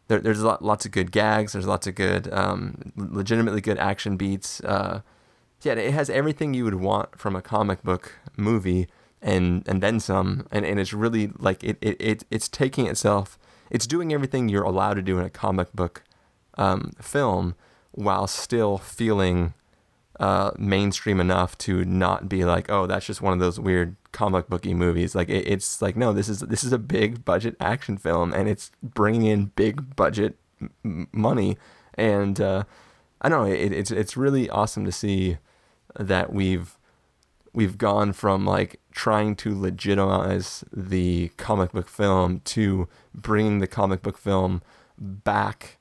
there, 0.07 0.21
there's 0.21 0.43
lot, 0.43 0.65
lots 0.65 0.85
of 0.85 0.93
good 0.93 1.13
gags. 1.13 1.53
There's 1.53 1.67
lots 1.67 1.87
of 1.87 1.95
good, 1.95 2.33
um, 2.33 2.93
legitimately 2.97 3.61
good 3.61 3.79
action 3.79 4.17
beats. 4.17 4.61
Uh, 4.61 5.03
yeah, 5.63 5.75
it 5.75 5.93
has 5.93 6.11
everything 6.11 6.55
you 6.55 6.65
would 6.65 6.77
want 6.77 7.19
from 7.19 7.37
a 7.37 7.43
comic 7.43 7.83
book 7.83 8.15
movie, 8.37 8.89
and 9.23 9.67
and 9.69 9.83
then 9.83 10.01
some. 10.01 10.47
And, 10.51 10.65
and 10.65 10.81
it's 10.81 10.93
really 10.93 11.33
like 11.39 11.63
it, 11.65 11.79
it, 11.81 11.97
it 12.01 12.25
it's 12.31 12.49
taking 12.49 12.87
itself. 12.87 13.39
It's 13.71 13.87
doing 13.87 14.13
everything 14.13 14.49
you're 14.49 14.65
allowed 14.65 14.95
to 14.95 15.03
do 15.03 15.19
in 15.19 15.25
a 15.25 15.31
comic 15.31 15.73
book 15.73 16.03
um, 16.59 16.93
film, 17.01 17.55
while 17.93 18.27
still 18.27 18.79
feeling 18.79 19.55
uh, 20.19 20.51
mainstream 20.59 21.21
enough 21.21 21.57
to 21.59 21.85
not 21.85 22.29
be 22.29 22.45
like, 22.45 22.71
oh, 22.71 22.87
that's 22.87 23.07
just 23.07 23.23
one 23.23 23.33
of 23.33 23.39
those 23.39 23.59
weird 23.59 23.97
comic 24.13 24.49
booky 24.49 24.75
movies. 24.75 25.15
Like 25.15 25.29
it, 25.29 25.47
it's 25.47 25.81
like, 25.81 25.97
no, 25.97 26.13
this 26.13 26.29
is 26.29 26.41
this 26.41 26.65
is 26.65 26.73
a 26.73 26.79
big 26.79 27.25
budget 27.25 27.57
action 27.61 27.97
film, 27.97 28.33
and 28.33 28.49
it's 28.49 28.71
bringing 28.83 29.25
in 29.25 29.47
big 29.57 29.97
budget 29.97 30.37
m- 30.85 31.09
money. 31.13 31.57
And 31.95 32.41
uh, 32.41 32.65
I 33.21 33.29
don't 33.29 33.47
know, 33.47 33.53
it, 33.53 33.73
it's 33.73 33.91
it's 33.91 34.17
really 34.17 34.51
awesome 34.51 34.85
to 34.85 34.93
see 34.93 35.39
that 35.99 36.33
we've 36.33 36.77
we've 37.53 37.79
gone 37.79 38.13
from 38.13 38.47
like 38.47 38.81
trying 38.93 39.35
to 39.37 39.59
legitimize 39.59 40.65
the 40.73 41.29
comic 41.37 41.73
book 41.73 41.89
film 41.89 42.41
to 42.41 42.89
bringing 43.15 43.59
the 43.59 43.67
comic 43.67 44.03
book 44.03 44.19
film 44.19 44.63
back 44.99 45.79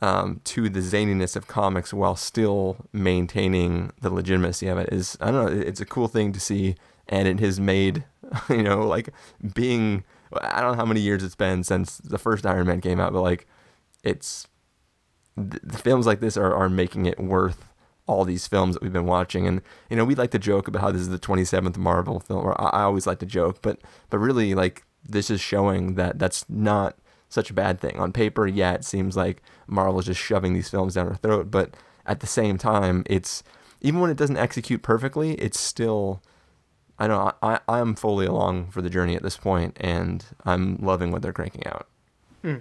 um, 0.00 0.40
to 0.44 0.68
the 0.68 0.80
zaniness 0.80 1.36
of 1.36 1.46
comics 1.46 1.94
while 1.94 2.16
still 2.16 2.76
maintaining 2.92 3.92
the 4.00 4.10
legitimacy 4.10 4.66
of 4.66 4.78
it 4.78 4.92
is 4.92 5.16
I 5.20 5.30
don't 5.30 5.46
know 5.46 5.60
it's 5.60 5.80
a 5.80 5.86
cool 5.86 6.08
thing 6.08 6.32
to 6.32 6.40
see 6.40 6.74
and 7.08 7.28
it 7.28 7.40
has 7.40 7.60
made 7.60 8.04
you 8.48 8.62
know 8.62 8.86
like 8.86 9.10
being 9.54 10.04
I 10.42 10.60
don't 10.60 10.72
know 10.72 10.78
how 10.78 10.86
many 10.86 11.00
years 11.00 11.22
it's 11.22 11.36
been 11.36 11.62
since 11.62 11.98
the 11.98 12.18
first 12.18 12.44
Iron 12.44 12.66
Man 12.66 12.80
came 12.80 13.00
out 13.00 13.12
but 13.12 13.22
like 13.22 13.46
it's 14.02 14.48
the 15.36 15.78
films 15.78 16.06
like 16.06 16.20
this 16.20 16.36
are, 16.36 16.54
are 16.54 16.68
making 16.68 17.06
it 17.06 17.18
worth 17.18 17.64
all 18.06 18.24
these 18.24 18.46
films 18.46 18.74
that 18.74 18.82
we've 18.82 18.92
been 18.92 19.06
watching. 19.06 19.46
And 19.46 19.62
you 19.90 19.96
know 19.96 20.04
we 20.04 20.14
like 20.14 20.30
to 20.32 20.38
joke 20.38 20.68
about 20.68 20.82
how 20.82 20.90
this 20.90 21.02
is 21.02 21.08
the 21.08 21.18
27th 21.18 21.76
Marvel 21.76 22.20
film 22.20 22.44
or 22.44 22.60
I, 22.60 22.80
I 22.80 22.82
always 22.82 23.06
like 23.06 23.18
to 23.20 23.26
joke 23.26 23.60
but 23.62 23.80
but 24.10 24.18
really 24.18 24.54
like 24.54 24.84
this 25.06 25.30
is 25.30 25.40
showing 25.40 25.94
that 25.94 26.18
that's 26.18 26.48
not 26.48 26.96
such 27.28 27.50
a 27.50 27.54
bad 27.54 27.80
thing. 27.80 27.98
On 27.98 28.12
paper 28.12 28.46
yeah 28.46 28.74
it 28.74 28.84
seems 28.84 29.16
like 29.16 29.42
Marvel's 29.66 30.06
just 30.06 30.20
shoving 30.20 30.54
these 30.54 30.68
films 30.68 30.94
down 30.94 31.08
our 31.08 31.16
throat 31.16 31.50
but 31.50 31.76
at 32.06 32.20
the 32.20 32.26
same 32.26 32.58
time 32.58 33.04
it's 33.06 33.42
even 33.80 34.00
when 34.00 34.10
it 34.10 34.16
doesn't 34.16 34.36
execute 34.36 34.82
perfectly 34.82 35.32
it's 35.34 35.58
still 35.58 36.22
I 36.98 37.06
don't 37.06 37.24
know 37.24 37.32
I, 37.42 37.60
I 37.68 37.80
I'm 37.80 37.94
fully 37.94 38.26
along 38.26 38.70
for 38.70 38.82
the 38.82 38.90
journey 38.90 39.16
at 39.16 39.22
this 39.22 39.36
point 39.36 39.76
and 39.80 40.24
I'm 40.44 40.76
loving 40.76 41.10
what 41.10 41.22
they're 41.22 41.32
cranking 41.32 41.66
out 41.66 41.88
hmm. 42.42 42.56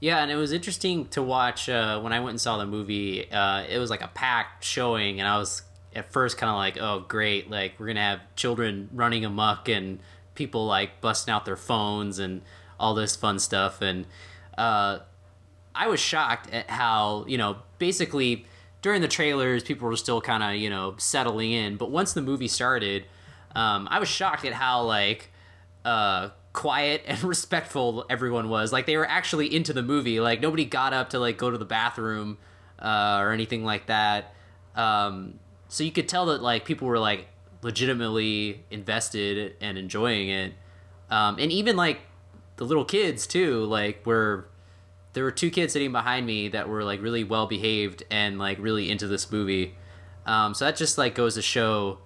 Yeah, 0.00 0.22
and 0.22 0.30
it 0.30 0.36
was 0.36 0.52
interesting 0.52 1.06
to 1.08 1.22
watch 1.22 1.68
uh, 1.68 2.00
when 2.00 2.12
I 2.12 2.20
went 2.20 2.30
and 2.30 2.40
saw 2.40 2.56
the 2.56 2.66
movie. 2.66 3.30
Uh, 3.30 3.64
it 3.68 3.78
was 3.78 3.90
like 3.90 4.02
a 4.02 4.08
packed 4.08 4.62
showing, 4.64 5.18
and 5.18 5.28
I 5.28 5.38
was 5.38 5.62
at 5.94 6.12
first 6.12 6.38
kind 6.38 6.50
of 6.50 6.56
like, 6.56 6.78
"Oh, 6.80 7.00
great! 7.00 7.50
Like 7.50 7.74
we're 7.78 7.88
gonna 7.88 8.00
have 8.00 8.20
children 8.36 8.88
running 8.92 9.24
amok 9.24 9.68
and 9.68 9.98
people 10.36 10.66
like 10.66 11.00
busting 11.00 11.32
out 11.32 11.44
their 11.44 11.56
phones 11.56 12.20
and 12.20 12.42
all 12.78 12.94
this 12.94 13.16
fun 13.16 13.40
stuff." 13.40 13.82
And 13.82 14.06
uh, 14.56 15.00
I 15.74 15.88
was 15.88 15.98
shocked 15.98 16.52
at 16.52 16.70
how 16.70 17.24
you 17.26 17.36
know 17.38 17.56
basically 17.78 18.46
during 18.82 19.02
the 19.02 19.08
trailers 19.08 19.64
people 19.64 19.88
were 19.88 19.96
still 19.96 20.20
kind 20.20 20.44
of 20.44 20.54
you 20.54 20.70
know 20.70 20.94
settling 20.98 21.50
in, 21.50 21.76
but 21.76 21.90
once 21.90 22.12
the 22.12 22.22
movie 22.22 22.48
started, 22.48 23.04
um, 23.56 23.88
I 23.90 23.98
was 23.98 24.08
shocked 24.08 24.44
at 24.44 24.52
how 24.52 24.82
like 24.82 25.32
uh 25.84 26.30
quiet 26.58 27.04
and 27.06 27.22
respectful 27.36 28.04
everyone 28.10 28.48
was. 28.48 28.72
Like 28.72 28.86
they 28.86 28.96
were 28.96 29.08
actually 29.08 29.54
into 29.54 29.72
the 29.72 29.82
movie. 29.82 30.18
Like 30.18 30.40
nobody 30.40 30.64
got 30.64 30.92
up 30.92 31.10
to 31.10 31.20
like 31.20 31.38
go 31.38 31.50
to 31.52 31.56
the 31.56 31.64
bathroom 31.64 32.36
uh 32.80 33.18
or 33.20 33.30
anything 33.30 33.64
like 33.64 33.86
that. 33.86 34.34
Um 34.74 35.38
so 35.68 35.84
you 35.84 35.92
could 35.92 36.08
tell 36.08 36.26
that 36.26 36.42
like 36.42 36.64
people 36.64 36.88
were 36.88 36.98
like 36.98 37.28
legitimately 37.62 38.64
invested 38.72 39.54
and 39.60 39.78
enjoying 39.78 40.30
it. 40.30 40.52
Um 41.10 41.36
and 41.38 41.52
even 41.52 41.76
like 41.76 42.00
the 42.56 42.64
little 42.64 42.84
kids 42.84 43.28
too, 43.28 43.64
like 43.64 44.04
were 44.04 44.48
there 45.12 45.22
were 45.22 45.30
two 45.30 45.50
kids 45.50 45.72
sitting 45.72 45.92
behind 45.92 46.26
me 46.26 46.48
that 46.48 46.68
were 46.68 46.82
like 46.82 47.00
really 47.00 47.22
well 47.22 47.46
behaved 47.46 48.02
and 48.10 48.36
like 48.36 48.58
really 48.58 48.90
into 48.90 49.06
this 49.06 49.30
movie. 49.30 49.76
Um, 50.26 50.54
so 50.54 50.64
that 50.64 50.76
just 50.76 50.98
like 50.98 51.14
goes 51.14 51.36
to 51.36 51.42
show, 51.42 51.98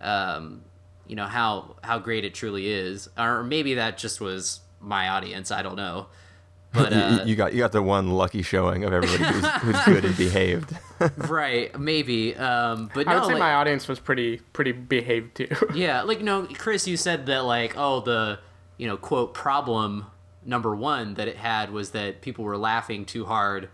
um, 0.00 0.62
you 1.10 1.16
know 1.16 1.26
how 1.26 1.74
how 1.82 1.98
great 1.98 2.24
it 2.24 2.32
truly 2.34 2.68
is, 2.68 3.08
or 3.18 3.42
maybe 3.42 3.74
that 3.74 3.98
just 3.98 4.20
was 4.20 4.60
my 4.80 5.08
audience. 5.08 5.50
I 5.50 5.62
don't 5.62 5.74
know, 5.76 6.06
but 6.72 6.92
You- 6.92 6.98
uh, 6.98 7.10
you, 7.24 7.30
you 7.30 7.36
got 7.36 7.52
you 7.52 7.58
got 7.58 7.72
the 7.72 7.82
one 7.82 8.10
lucky 8.10 8.42
showing 8.42 8.84
of 8.84 8.92
everybody 8.92 9.24
who's, 9.24 9.46
who's 9.62 9.84
good 9.84 10.04
and 10.04 10.16
behaved. 10.16 10.76
right, 11.28 11.76
maybe. 11.78 12.36
Um, 12.36 12.90
but 12.94 13.06
no, 13.06 13.12
I 13.12 13.14
would 13.16 13.24
say 13.26 13.32
like- 13.32 13.40
my 13.40 13.54
audience 13.54 13.88
was 13.88 13.98
pretty 13.98 14.36
pretty 14.52 14.70
behaved 14.72 15.34
too. 15.34 15.48
Yeah, 15.74 16.02
like 16.02 16.20
no, 16.20 16.46
Chris, 16.46 16.86
you 16.86 16.96
said 16.96 17.26
that 17.26 17.40
like 17.44 17.74
oh 17.76 18.00
the 18.00 18.38
you 18.76 18.86
know 18.86 18.96
quote 18.96 19.34
problem 19.34 20.06
number 20.46 20.74
one 20.74 21.14
that 21.14 21.26
it 21.28 21.36
had 21.36 21.70
was 21.72 21.90
that 21.90 22.22
people 22.22 22.44
were 22.44 22.56
laughing 22.56 23.04
too 23.04 23.26
hard 23.26 23.68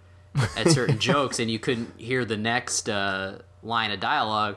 at 0.57 0.68
certain 0.70 0.99
jokes 0.99 1.39
and 1.39 1.49
you 1.51 1.59
couldn't 1.61 1.93
hear 1.99 2.24
the 2.24 2.37
next 2.37 2.89
uh, 2.89 3.39
line 3.62 3.91
of 3.93 4.01
dialogue. 4.01 4.57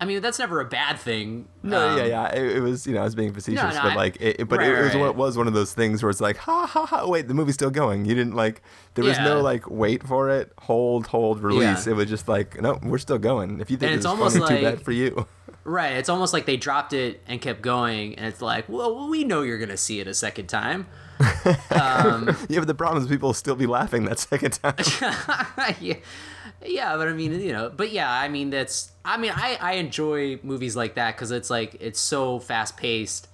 I 0.00 0.06
mean, 0.06 0.22
that's 0.22 0.38
never 0.38 0.60
a 0.60 0.64
bad 0.64 0.98
thing. 0.98 1.46
No, 1.62 1.90
Um, 1.90 1.98
yeah, 1.98 2.04
yeah. 2.04 2.34
It, 2.34 2.56
it 2.56 2.60
was, 2.60 2.86
you 2.86 2.94
know, 2.94 3.00
I 3.02 3.04
was 3.04 3.14
being 3.14 3.34
facetious, 3.34 3.74
no, 3.74 3.82
but 3.82 3.96
like, 3.96 4.16
it, 4.20 4.40
it- 4.40 4.48
but 4.48 4.60
right, 4.60 4.68
it, 4.70 4.82
was 4.82 4.94
right. 4.94 5.14
was 5.14 5.36
one 5.36 5.46
of 5.46 5.52
those 5.52 5.74
things 5.74 6.02
where 6.02 6.08
it's 6.08 6.22
like, 6.22 6.38
ha 6.38 6.66
ha 6.66 6.86
ha. 6.86 7.06
Wait, 7.06 7.28
the 7.28 7.34
movie's 7.34 7.54
still 7.54 7.70
going. 7.70 8.06
You 8.06 8.14
didn't 8.14 8.34
like. 8.34 8.62
There 8.94 9.04
was 9.04 9.18
Yeah. 9.18 9.24
no 9.24 9.40
like 9.42 9.68
wait 9.70 10.02
for 10.02 10.30
it, 10.30 10.52
hold, 10.58 11.06
hold, 11.08 11.42
release. 11.42 11.86
Yeah. 11.86 11.92
It 11.92 11.96
was 11.96 12.08
just 12.08 12.28
like, 12.28 12.60
no, 12.62 12.78
we're 12.82 12.96
still 12.98 13.18
going. 13.18 13.60
If 13.60 13.70
you 13.70 13.76
think 13.76 13.90
And 13.90 13.98
it's, 13.98 14.06
almost 14.06 14.38
funny, 14.38 14.56
too 14.56 14.62
bad 14.64 14.80
for 14.82 14.92
you. 14.92 15.26
Right. 15.64 15.92
It's 15.96 16.08
almost 16.08 16.32
like 16.32 16.46
they 16.46 16.56
dropped 16.56 16.94
it 16.94 17.20
and 17.26 17.38
kept 17.40 17.60
going, 17.60 18.14
and 18.14 18.26
it's 18.26 18.40
like, 18.40 18.68
well, 18.70 19.06
we 19.08 19.24
know 19.24 19.42
you're 19.42 19.58
gonna 19.58 19.76
see 19.76 20.00
it 20.00 20.06
a 20.08 20.14
second 20.14 20.46
time. 20.46 20.86
Um, 21.70 22.36
yeah, 22.48 22.58
but 22.58 22.66
the 22.66 22.74
problem 22.74 23.02
is 23.02 23.08
people 23.08 23.28
will 23.28 23.34
still 23.34 23.54
be 23.54 23.66
laughing 23.66 24.04
that 24.06 24.18
second 24.18 24.52
time. 24.52 24.74
yeah, 25.80 25.96
yeah, 26.64 26.96
but 26.96 27.08
I 27.08 27.12
mean, 27.12 27.40
you 27.40 27.52
know, 27.52 27.70
but 27.74 27.90
yeah, 27.90 28.10
I 28.10 28.28
mean, 28.28 28.50
that's, 28.50 28.92
I 29.04 29.16
mean, 29.16 29.32
I 29.34 29.56
I 29.60 29.72
enjoy 29.74 30.38
movies 30.42 30.76
like 30.76 30.94
that 30.94 31.16
because 31.16 31.30
it's 31.30 31.50
like 31.50 31.76
it's 31.80 32.00
so 32.00 32.38
fast 32.38 32.76
paced 32.76 33.28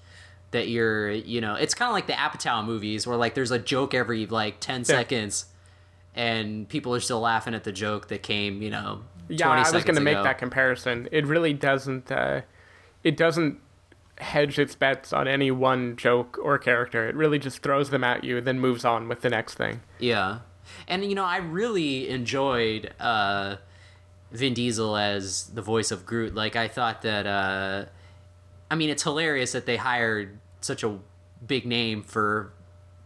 that 0.53 0.68
you're, 0.68 1.11
you 1.11 1.41
know, 1.41 1.55
it's 1.55 1.74
kind 1.74 1.89
of 1.89 1.95
like 1.95 2.07
the 2.07 2.12
Apatow 2.12 2.64
movies 2.64 3.07
where 3.07 3.16
like 3.16 3.35
there's 3.35 3.51
a 3.51 3.59
joke 3.59 3.95
every 3.95 4.27
like 4.27 4.61
ten 4.61 4.85
seconds, 4.85 5.47
and 6.14 6.68
people 6.68 6.95
are 6.95 7.01
still 7.01 7.20
laughing 7.20 7.55
at 7.55 7.64
the 7.64 7.72
joke 7.72 8.09
that 8.09 8.22
came, 8.22 8.62
you 8.62 8.70
know, 8.70 9.03
yeah, 9.29 9.47
20 9.47 9.62
I 9.62 9.70
was 9.72 9.85
going 9.85 9.97
to 9.97 10.01
make 10.01 10.22
that 10.22 10.39
comparison. 10.39 11.09
It 11.11 11.27
really 11.27 11.53
doesn't. 11.53 12.11
Uh, 12.11 12.43
it 13.03 13.16
doesn't 13.16 13.61
hedge 14.18 14.59
its 14.59 14.74
bets 14.74 15.12
on 15.12 15.29
any 15.29 15.51
one 15.51 15.97
joke 15.97 16.39
or 16.43 16.59
character. 16.59 17.09
It 17.09 17.14
really 17.14 17.39
just 17.39 17.62
throws 17.62 17.91
them 17.91 18.03
at 18.03 18.24
you, 18.24 18.41
then 18.41 18.59
moves 18.59 18.85
on 18.85 19.09
with 19.09 19.20
the 19.20 19.31
next 19.31 19.55
thing. 19.55 19.81
Yeah. 19.99 20.39
And 20.89 21.05
you 21.05 21.14
know, 21.14 21.24
I 21.24 21.39
really 21.39 22.09
enjoyed 22.09 22.93
uh 23.01 23.57
Vin 24.33 24.55
Diesel 24.55 24.97
as 24.97 25.45
the 25.47 25.62
voice 25.62 25.91
of 25.91 26.05
Groot. 26.05 26.35
Like 26.35 26.57
I 26.57 26.68
thought 26.68 27.03
that 27.03 27.27
uh 27.27 27.85
I 28.70 28.74
mean, 28.74 28.91
it's 28.91 29.03
hilarious 29.03 29.53
that 29.53 29.66
they 29.66 29.77
hired 29.77 30.39
such 30.61 30.83
a 30.83 30.99
big 31.47 31.66
name 31.66 32.03
for 32.03 32.53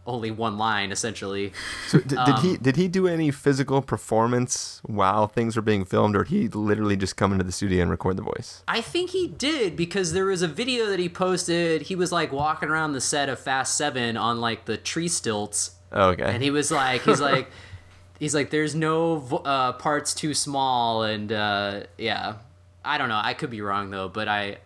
only 0.07 0.31
one 0.31 0.57
line 0.57 0.91
essentially. 0.91 1.53
So 1.87 1.99
did, 1.99 2.07
did 2.09 2.17
Um, 2.17 2.41
he 2.41 2.57
did 2.57 2.75
he 2.75 2.87
do 2.87 3.07
any 3.07 3.29
physical 3.29 3.83
performance 3.83 4.81
while 4.83 5.27
things 5.27 5.55
were 5.55 5.61
being 5.61 5.85
filmed, 5.85 6.15
or 6.15 6.23
did 6.23 6.29
he 6.31 6.47
literally 6.47 6.97
just 6.97 7.15
come 7.15 7.31
into 7.31 7.43
the 7.43 7.51
studio 7.51 7.83
and 7.83 7.91
record 7.91 8.17
the 8.17 8.23
voice? 8.23 8.63
I 8.67 8.81
think 8.81 9.11
he 9.11 9.27
did 9.27 9.75
because 9.75 10.13
there 10.13 10.25
was 10.25 10.41
a 10.41 10.47
video 10.47 10.87
that 10.87 10.97
he 10.99 11.07
posted. 11.07 11.83
He 11.83 11.95
was 11.95 12.11
like 12.11 12.31
walking 12.31 12.69
around 12.69 12.93
the 12.93 13.01
set 13.01 13.29
of 13.29 13.39
Fast 13.39 13.77
7 13.77 14.17
on 14.17 14.41
like 14.41 14.65
the 14.65 14.75
tree 14.77 15.07
stilts 15.07 15.75
Oh, 15.91 16.09
okay. 16.09 16.23
and 16.23 16.41
he 16.41 16.51
was 16.51 16.71
like 16.71 17.01
he's 17.03 17.19
like 17.19 17.49
he's 18.19 18.33
like 18.33 18.49
there's 18.49 18.75
no 18.75 19.41
uh, 19.45 19.73
parts 19.73 20.13
too 20.13 20.33
small 20.33 21.03
and 21.03 21.31
uh, 21.31 21.81
yeah. 21.97 22.35
I 22.83 22.97
don't 22.97 23.09
know. 23.09 23.21
I 23.23 23.33
could 23.35 23.49
be 23.49 23.61
wrong 23.61 23.89
though 23.91 24.09
but 24.09 24.27
I, 24.27 24.57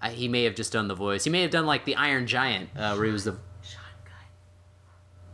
I 0.00 0.10
he 0.10 0.28
may 0.28 0.44
have 0.44 0.54
just 0.54 0.72
done 0.72 0.88
the 0.88 0.94
voice. 0.94 1.24
He 1.24 1.30
may 1.30 1.42
have 1.42 1.50
done 1.50 1.66
like 1.66 1.84
the 1.84 1.96
iron 1.96 2.26
giant 2.26 2.70
uh, 2.76 2.94
where 2.94 3.06
he 3.06 3.12
was 3.12 3.24
the 3.24 3.36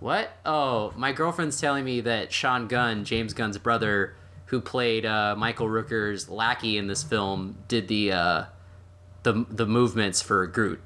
what? 0.01 0.30
Oh 0.45 0.93
my 0.97 1.12
girlfriend's 1.12 1.61
telling 1.61 1.84
me 1.84 2.01
that 2.03 2.32
sean 2.32 2.68
gunn 2.68 3.05
james 3.05 3.32
gunn's 3.32 3.59
brother 3.59 4.14
who 4.47 4.61
played 4.61 5.07
uh, 5.07 5.34
michael 5.37 5.68
rooker's 5.68 6.28
lackey 6.28 6.76
in 6.76 6.87
this 6.87 7.03
film 7.03 7.59
did 7.66 7.89
the 7.89 8.12
uh, 8.12 8.45
the 9.22 9.45
the 9.51 9.66
movements 9.66 10.20
for 10.20 10.47
groot 10.47 10.80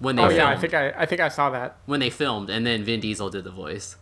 when 0.00 0.16
they 0.16 0.22
Oh 0.22 0.28
filmed 0.28 0.38
yeah, 0.38 0.48
I 0.48 0.56
think 0.56 0.74
I 0.74 0.90
I 0.96 1.06
think 1.06 1.20
I 1.20 1.28
saw 1.28 1.50
that. 1.50 1.76
when 1.86 2.00
they 2.00 2.10
filmed 2.10 2.50
and 2.50 2.66
then 2.66 2.84
vin 2.84 3.00
diesel 3.00 3.30
did 3.30 3.44
the 3.44 3.50
voice 3.50 3.96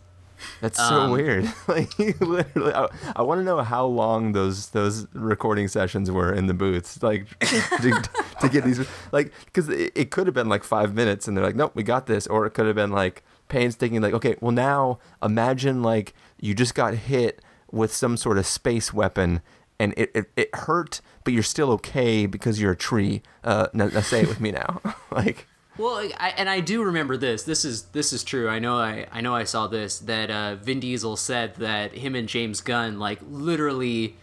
That's 0.61 0.77
so 0.77 1.01
Um, 1.01 1.11
weird. 1.11 1.43
like 1.67 1.91
literally, 1.99 2.73
I, 2.73 2.87
I 3.15 3.21
want 3.23 3.39
to 3.41 3.43
know 3.43 3.59
how 3.61 3.85
long 3.85 4.31
those 4.31 4.69
those 4.69 5.05
recording 5.13 5.67
sessions 5.67 6.09
were 6.09 6.33
in 6.33 6.47
the 6.47 6.53
booths, 6.53 7.03
like 7.03 7.27
to, 7.39 8.01
to 8.41 8.47
get 8.49 8.63
these, 8.63 8.79
like 9.11 9.33
because 9.45 9.67
it, 9.67 9.91
it 9.95 10.11
could 10.11 10.27
have 10.27 10.33
been 10.33 10.47
like 10.47 10.63
five 10.63 10.93
minutes, 10.93 11.27
and 11.27 11.35
they're 11.35 11.43
like, 11.43 11.57
nope, 11.57 11.73
we 11.75 11.83
got 11.83 12.05
this, 12.05 12.25
or 12.27 12.45
it 12.45 12.51
could 12.51 12.67
have 12.67 12.75
been 12.75 12.91
like 12.91 13.21
painstaking, 13.49 13.99
like, 14.01 14.13
okay, 14.13 14.35
well 14.39 14.53
now 14.53 14.99
imagine 15.21 15.81
like 15.83 16.13
you 16.39 16.53
just 16.55 16.73
got 16.73 16.93
hit 16.93 17.41
with 17.71 17.91
some 17.93 18.15
sort 18.15 18.37
of 18.37 18.45
space 18.45 18.93
weapon. 18.93 19.41
And 19.81 19.93
it, 19.95 20.11
it, 20.13 20.25
it 20.35 20.49
hurt, 20.53 20.99
but 21.23 21.31
you're 21.33 21.41
still 21.43 21.71
okay 21.71 22.25
because 22.25 22.59
you're 22.59 22.73
a 22.73 22.75
tree. 22.77 23.21
Uh, 23.45 23.67
now, 23.73 23.87
now 23.87 24.01
say 24.01 24.21
it 24.23 24.27
with 24.27 24.41
me 24.41 24.51
now. 24.51 24.81
like, 25.11 25.47
Well, 25.79 26.09
I, 26.19 26.33
and 26.35 26.49
I 26.49 26.59
do 26.59 26.83
remember 26.83 27.15
this. 27.15 27.43
This 27.43 27.63
is 27.63 27.83
this 27.83 28.11
is 28.11 28.25
true. 28.25 28.49
I 28.49 28.59
know 28.59 28.75
I 28.75 29.07
I 29.13 29.21
know 29.21 29.33
I 29.33 29.45
saw 29.45 29.65
this 29.67 29.99
that 29.99 30.29
uh, 30.29 30.55
Vin 30.55 30.81
Diesel 30.81 31.15
said 31.15 31.55
that 31.55 31.93
him 31.93 32.15
and 32.15 32.27
James 32.27 32.59
Gunn 32.59 32.99
like 32.99 33.19
literally 33.25 34.17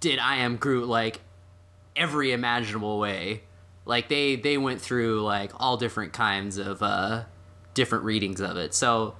did 0.00 0.18
I 0.18 0.36
am 0.36 0.56
Groot 0.56 0.88
like 0.88 1.20
every 1.94 2.32
imaginable 2.32 2.98
way. 2.98 3.42
Like 3.84 4.08
they 4.08 4.36
they 4.36 4.56
went 4.56 4.80
through 4.80 5.22
like 5.22 5.52
all 5.56 5.76
different 5.76 6.14
kinds 6.14 6.56
of 6.56 6.82
uh 6.82 7.24
different 7.74 8.04
readings 8.04 8.40
of 8.40 8.56
it. 8.56 8.72
So 8.72 9.14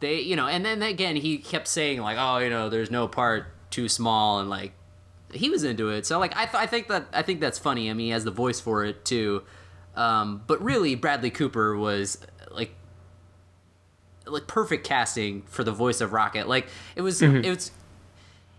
they 0.00 0.18
you 0.18 0.34
know, 0.34 0.48
and 0.48 0.64
then 0.64 0.82
again 0.82 1.14
he 1.14 1.38
kept 1.38 1.68
saying 1.68 2.00
like 2.00 2.16
oh 2.18 2.38
you 2.38 2.50
know 2.50 2.68
there's 2.68 2.90
no 2.90 3.06
part 3.06 3.46
too 3.70 3.88
small 3.88 4.40
and 4.40 4.50
like 4.50 4.72
he 5.32 5.50
was 5.50 5.62
into 5.62 5.88
it. 5.88 6.04
So 6.04 6.18
like 6.18 6.36
I 6.36 6.46
th- 6.46 6.60
I 6.60 6.66
think 6.66 6.88
that 6.88 7.06
I 7.12 7.22
think 7.22 7.40
that's 7.40 7.60
funny. 7.60 7.88
I 7.90 7.92
mean, 7.92 8.06
he 8.06 8.10
has 8.10 8.24
the 8.24 8.32
voice 8.32 8.58
for 8.58 8.84
it 8.84 9.04
too. 9.04 9.44
Um, 9.96 10.42
but 10.46 10.62
really, 10.62 10.94
Bradley 10.94 11.30
Cooper 11.30 11.76
was 11.76 12.18
like 12.50 12.74
like 14.26 14.46
perfect 14.46 14.86
casting 14.86 15.42
for 15.42 15.64
the 15.64 15.72
voice 15.72 16.00
of 16.00 16.12
Rocket. 16.12 16.48
Like 16.48 16.68
it 16.94 17.02
was 17.02 17.22
it 17.22 17.44
was 17.48 17.70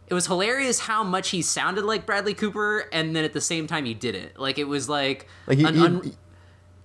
it 0.07 0.13
was 0.13 0.27
hilarious 0.27 0.79
how 0.79 1.03
much 1.03 1.29
he 1.29 1.41
sounded 1.41 1.83
like 1.83 2.05
Bradley 2.05 2.33
Cooper, 2.33 2.85
and 2.91 3.15
then 3.15 3.23
at 3.25 3.33
the 3.33 3.41
same 3.41 3.67
time 3.67 3.85
he 3.85 3.93
didn't. 3.93 4.39
Like 4.39 4.57
it 4.57 4.63
was 4.63 4.87
like, 4.87 5.27
like 5.47 5.57
he, 5.57 5.65
an 5.65 5.75
he- 5.75 5.85
un- 5.85 6.15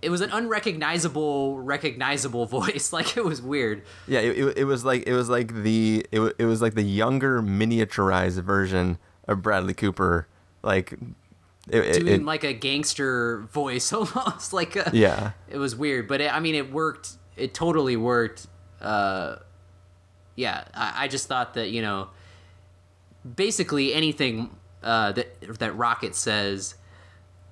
it 0.02 0.10
was 0.10 0.20
an 0.20 0.30
unrecognizable 0.32 1.60
recognizable 1.60 2.46
voice. 2.58 2.92
Like 2.92 3.16
it 3.16 3.24
was 3.24 3.40
weird. 3.40 3.82
Yeah, 4.08 4.20
it, 4.20 4.36
it, 4.38 4.58
it 4.58 4.64
was 4.64 4.84
like 4.84 5.06
it 5.06 5.14
was 5.14 5.28
like 5.28 5.62
the 5.62 6.04
it, 6.10 6.20
it 6.38 6.44
was 6.44 6.60
like 6.60 6.74
the 6.74 6.82
younger 6.82 7.40
miniaturized 7.40 8.42
version 8.42 8.98
of 9.28 9.40
Bradley 9.40 9.74
Cooper, 9.74 10.26
like 10.62 10.94
it, 11.70 11.78
it, 11.84 12.00
doing 12.00 12.20
it- 12.20 12.24
like 12.24 12.44
a 12.44 12.52
gangster 12.52 13.40
voice 13.52 13.92
almost 13.92 14.52
like 14.52 14.76
a, 14.76 14.90
yeah. 14.92 15.32
it 15.48 15.58
was 15.58 15.76
weird 15.76 16.08
but 16.08 16.20
it, 16.20 16.32
i 16.34 16.40
mean 16.40 16.54
it 16.54 16.72
worked 16.72 17.10
it 17.36 17.54
totally 17.54 17.96
worked 17.96 18.46
uh 18.80 19.36
yeah 20.36 20.64
I, 20.74 21.04
I 21.04 21.08
just 21.08 21.28
thought 21.28 21.54
that 21.54 21.70
you 21.70 21.82
know 21.82 22.08
basically 23.36 23.94
anything 23.94 24.50
uh 24.82 25.12
that 25.12 25.58
that 25.60 25.76
rocket 25.76 26.14
says 26.14 26.74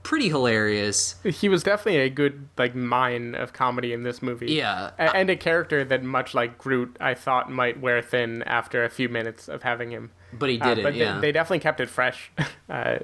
pretty 0.03 0.29
hilarious 0.29 1.15
He 1.25 1.49
was 1.49 1.63
definitely 1.63 2.01
a 2.01 2.09
good 2.11 2.49
like 2.59 2.75
mine 2.75 3.35
of 3.35 3.53
comedy 3.53 3.93
in 3.93 4.03
this 4.03 4.23
movie. 4.23 4.51
Yeah. 4.53 4.93
A- 4.99 5.15
and 5.15 5.29
a 5.29 5.37
character 5.37 5.85
that, 5.85 6.03
much 6.03 6.33
like 6.33 6.57
Groot, 6.57 6.97
I 6.99 7.13
thought 7.13 7.51
might 7.51 7.79
wear 7.81 8.01
thin 8.01 8.43
after 8.45 8.83
a 8.83 8.89
few 8.89 9.11
minutes 9.11 9.47
of 9.47 9.63
having 9.63 9.91
him. 9.91 10.11
but 10.33 10.49
he 10.49 10.59
Uh, 10.59 10.69
did 10.71 10.79
it 10.79 10.83
but 10.85 10.95
they- 10.95 11.01
yeah 11.01 11.21
they, 11.21 11.33
definitely 11.33 11.59
kept 11.61 11.81
it 11.81 11.91
fresh. 11.91 12.33
uh, 12.71 13.01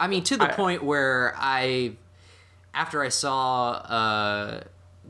I 0.00 0.06
mean, 0.06 0.22
to 0.24 0.36
the 0.36 0.50
I- 0.52 0.54
point 0.54 0.82
where 0.84 1.34
I, 1.36 1.92
after 2.74 3.02
I 3.02 3.08
saw 3.08 3.70
uh, 3.72 4.60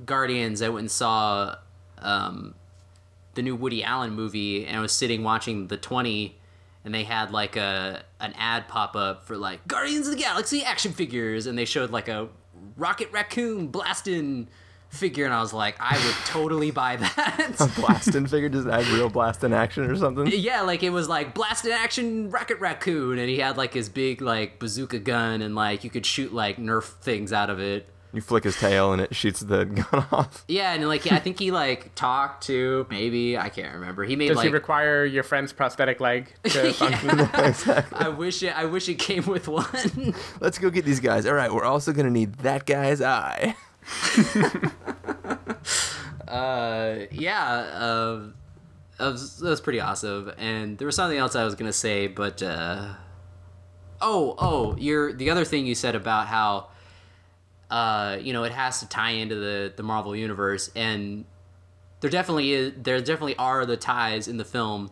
Guardians, 0.07 0.62
I 0.62 0.68
went 0.68 0.80
and 0.84 0.91
saw 0.91 1.57
um, 1.99 2.55
the 3.34 3.43
new 3.43 3.55
Woody 3.57 3.84
Allen 3.84 4.12
movie, 4.12 4.66
and 4.66 4.76
I 4.76 4.80
was 4.80 4.93
sitting 4.93 5.22
watching 5.22 5.66
the 5.66 5.76
Twenty, 5.76 6.36
and 6.84 6.95
they 6.95 7.05
had 7.05 7.30
like 7.32 7.57
a 7.57 8.03
an 8.20 8.32
ad 8.39 8.68
pop 8.68 8.97
up 8.97 9.24
for 9.24 9.36
like 9.36 9.66
Guardians 9.68 10.07
of 10.09 10.14
the 10.14 10.20
Galaxy 10.20 10.62
action 10.64 10.93
figures, 10.93 11.47
and 11.47 11.59
they 11.59 11.64
showed 11.64 11.91
like 11.91 12.09
a 12.09 12.28
Rocket 12.76 13.11
Raccoon 13.12 13.66
blasting 13.68 14.49
figure, 14.89 15.24
and 15.24 15.34
I 15.34 15.41
was 15.41 15.53
like, 15.53 15.76
I 15.80 15.95
would 16.05 16.14
totally 16.26 16.70
buy 16.70 16.97
that. 16.97 17.72
Blasting 17.76 18.26
figure 18.26 18.49
does 18.49 18.66
it 18.66 18.72
have 18.72 18.93
real 18.93 19.09
blasting 19.09 19.53
action 19.53 19.84
or 19.84 19.97
something? 19.97 20.26
Yeah, 20.26 20.62
like 20.62 20.82
it 20.82 20.91
was 20.91 21.09
like 21.09 21.34
blasted 21.34 21.72
action 21.72 22.30
rocket 22.30 22.59
raccoon, 22.61 23.18
and 23.18 23.28
he 23.28 23.39
had 23.39 23.57
like 23.57 23.74
his 23.74 23.89
big 23.89 24.20
like 24.20 24.59
bazooka 24.59 24.99
gun, 25.01 25.43
and 25.43 25.55
like 25.55 25.84
you 25.84 25.91
could 25.91 26.07
shoot 26.07 26.32
like 26.32 26.57
Nerf 26.57 26.84
things 26.84 27.32
out 27.32 27.51
of 27.51 27.61
it. 27.61 27.89
You 28.12 28.22
flick 28.22 28.45
his 28.45 28.59
tail 28.59 28.93
and 28.95 29.03
it 29.03 29.14
shoots 29.14 29.41
the 29.41 29.64
gun 29.66 30.07
off. 30.11 30.45
Yeah, 30.49 30.72
and 30.72 30.89
like 30.89 31.11
I 31.12 31.18
think 31.18 31.39
he 31.39 31.51
like 31.51 31.95
talked 31.95 32.45
to 32.45 32.86
maybe 32.89 33.36
I 33.36 33.51
can't 33.51 33.74
remember. 33.74 34.05
He 34.05 34.16
made 34.16 34.28
Does 34.28 34.41
he 34.41 34.49
require 34.49 35.05
your 35.05 35.22
friend's 35.22 35.53
prosthetic 35.53 36.01
leg 36.01 36.32
to 36.45 36.72
function? 36.72 37.20
I 37.93 38.09
wish 38.09 38.43
it 38.43 38.57
I 38.59 38.64
wish 38.64 38.89
it 38.89 38.99
came 38.99 39.26
with 39.26 39.47
one. 39.47 40.14
Let's 40.41 40.59
go 40.59 40.70
get 40.70 40.86
these 40.86 41.01
guys. 41.01 41.26
All 41.26 41.34
right, 41.34 41.53
we're 41.53 41.64
also 41.64 41.93
gonna 41.93 42.11
need 42.11 42.36
that 42.39 42.64
guy's 42.64 43.03
eye. 43.03 43.55
Uh 46.28 47.07
yeah, 47.11 47.45
uh 47.45 48.22
that 48.99 49.12
was, 49.12 49.39
that 49.39 49.49
was 49.49 49.61
pretty 49.61 49.80
awesome. 49.80 50.32
And 50.39 50.76
there 50.78 50.86
was 50.86 50.97
something 50.97 51.18
else 51.18 51.36
I 51.36 51.45
was 51.45 51.55
gonna 51.55 51.72
say, 51.72 52.07
but 52.07 52.43
uh 52.43 52.95
oh 54.01 54.34
oh, 54.39 54.76
you're 54.78 55.12
the 55.12 55.30
other 55.30 55.45
thing 55.45 55.66
you 55.66 55.74
said 55.74 55.95
about 55.95 56.26
how 56.26 56.68
uh 57.70 58.18
you 58.20 58.32
know 58.32 58.45
it 58.45 58.53
has 58.53 58.80
to 58.80 58.89
tie 58.89 59.11
into 59.11 59.36
the 59.36 59.72
the 59.76 59.82
Marvel 59.82 60.14
universe, 60.16 60.70
and 60.74 61.24
there 62.01 62.11
definitely 62.11 62.53
is 62.53 62.72
there 62.76 63.01
definitely 63.01 63.36
are 63.36 63.64
the 63.66 63.76
ties 63.76 64.28
in 64.28 64.36
the 64.36 64.45
film, 64.45 64.91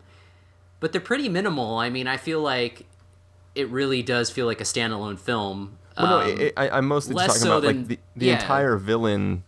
but 0.80 0.92
they're 0.92 1.01
pretty 1.01 1.28
minimal. 1.28 1.78
I 1.78 1.90
mean, 1.90 2.07
I 2.07 2.16
feel 2.16 2.40
like 2.40 2.86
it 3.55 3.68
really 3.70 4.03
does 4.03 4.30
feel 4.30 4.47
like 4.47 4.61
a 4.61 4.64
standalone 4.64 5.18
film. 5.18 5.78
Well, 5.99 6.07
no, 6.20 6.20
Um, 6.24 6.28
it, 6.30 6.40
it, 6.40 6.53
I, 6.57 6.68
I'm 6.70 6.86
mostly 6.86 7.14
talking 7.14 7.30
so 7.34 7.59
about 7.59 7.62
than- 7.66 7.78
like 7.78 7.88
the, 7.88 7.99
the 8.16 8.26
yeah. 8.26 8.34
entire 8.34 8.76
villain, 8.76 9.44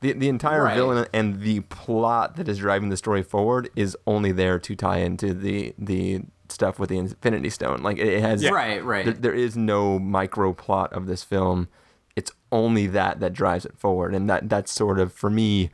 the 0.00 0.12
the 0.12 0.28
entire 0.28 0.64
Right. 0.64 0.74
villain 0.76 1.06
and 1.12 1.40
the 1.40 1.60
plot 1.60 2.36
that 2.36 2.48
is 2.48 2.58
driving 2.58 2.88
the 2.88 2.96
story 2.96 3.22
forward 3.22 3.68
is 3.76 3.96
only 4.06 4.32
there 4.32 4.58
to 4.60 4.76
tie 4.76 4.98
into 4.98 5.34
the 5.34 5.74
the 5.78 6.22
stuff 6.48 6.78
with 6.78 6.88
the 6.90 6.98
Infinity 6.98 7.50
Stone. 7.50 7.82
Like 7.82 7.98
it, 7.98 8.20
has 8.20 8.42
Yeah. 8.42 8.50
Right, 8.50 8.82
right. 8.84 9.04
there- 9.04 9.14
there 9.14 9.34
is 9.34 9.56
no 9.56 9.98
micro 9.98 10.52
plot 10.52 10.92
of 10.92 11.06
this 11.06 11.22
film. 11.24 11.68
It's 12.16 12.32
only 12.50 12.86
that 12.88 13.20
that 13.20 13.32
drives 13.32 13.64
it 13.66 13.76
forward, 13.78 14.14
and 14.14 14.28
that 14.30 14.48
that's 14.48 14.72
sort 14.72 14.98
of 14.98 15.12
for 15.12 15.30
me. 15.30 15.70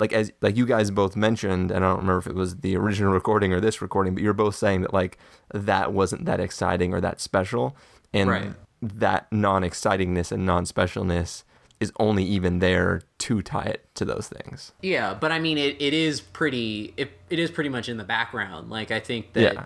Like 0.00 0.12
as 0.12 0.30
like 0.42 0.56
you 0.56 0.64
guys 0.64 0.92
both 0.92 1.16
mentioned, 1.16 1.72
and 1.72 1.84
I 1.84 1.88
don't 1.88 1.98
remember 1.98 2.18
if 2.18 2.26
it 2.28 2.34
was 2.36 2.58
the 2.58 2.76
original 2.76 3.12
recording 3.12 3.52
or 3.52 3.58
this 3.60 3.82
recording, 3.82 4.14
but 4.14 4.22
you're 4.22 4.32
both 4.32 4.54
saying 4.54 4.82
that 4.82 4.94
like 4.94 5.18
that 5.52 5.92
wasn't 5.92 6.24
that 6.26 6.38
exciting 6.38 6.94
or 6.94 7.00
that 7.00 7.20
special, 7.20 7.74
and 8.12 8.30
Right. 8.30 8.52
That 8.82 9.30
non-excitingness 9.32 10.30
and 10.32 10.46
non-specialness 10.46 11.44
is 11.80 11.92
only 12.00 12.24
even 12.24 12.58
there 12.58 13.02
to 13.18 13.40
tie 13.42 13.64
it 13.64 13.86
to 13.94 14.04
those 14.04 14.28
things. 14.28 14.72
Yeah, 14.82 15.14
but 15.14 15.30
I 15.32 15.38
mean, 15.38 15.58
it, 15.58 15.80
it 15.80 15.94
is 15.94 16.20
pretty. 16.20 16.92
It, 16.96 17.12
it 17.30 17.38
is 17.38 17.50
pretty 17.50 17.70
much 17.70 17.88
in 17.88 17.96
the 17.96 18.04
background. 18.04 18.68
Like 18.70 18.90
I 18.90 18.98
think 19.00 19.32
that 19.34 19.54
Yeah. 19.54 19.64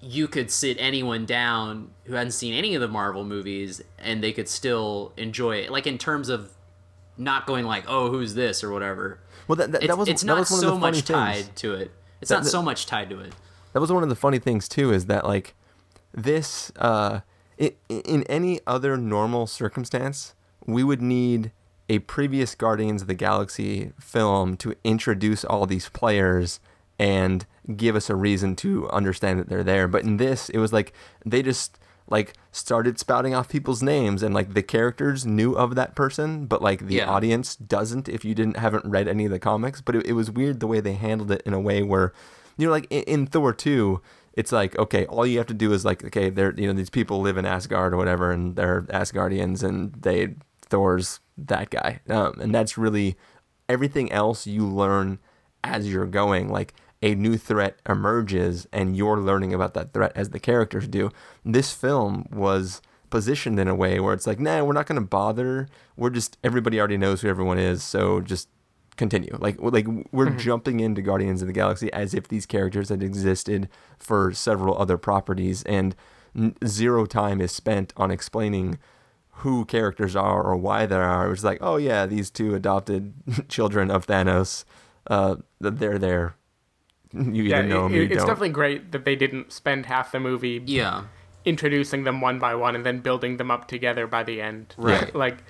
you 0.00 0.28
could 0.28 0.50
sit 0.50 0.76
anyone 0.80 1.24
down 1.24 1.90
who 2.04 2.14
hadn't 2.14 2.32
seen 2.32 2.52
any 2.54 2.74
of 2.74 2.80
the 2.80 2.88
Marvel 2.88 3.24
movies, 3.24 3.80
and 3.98 4.22
they 4.22 4.32
could 4.32 4.48
still 4.48 5.12
enjoy 5.16 5.56
it. 5.58 5.70
Like 5.70 5.86
in 5.86 5.98
terms 5.98 6.28
of 6.28 6.50
not 7.16 7.46
going 7.46 7.64
like, 7.64 7.84
"Oh, 7.86 8.10
who's 8.10 8.34
this?" 8.34 8.64
or 8.64 8.70
whatever. 8.72 9.20
Well, 9.46 9.56
that, 9.56 9.72
that, 9.72 9.82
It's, 9.82 9.88
that 9.88 9.98
was 9.98 10.08
it's 10.08 10.24
not 10.24 10.38
was 10.38 10.50
one 10.50 10.60
so 10.60 10.68
of 10.68 10.74
the 10.74 10.80
funny 10.80 10.98
much 10.98 11.04
things. 11.04 11.46
tied 11.46 11.56
to 11.56 11.74
it. 11.74 11.90
It's 12.20 12.28
That- 12.30 12.36
not 12.42 12.46
so 12.46 12.60
much 12.62 12.86
tied 12.86 13.10
to 13.10 13.20
it. 13.20 13.32
That 13.72 13.80
was 13.80 13.92
one 13.92 14.02
of 14.02 14.08
the 14.08 14.16
funny 14.16 14.38
things 14.38 14.68
too, 14.68 14.92
is 14.92 15.06
that 15.06 15.24
like 15.26 15.54
this, 16.12 16.72
uh, 16.76 17.20
in 17.58 18.22
any 18.24 18.60
other 18.66 18.96
normal 18.96 19.46
circumstance, 19.46 20.34
we 20.66 20.82
would 20.84 21.02
need 21.02 21.52
a 21.88 21.98
previous 22.00 22.54
Guardians 22.54 23.02
of 23.02 23.08
the 23.08 23.14
Galaxy 23.14 23.92
film 24.00 24.56
to 24.58 24.74
introduce 24.84 25.44
all 25.44 25.66
these 25.66 25.88
players 25.90 26.60
and 26.98 27.44
give 27.76 27.94
us 27.96 28.08
a 28.08 28.14
reason 28.16 28.56
to 28.56 28.88
understand 28.90 29.38
that 29.38 29.48
they're 29.48 29.62
there. 29.64 29.86
But 29.88 30.04
in 30.04 30.16
this, 30.16 30.48
it 30.48 30.58
was 30.58 30.72
like 30.72 30.92
they 31.26 31.42
just 31.42 31.78
like 32.08 32.34
started 32.52 32.98
spouting 32.98 33.34
off 33.34 33.48
people's 33.48 33.82
names 33.82 34.22
and 34.22 34.34
like 34.34 34.52
the 34.54 34.62
characters 34.62 35.24
knew 35.24 35.54
of 35.54 35.74
that 35.74 35.94
person 35.94 36.44
but 36.44 36.60
like 36.60 36.86
the 36.86 36.96
Yeah. 36.96 37.08
audience 37.10 37.56
doesn't 37.56 38.10
if 38.10 38.26
you 38.26 38.34
didn't 38.34 38.58
haven't 38.58 38.84
read 38.84 39.08
any 39.08 39.24
of 39.24 39.30
the 39.30 39.38
comics 39.38 39.80
but 39.80 39.96
it, 39.96 40.06
it 40.06 40.12
was 40.12 40.30
weird 40.30 40.60
the 40.60 40.66
way 40.66 40.80
they 40.80 40.92
handled 40.92 41.30
it 41.30 41.40
in 41.46 41.54
a 41.54 41.58
way 41.60 41.82
where 41.82 42.12
you 42.58 42.66
know 42.66 42.70
like 42.72 42.86
in, 42.90 43.04
in 43.04 43.26
thor 43.26 43.54
2 43.54 44.02
it's 44.36 44.52
like 44.52 44.76
okay 44.78 45.06
all 45.06 45.26
you 45.26 45.38
have 45.38 45.46
to 45.46 45.54
do 45.54 45.72
is 45.72 45.84
like 45.84 46.04
okay 46.04 46.28
they're 46.28 46.54
you 46.54 46.66
know 46.66 46.72
these 46.72 46.90
people 46.90 47.20
live 47.20 47.36
in 47.36 47.44
asgard 47.46 47.94
or 47.94 47.96
whatever 47.96 48.30
and 48.30 48.56
they're 48.56 48.82
asgardians 48.82 49.62
and 49.62 49.92
they 49.94 50.34
thor's 50.74 51.20
that 51.36 51.70
guy. 51.70 52.00
Um, 52.08 52.40
and 52.40 52.54
that's 52.54 52.78
really 52.78 53.16
everything 53.68 54.10
else 54.12 54.46
you 54.46 54.66
learn 54.66 55.18
as 55.62 55.90
you're 55.90 56.06
going. 56.06 56.48
Like 56.48 56.74
a 57.02 57.14
new 57.14 57.36
threat 57.36 57.78
emerges 57.88 58.66
and 58.72 58.96
you're 58.96 59.20
learning 59.20 59.52
about 59.52 59.74
that 59.74 59.92
threat 59.92 60.12
as 60.14 60.30
the 60.30 60.40
characters 60.40 60.88
do. 60.88 61.10
This 61.44 61.72
film 61.72 62.26
was 62.32 62.80
positioned 63.10 63.60
in 63.60 63.68
a 63.68 63.74
way 63.74 64.00
where 64.00 64.12
it's 64.12 64.26
like 64.26 64.40
nah 64.40 64.64
we're 64.64 64.72
not 64.72 64.86
going 64.86 65.00
to 65.00 65.06
bother. 65.06 65.68
We're 65.96 66.10
just 66.10 66.38
everybody 66.42 66.78
already 66.78 66.96
knows 66.96 67.20
who 67.20 67.28
everyone 67.28 67.58
is 67.58 67.82
so 67.82 68.20
just 68.20 68.48
continue 68.96 69.36
like 69.40 69.56
like 69.60 69.86
we're 70.12 70.30
jumping 70.30 70.78
into 70.80 71.02
guardians 71.02 71.42
of 71.42 71.46
the 71.48 71.52
galaxy 71.52 71.92
as 71.92 72.14
if 72.14 72.28
these 72.28 72.46
characters 72.46 72.88
had 72.90 73.02
existed 73.02 73.68
for 73.98 74.32
several 74.32 74.76
other 74.78 74.96
properties 74.96 75.62
and 75.64 75.96
n- 76.36 76.54
zero 76.64 77.04
time 77.06 77.40
is 77.40 77.50
spent 77.50 77.92
on 77.96 78.10
explaining 78.10 78.78
who 79.38 79.64
characters 79.64 80.14
are 80.14 80.42
or 80.44 80.54
why 80.56 80.86
they 80.86 80.94
are. 80.94 81.26
It 81.26 81.30
was 81.30 81.42
like, 81.42 81.58
oh 81.60 81.76
yeah, 81.76 82.06
these 82.06 82.30
two 82.30 82.54
adopted 82.54 83.12
children 83.48 83.90
of 83.90 84.06
Thanos, 84.06 84.64
uh, 85.08 85.36
they're 85.60 85.98
there. 85.98 86.36
You 87.12 87.42
yeah, 87.42 87.58
either 87.58 87.68
know 87.68 87.86
it- 87.86 87.88
them 87.88 87.92
or 87.92 87.96
you 87.96 88.02
it's 88.04 88.16
don't. 88.18 88.26
definitely 88.28 88.50
great 88.50 88.92
that 88.92 89.04
they 89.04 89.16
didn't 89.16 89.52
spend 89.52 89.86
half 89.86 90.12
the 90.12 90.20
movie 90.20 90.62
Yeah. 90.64 91.04
introducing 91.44 92.04
them 92.04 92.20
one 92.20 92.38
by 92.38 92.54
one 92.54 92.76
and 92.76 92.86
then 92.86 93.00
building 93.00 93.36
them 93.38 93.50
up 93.50 93.66
together 93.66 94.06
by 94.06 94.22
the 94.22 94.40
end. 94.40 94.74
Right. 94.78 95.12
Like 95.14 95.42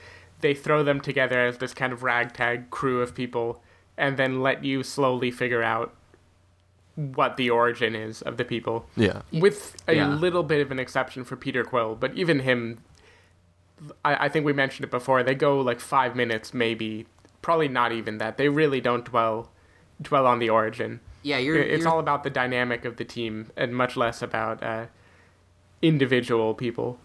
they 0.44 0.52
throw 0.54 0.82
them 0.84 1.00
together 1.00 1.40
as 1.40 1.56
this 1.56 1.72
kind 1.72 1.90
of 1.90 2.02
ragtag 2.02 2.68
crew 2.68 3.00
of 3.00 3.14
people 3.14 3.62
and 3.96 4.18
then 4.18 4.42
let 4.42 4.62
you 4.62 4.82
slowly 4.82 5.30
figure 5.30 5.62
out 5.62 5.94
what 6.96 7.38
the 7.38 7.48
origin 7.48 7.94
is 7.94 8.20
of 8.22 8.36
the 8.36 8.44
people. 8.44 8.86
yeah, 8.94 9.22
With 9.32 9.74
a 9.88 9.94
Yeah. 9.94 10.08
little 10.08 10.42
bit 10.42 10.60
of 10.60 10.70
an 10.70 10.78
exception 10.78 11.24
for 11.24 11.34
Peter 11.34 11.64
Quill, 11.64 11.94
but 11.96 12.14
even 12.14 12.40
him 12.40 12.78
I, 14.04 14.26
I 14.26 14.28
think 14.28 14.44
we 14.46 14.52
mentioned 14.52 14.84
it 14.84 14.90
before, 14.90 15.22
they 15.22 15.34
go 15.34 15.60
like 15.60 15.80
five 15.80 16.14
minutes 16.14 16.52
maybe. 16.54 17.06
Probably 17.42 17.68
not 17.68 17.90
even 17.92 18.18
that. 18.18 18.36
They 18.36 18.48
really 18.48 18.80
don't 18.80 19.04
dwell 19.04 19.50
dwell 20.00 20.26
on 20.26 20.38
the 20.40 20.50
origin. 20.50 21.00
Yeah, 21.22 21.38
you're. 21.38 21.56
It's 21.56 21.78
you're- 21.84 21.90
all 21.90 21.98
about 21.98 22.22
the 22.22 22.30
dynamic 22.30 22.84
of 22.84 22.96
the 22.96 23.04
team 23.04 23.50
and 23.56 23.74
much 23.74 23.96
less 23.96 24.20
about 24.22 24.62
uh, 24.62 24.86
individual 25.82 26.54
people. 26.54 26.98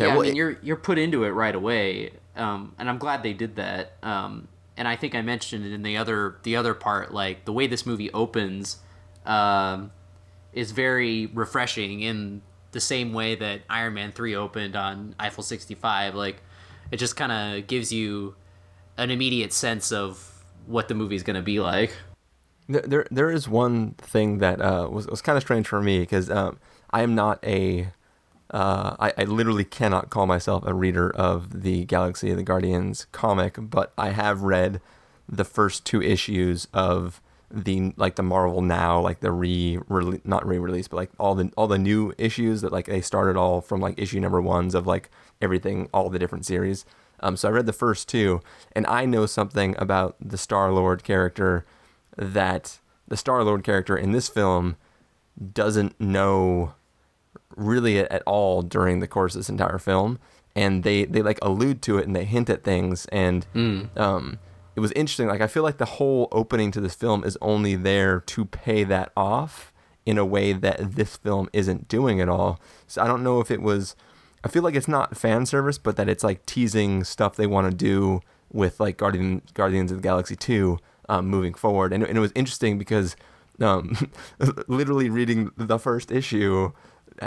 Yeah, 0.00 0.06
Yeah, 0.08 0.14
I 0.14 0.18
mean, 0.18 0.30
it- 0.30 0.34
you're 0.36 0.56
you're 0.62 0.76
put 0.76 0.98
into 0.98 1.24
it 1.24 1.30
right 1.30 1.54
away, 1.54 2.12
um, 2.36 2.74
and 2.78 2.88
I'm 2.88 2.98
glad 2.98 3.22
they 3.22 3.32
did 3.32 3.56
that. 3.56 3.92
Um, 4.02 4.48
and 4.76 4.88
I 4.88 4.96
think 4.96 5.14
I 5.14 5.22
mentioned 5.22 5.66
it 5.66 5.72
in 5.72 5.82
the 5.82 5.96
other 5.96 6.36
the 6.42 6.56
other 6.56 6.74
part, 6.74 7.12
like 7.12 7.44
the 7.44 7.52
way 7.52 7.66
this 7.66 7.84
movie 7.86 8.10
opens, 8.12 8.78
um, 9.26 9.90
is 10.52 10.72
very 10.72 11.26
refreshing 11.26 12.00
in 12.00 12.42
the 12.72 12.80
same 12.80 13.12
way 13.12 13.34
that 13.34 13.62
Iron 13.68 13.94
Man 13.94 14.12
three 14.12 14.34
opened 14.34 14.76
on 14.76 15.14
Eiffel 15.18 15.42
sixty 15.42 15.74
five. 15.74 16.14
Like, 16.14 16.42
it 16.90 16.96
just 16.98 17.16
kind 17.16 17.32
of 17.32 17.66
gives 17.66 17.92
you 17.92 18.34
an 18.96 19.10
immediate 19.10 19.52
sense 19.52 19.92
of 19.92 20.44
what 20.66 20.88
the 20.88 20.94
movie's 20.94 21.22
gonna 21.22 21.42
be 21.42 21.60
like. 21.60 21.94
There, 22.68 22.82
there, 22.82 23.06
there 23.10 23.30
is 23.30 23.48
one 23.48 23.92
thing 23.98 24.38
that 24.38 24.60
uh, 24.60 24.88
was 24.90 25.06
was 25.08 25.20
kind 25.20 25.36
of 25.36 25.42
strange 25.42 25.66
for 25.66 25.82
me 25.82 25.98
because 26.00 26.30
um, 26.30 26.58
I 26.90 27.02
am 27.02 27.14
not 27.16 27.42
a, 27.44 27.88
uh, 28.50 28.96
I, 28.98 29.12
I 29.16 29.24
literally 29.24 29.64
cannot 29.64 30.10
call 30.10 30.26
myself 30.26 30.64
a 30.66 30.74
reader 30.74 31.10
of 31.10 31.62
the 31.62 31.84
Galaxy 31.84 32.30
of 32.30 32.36
the 32.36 32.42
Guardians 32.42 33.06
comic, 33.12 33.56
but 33.58 33.92
I 33.96 34.10
have 34.10 34.42
read 34.42 34.80
the 35.28 35.44
first 35.44 35.84
two 35.84 36.02
issues 36.02 36.66
of 36.74 37.20
the 37.52 37.92
like 37.96 38.16
the 38.16 38.22
Marvel 38.22 38.60
Now, 38.60 39.00
like 39.00 39.20
the 39.20 39.32
re 39.32 39.78
not 40.24 40.46
re 40.46 40.58
release, 40.58 40.88
but 40.88 40.96
like 40.96 41.10
all 41.18 41.34
the 41.34 41.52
all 41.56 41.68
the 41.68 41.78
new 41.78 42.12
issues 42.18 42.60
that 42.62 42.72
like 42.72 42.86
they 42.86 43.00
started 43.00 43.36
all 43.36 43.60
from 43.60 43.80
like 43.80 43.98
issue 43.98 44.20
number 44.20 44.40
ones 44.40 44.74
of 44.74 44.86
like 44.86 45.10
everything, 45.40 45.88
all 45.94 46.10
the 46.10 46.18
different 46.18 46.46
series. 46.46 46.84
Um, 47.20 47.36
so 47.36 47.48
I 47.48 47.52
read 47.52 47.66
the 47.66 47.72
first 47.72 48.08
two, 48.08 48.40
and 48.72 48.86
I 48.86 49.04
know 49.04 49.26
something 49.26 49.74
about 49.78 50.16
the 50.20 50.38
Star 50.38 50.72
Lord 50.72 51.04
character 51.04 51.64
that 52.16 52.78
the 53.06 53.16
Star 53.16 53.44
Lord 53.44 53.62
character 53.62 53.96
in 53.96 54.12
this 54.12 54.28
film 54.28 54.76
doesn't 55.52 56.00
know 56.00 56.74
really 57.56 57.98
at, 57.98 58.22
all 58.26 58.62
during 58.62 59.00
the 59.00 59.08
course 59.08 59.34
of 59.34 59.40
this 59.40 59.48
entire 59.48 59.78
film, 59.78 60.18
and 60.54 60.82
they 60.82 61.04
they 61.04 61.22
like 61.22 61.38
allude 61.42 61.82
to 61.82 61.98
it 61.98 62.06
and 62.06 62.14
they 62.14 62.24
hint 62.24 62.50
at 62.50 62.64
things, 62.64 63.06
and 63.06 63.46
um, 63.96 64.38
it 64.76 64.80
was 64.80 64.92
interesting. 64.92 65.28
Like 65.28 65.40
I 65.40 65.46
feel 65.46 65.62
like 65.62 65.78
the 65.78 65.84
whole 65.84 66.28
opening 66.32 66.70
to 66.72 66.80
this 66.80 66.94
film 66.94 67.24
is 67.24 67.36
only 67.40 67.74
there 67.76 68.20
to 68.20 68.44
pay 68.44 68.84
that 68.84 69.12
off 69.16 69.72
in 70.06 70.18
a 70.18 70.24
way 70.24 70.52
that 70.52 70.96
this 70.96 71.16
film 71.16 71.48
isn't 71.52 71.88
doing 71.88 72.20
at 72.20 72.28
all. 72.28 72.60
So 72.86 73.02
I 73.02 73.06
don't 73.06 73.22
know 73.22 73.40
if 73.40 73.50
it 73.50 73.62
was. 73.62 73.94
I 74.42 74.48
feel 74.48 74.62
like 74.62 74.74
it's 74.74 74.88
not 74.88 75.16
fan 75.16 75.44
service, 75.44 75.76
but 75.76 75.96
that 75.96 76.08
it's 76.08 76.24
like 76.24 76.46
teasing 76.46 77.04
stuff 77.04 77.36
they 77.36 77.46
want 77.46 77.70
to 77.70 77.76
do 77.76 78.20
with 78.52 78.80
like 78.80 78.96
Guardian 78.96 79.42
Guardians 79.54 79.90
of 79.90 79.98
the 79.98 80.02
Galaxy 80.02 80.36
two 80.36 80.78
um, 81.08 81.26
moving 81.26 81.54
forward, 81.54 81.92
and, 81.92 82.02
and 82.02 82.16
it 82.16 82.20
was 82.20 82.32
interesting 82.34 82.78
because 82.78 83.16
um, 83.60 83.96
literally 84.68 85.10
reading 85.10 85.50
the 85.56 85.78
first 85.78 86.10
issue, 86.10 86.72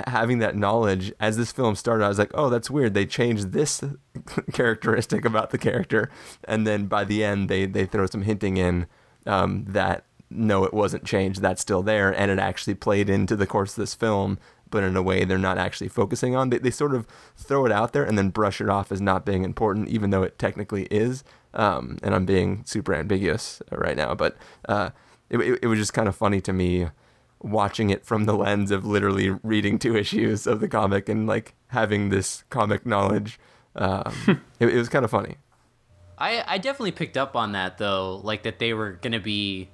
having 0.08 0.40
that 0.40 0.56
knowledge 0.56 1.14
as 1.20 1.38
this 1.38 1.52
film 1.52 1.76
started, 1.76 2.04
I 2.04 2.08
was 2.08 2.20
like, 2.20 2.32
oh, 2.34 2.50
that's 2.50 2.70
weird. 2.70 2.94
They 2.94 3.06
changed 3.06 3.52
this 3.52 3.84
characteristic 4.54 5.26
about 5.26 5.52
the 5.52 5.58
character, 5.58 6.10
and 6.46 6.66
then 6.66 6.88
by 6.88 7.04
the 7.04 7.24
end 7.24 7.50
they 7.50 7.66
they 7.66 7.86
throw 7.86 8.06
some 8.06 8.24
hinting 8.24 8.58
in 8.58 8.88
um, 9.26 9.66
that 9.66 10.06
no, 10.30 10.64
it 10.64 10.74
wasn't 10.74 11.06
changed. 11.06 11.42
That's 11.42 11.62
still 11.62 11.84
there, 11.84 12.12
and 12.12 12.32
it 12.32 12.40
actually 12.40 12.76
played 12.76 13.10
into 13.10 13.36
the 13.36 13.48
course 13.48 13.72
of 13.72 13.82
this 13.82 13.94
film, 13.94 14.40
but 14.70 14.84
in 14.84 14.96
a 14.96 15.04
way 15.04 15.26
they're 15.26 15.38
not 15.38 15.58
actually 15.58 15.90
focusing 15.90 16.36
on. 16.36 16.50
They 16.50 16.58
they 16.58 16.72
sort 16.72 16.96
of 16.96 17.06
throw 17.36 17.66
it 17.66 17.72
out 17.72 17.94
there 17.94 18.04
and 18.04 18.18
then 18.18 18.30
brush 18.30 18.60
it 18.60 18.70
off 18.70 18.92
as 18.92 19.02
not 19.02 19.26
being 19.26 19.44
important, 19.44 19.90
even 19.90 20.10
though 20.10 20.24
it 20.24 20.40
technically 20.40 20.88
is. 20.90 21.24
Um, 21.54 22.00
and 22.02 22.16
I'm 22.16 22.26
being 22.26 22.64
super 22.66 22.96
ambiguous 22.96 23.62
right 23.72 23.96
now, 23.96 24.16
but 24.16 24.36
uh, 24.68 24.90
it, 25.30 25.38
it 25.38 25.60
it 25.64 25.68
was 25.68 25.78
just 25.78 25.94
kind 25.94 26.08
of 26.08 26.16
funny 26.16 26.42
to 26.42 26.54
me 26.54 26.88
watching 27.44 27.90
it 27.90 28.06
from 28.06 28.26
the 28.26 28.34
lens 28.34 28.72
of 28.72 28.86
literally 28.86 29.30
reading 29.44 29.78
two 29.78 29.96
issues 29.96 30.48
of 30.48 30.60
the 30.60 30.68
comic 30.68 31.10
and 31.10 31.28
like 31.28 31.54
having 31.68 32.10
this 32.10 32.44
comic 32.50 32.86
knowledge. 32.86 33.40
Um, 33.76 34.14
it, 34.60 34.70
it 34.70 34.78
was 34.78 34.90
kind 34.90 35.06
of 35.06 35.12
funny. 35.12 35.38
I 36.18 36.44
I 36.48 36.58
definitely 36.58 36.92
picked 36.92 37.18
up 37.18 37.36
on 37.36 37.52
that 37.52 37.78
though, 37.78 38.22
like 38.24 38.44
that 38.44 38.60
they 38.60 38.74
were 38.74 38.94
gonna 38.94 39.20
be 39.20 39.70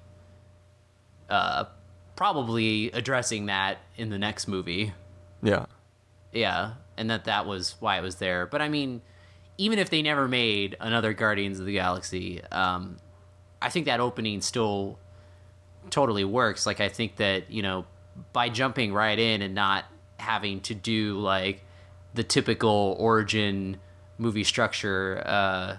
uh 1.29 1.65
probably 2.15 2.91
addressing 2.91 3.45
that 3.45 3.77
in 3.95 4.09
the 4.09 4.17
next 4.17 4.47
movie. 4.47 4.93
Yeah. 5.41 5.67
Yeah, 6.31 6.73
and 6.97 7.09
that 7.09 7.25
that 7.25 7.45
was 7.45 7.75
why 7.79 7.97
it 7.97 8.01
was 8.01 8.15
there. 8.15 8.45
But 8.45 8.61
I 8.61 8.69
mean, 8.69 9.01
even 9.57 9.79
if 9.79 9.89
they 9.89 10.01
never 10.01 10.27
made 10.27 10.75
another 10.79 11.13
Guardians 11.13 11.59
of 11.59 11.65
the 11.65 11.73
Galaxy, 11.73 12.43
um, 12.51 12.97
I 13.61 13.69
think 13.69 13.85
that 13.85 13.99
opening 13.99 14.41
still 14.41 14.99
totally 15.89 16.23
works. 16.23 16.65
Like 16.65 16.79
I 16.81 16.89
think 16.89 17.15
that 17.17 17.49
you 17.51 17.61
know 17.61 17.85
by 18.33 18.49
jumping 18.49 18.93
right 18.93 19.17
in 19.17 19.41
and 19.41 19.53
not 19.55 19.85
having 20.17 20.59
to 20.61 20.75
do 20.75 21.19
like 21.19 21.63
the 22.13 22.23
typical 22.23 22.95
origin 22.99 23.77
movie 24.17 24.43
structure 24.43 25.23
uh, 25.25 25.77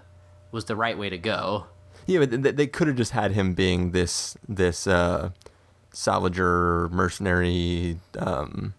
was 0.52 0.64
the 0.64 0.76
right 0.76 0.96
way 0.96 1.10
to 1.10 1.18
go. 1.18 1.66
Yeah, 2.06 2.24
but 2.24 2.56
they 2.56 2.66
could 2.66 2.88
have 2.88 2.96
just 2.96 3.12
had 3.12 3.32
him 3.32 3.52
being 3.54 3.90
this 3.92 4.36
this 4.48 4.86
uh, 4.86 5.30
salvager 5.92 6.90
mercenary, 6.90 7.98
um, 8.18 8.74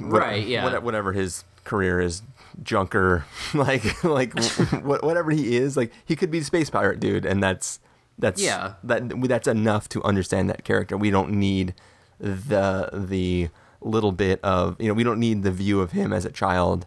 Right, 0.00 0.46
yeah. 0.46 0.64
what- 0.64 0.82
whatever 0.82 1.12
his 1.12 1.44
career 1.64 2.00
is, 2.00 2.22
junker, 2.62 3.24
like 3.54 4.02
like 4.02 4.32
whatever 4.82 5.30
he 5.30 5.56
is, 5.56 5.76
like 5.76 5.92
he 6.04 6.16
could 6.16 6.30
be 6.30 6.38
a 6.38 6.44
space 6.44 6.70
pirate 6.70 7.00
dude, 7.00 7.24
and 7.26 7.42
that's 7.42 7.78
that's 8.18 8.42
Yeah. 8.42 8.74
that 8.84 9.08
that's 9.28 9.48
enough 9.48 9.88
to 9.90 10.02
understand 10.02 10.50
that 10.50 10.64
character. 10.64 10.96
We 10.96 11.10
don't 11.10 11.32
need 11.32 11.74
the 12.18 12.90
the 12.92 13.48
little 13.80 14.10
bit 14.12 14.40
of 14.42 14.76
you 14.80 14.88
know 14.88 14.94
we 14.94 15.04
don't 15.04 15.20
need 15.20 15.42
the 15.44 15.52
view 15.52 15.80
of 15.80 15.92
him 15.92 16.12
as 16.12 16.24
a 16.24 16.30
child 16.32 16.86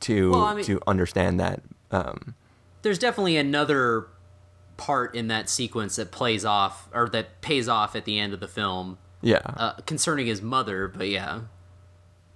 to 0.00 0.30
Well, 0.30 0.42
I 0.44 0.54
mean- 0.54 0.64
to 0.64 0.80
understand 0.86 1.38
that. 1.40 1.62
Um, 1.90 2.34
There's 2.82 2.98
definitely 2.98 3.36
another 3.36 4.06
part 4.78 5.14
in 5.14 5.28
that 5.28 5.50
sequence 5.50 5.96
that 5.96 6.10
plays 6.10 6.44
off 6.46 6.88
or 6.94 7.08
that 7.10 7.42
pays 7.42 7.68
off 7.68 7.94
at 7.94 8.06
the 8.06 8.18
end 8.18 8.32
of 8.32 8.40
the 8.40 8.48
film 8.48 8.96
yeah, 9.20 9.42
uh, 9.44 9.72
concerning 9.84 10.26
his 10.26 10.40
mother. 10.40 10.88
But 10.88 11.08
yeah, 11.08 11.40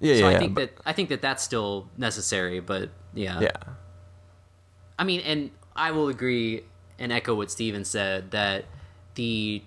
yeah, 0.01 0.15
so 0.17 0.29
yeah. 0.29 0.37
I 0.37 0.39
think 0.39 0.55
but- 0.55 0.77
that 0.77 0.83
I 0.85 0.93
think 0.93 1.09
that 1.09 1.23
that's 1.23 1.43
still 1.43 1.89
necessary. 1.97 2.61
But 2.61 2.91
yeah, 3.15 3.41
yeah. 3.41 3.57
I 4.99 5.05
mean, 5.05 5.21
and 5.21 5.51
I 5.75 5.93
will 5.93 6.09
agree 6.09 6.65
and 6.99 7.13
echo 7.13 7.35
what 7.35 7.51
Stephen 7.51 7.85
said 7.85 8.31
that 8.31 8.65
the 9.15 9.63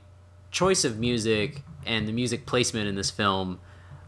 choice 0.52 0.84
of 0.84 1.00
music 1.00 1.62
and 1.86 2.08
the 2.08 2.12
music 2.12 2.46
placement 2.46 2.88
in 2.88 2.96
this 2.96 3.12
film 3.12 3.60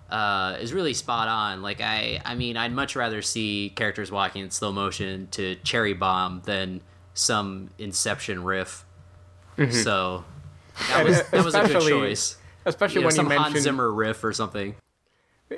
uh, 0.09 0.57
is 0.59 0.73
really 0.73 0.93
spot 0.93 1.27
on. 1.27 1.61
Like 1.61 1.81
I, 1.81 2.21
I 2.25 2.35
mean, 2.35 2.57
I'd 2.57 2.73
much 2.73 2.95
rather 2.95 3.21
see 3.21 3.71
characters 3.75 4.11
walking 4.11 4.43
in 4.43 4.51
slow 4.51 4.71
motion 4.71 5.27
to 5.31 5.55
Cherry 5.63 5.93
Bomb 5.93 6.41
than 6.45 6.81
some 7.13 7.69
Inception 7.77 8.43
riff. 8.43 8.85
So 9.71 10.23
that 10.89 11.03
was 11.03 11.21
that 11.29 11.43
was 11.43 11.53
a 11.53 11.67
good 11.67 11.81
choice. 11.81 12.37
Especially 12.65 12.95
You 12.95 13.01
know, 13.01 13.07
when 13.07 13.15
you 13.15 13.17
some 13.17 13.25
Hans 13.27 13.41
mentioned 13.41 13.63
Zimmer 13.63 13.91
riff 13.91 14.23
or 14.23 14.31
something. 14.31 14.75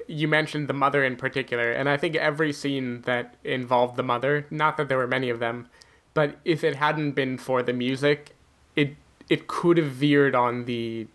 you 0.08 0.28
mentioned 0.28 0.68
the 0.68 0.74
mother 0.74 1.04
in 1.04 1.16
particular, 1.16 1.72
and 1.72 1.88
I 1.88 1.98
think 1.98 2.16
every 2.16 2.52
scene 2.54 3.02
that 3.02 3.36
involved 3.44 3.98
the 3.98 4.04
mother, 4.04 4.48
not 4.50 4.78
that 4.78 4.90
there 4.90 4.98
were 4.98 5.08
many 5.08 5.30
of 5.30 5.40
them, 5.40 5.68
but 6.14 6.38
if 6.46 6.64
it 6.64 6.76
hadn't 6.76 7.12
been 7.12 7.38
for 7.38 7.64
the 7.64 7.74
music, 7.74 8.36
it 8.76 8.96
it 9.30 9.48
could 9.48 9.78
have 9.78 9.88
veered 9.92 10.36
on 10.36 10.66
the 10.66 11.08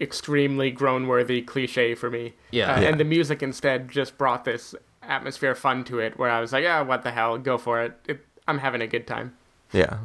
extremely 0.00 0.70
groan-worthy 0.70 1.42
cliche 1.42 1.94
for 1.94 2.10
me. 2.10 2.34
Yeah. 2.50 2.74
Uh, 2.74 2.80
Yeah. 2.80 2.88
And 2.88 3.00
the 3.00 3.04
music 3.04 3.42
instead 3.42 3.88
just 3.88 4.18
brought 4.18 4.44
this 4.44 4.74
atmosphere 5.02 5.54
fun 5.54 5.84
to 5.84 5.98
it, 6.00 6.18
where 6.18 6.30
I 6.30 6.40
was 6.40 6.52
like, 6.52 6.64
ah, 6.66 6.82
what 6.82 7.02
the 7.02 7.12
hell, 7.12 7.38
go 7.38 7.58
for 7.58 7.82
it. 7.82 7.92
it 8.08 8.24
I'm 8.48 8.58
having 8.58 8.80
a 8.80 8.86
good 8.86 9.06
time. 9.06 9.36
Yeah. 9.72 9.98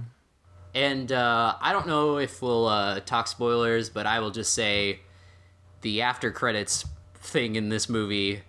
And 0.75 1.11
uh, 1.11 1.55
I 1.61 1.73
don't 1.73 1.87
know 1.87 2.17
if 2.17 2.41
we'll 2.41 2.67
uh, 2.67 2.99
talk 3.01 3.27
spoilers, 3.27 3.89
but 3.89 4.05
I 4.05 4.19
will 4.19 4.31
just 4.31 4.53
say 4.53 4.99
the 5.81 6.01
after 6.01 6.31
credits 6.31 6.85
thing 7.15 7.55
in 7.55 7.69
this 7.69 7.89
movie, 7.89 8.41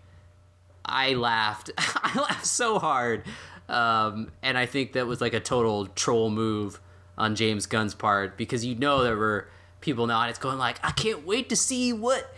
I 0.85 1.15
laughed. 1.15 1.71
I 1.79 2.19
laughed 2.19 2.47
so 2.47 2.79
hard. 2.79 3.25
Um, 3.71 4.33
and 4.43 4.59
I 4.59 4.67
think 4.67 4.93
that 4.93 5.07
was 5.07 5.21
like 5.21 5.35
a 5.35 5.41
total 5.41 5.87
troll 5.87 6.31
move 6.31 6.81
on 7.17 7.37
James 7.37 7.67
Gunn's 7.67 7.95
part 7.95 8.37
because 8.37 8.65
you 8.65 8.75
know 8.75 9.03
there 9.03 9.17
were 9.17 9.49
people 9.81 10.07
now 10.07 10.21
and 10.23 10.31
it's 10.31 10.39
going 10.39 10.59
like, 10.59 10.79
I 10.83 10.91
can't 10.91 11.27
wait 11.27 11.49
to 11.51 11.57
see 11.57 11.93
what 11.93 12.35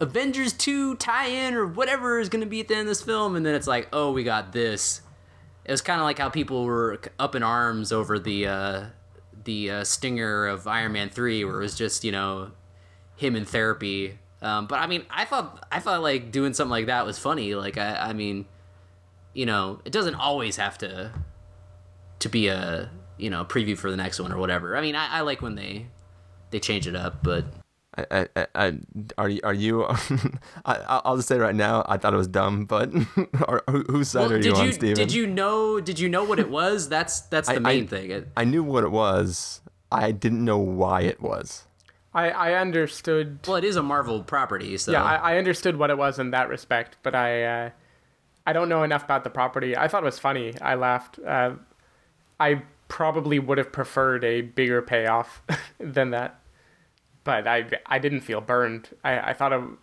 Avengers 0.00 0.52
2 0.52 0.96
tie 0.96 1.28
in 1.28 1.54
or 1.54 1.66
whatever 1.66 2.18
is 2.18 2.28
going 2.28 2.42
to 2.42 2.48
be 2.48 2.60
at 2.60 2.68
the 2.68 2.74
end 2.74 2.82
of 2.82 2.88
this 2.88 3.02
film. 3.02 3.36
And 3.36 3.46
then 3.46 3.54
it's 3.54 3.66
like, 3.66 3.88
oh, 3.92 4.12
we 4.12 4.24
got 4.24 4.52
this 4.52 5.02
it 5.64 5.70
was 5.70 5.80
kind 5.80 6.00
of 6.00 6.04
like 6.04 6.18
how 6.18 6.28
people 6.28 6.64
were 6.64 7.00
up 7.18 7.34
in 7.34 7.42
arms 7.42 7.92
over 7.92 8.18
the 8.18 8.46
uh, 8.46 8.84
the 9.44 9.70
uh, 9.70 9.84
stinger 9.84 10.46
of 10.46 10.66
Iron 10.66 10.92
Man 10.92 11.08
three, 11.08 11.44
where 11.44 11.60
it 11.60 11.62
was 11.62 11.76
just 11.76 12.04
you 12.04 12.12
know 12.12 12.50
him 13.16 13.36
in 13.36 13.44
therapy. 13.44 14.18
Um, 14.40 14.66
but 14.66 14.80
I 14.80 14.86
mean, 14.86 15.04
I 15.08 15.24
thought 15.24 15.66
I 15.70 15.78
thought 15.78 16.02
like 16.02 16.32
doing 16.32 16.52
something 16.52 16.70
like 16.70 16.86
that 16.86 17.06
was 17.06 17.18
funny. 17.18 17.54
Like 17.54 17.78
I, 17.78 18.08
I 18.08 18.12
mean, 18.12 18.46
you 19.34 19.46
know, 19.46 19.80
it 19.84 19.92
doesn't 19.92 20.14
always 20.14 20.56
have 20.56 20.78
to 20.78 21.12
to 22.20 22.28
be 22.28 22.48
a 22.48 22.90
you 23.18 23.30
know 23.30 23.44
preview 23.44 23.76
for 23.76 23.90
the 23.90 23.96
next 23.96 24.20
one 24.20 24.32
or 24.32 24.38
whatever. 24.38 24.76
I 24.76 24.80
mean, 24.80 24.94
I, 24.94 25.18
I 25.18 25.20
like 25.22 25.42
when 25.42 25.54
they 25.54 25.86
they 26.50 26.60
change 26.60 26.86
it 26.86 26.94
up, 26.96 27.22
but 27.22 27.44
I, 27.96 28.06
I, 28.10 28.28
I, 28.36 28.46
I 28.54 28.78
are 29.18 29.28
you 29.28 29.40
are 29.44 29.54
you? 29.54 29.84
I, 30.64 31.00
I'll 31.04 31.16
just 31.16 31.28
say 31.28 31.38
right 31.38 31.54
now, 31.54 31.84
I 31.88 31.96
thought 31.98 32.14
it 32.14 32.18
was 32.18 32.28
dumb, 32.28 32.64
but 32.64 32.90
are, 33.48 33.62
who, 33.68 33.84
whose 33.88 34.08
side 34.08 34.20
well, 34.20 34.32
are 34.32 34.36
you 34.36 34.42
did 34.42 34.54
on, 34.54 34.66
you 34.66 34.72
Stephen? 34.72 34.94
did 34.94 35.12
you 35.12 35.26
know 35.26 35.80
did 35.80 35.98
you 35.98 36.08
know 36.08 36.24
what 36.24 36.38
it 36.38 36.50
was? 36.50 36.88
That's 36.88 37.20
that's 37.22 37.48
the 37.50 37.56
I- 37.56 37.58
main 37.58 37.84
I- 37.84 37.86
thing. 37.86 38.10
It, 38.10 38.28
I 38.36 38.44
knew 38.44 38.62
what 38.62 38.84
it 38.84 38.90
was. 38.90 39.60
I 39.90 40.10
didn't 40.12 40.42
know 40.44 40.58
why 40.58 41.02
it 41.02 41.20
was. 41.20 41.66
I, 42.14 42.30
I 42.30 42.54
understood. 42.54 43.38
well, 43.46 43.56
it 43.56 43.64
is 43.64 43.76
a 43.76 43.82
Marvel 43.82 44.22
property, 44.22 44.76
so 44.76 44.92
Yeah, 44.92 45.02
I, 45.02 45.32
I 45.32 45.38
understood 45.38 45.76
what 45.78 45.88
it 45.90 45.96
was 45.96 46.18
in 46.18 46.30
that 46.32 46.48
respect, 46.50 46.96
but 47.02 47.14
I 47.14 47.42
uh, 47.44 47.70
I 48.46 48.52
don't 48.52 48.68
know 48.68 48.82
enough 48.82 49.04
about 49.04 49.24
the 49.24 49.30
property. 49.30 49.76
I 49.76 49.88
thought 49.88 50.02
it 50.02 50.06
was 50.06 50.18
funny. 50.18 50.54
I 50.60 50.74
laughed. 50.74 51.18
Uh, 51.18 51.52
I 52.40 52.62
probably 52.88 53.38
would 53.38 53.58
have 53.58 53.72
preferred 53.72 54.24
a 54.24 54.40
bigger 54.42 54.82
payoff 54.82 55.42
than 55.78 56.10
that, 56.10 56.40
but 57.24 57.46
I 57.46 57.66
I 57.86 57.98
didn't 57.98 58.22
feel 58.22 58.40
burned. 58.40 58.90
I, 59.04 59.30
I 59.30 59.32
thought 59.32 59.52
of 59.52 59.76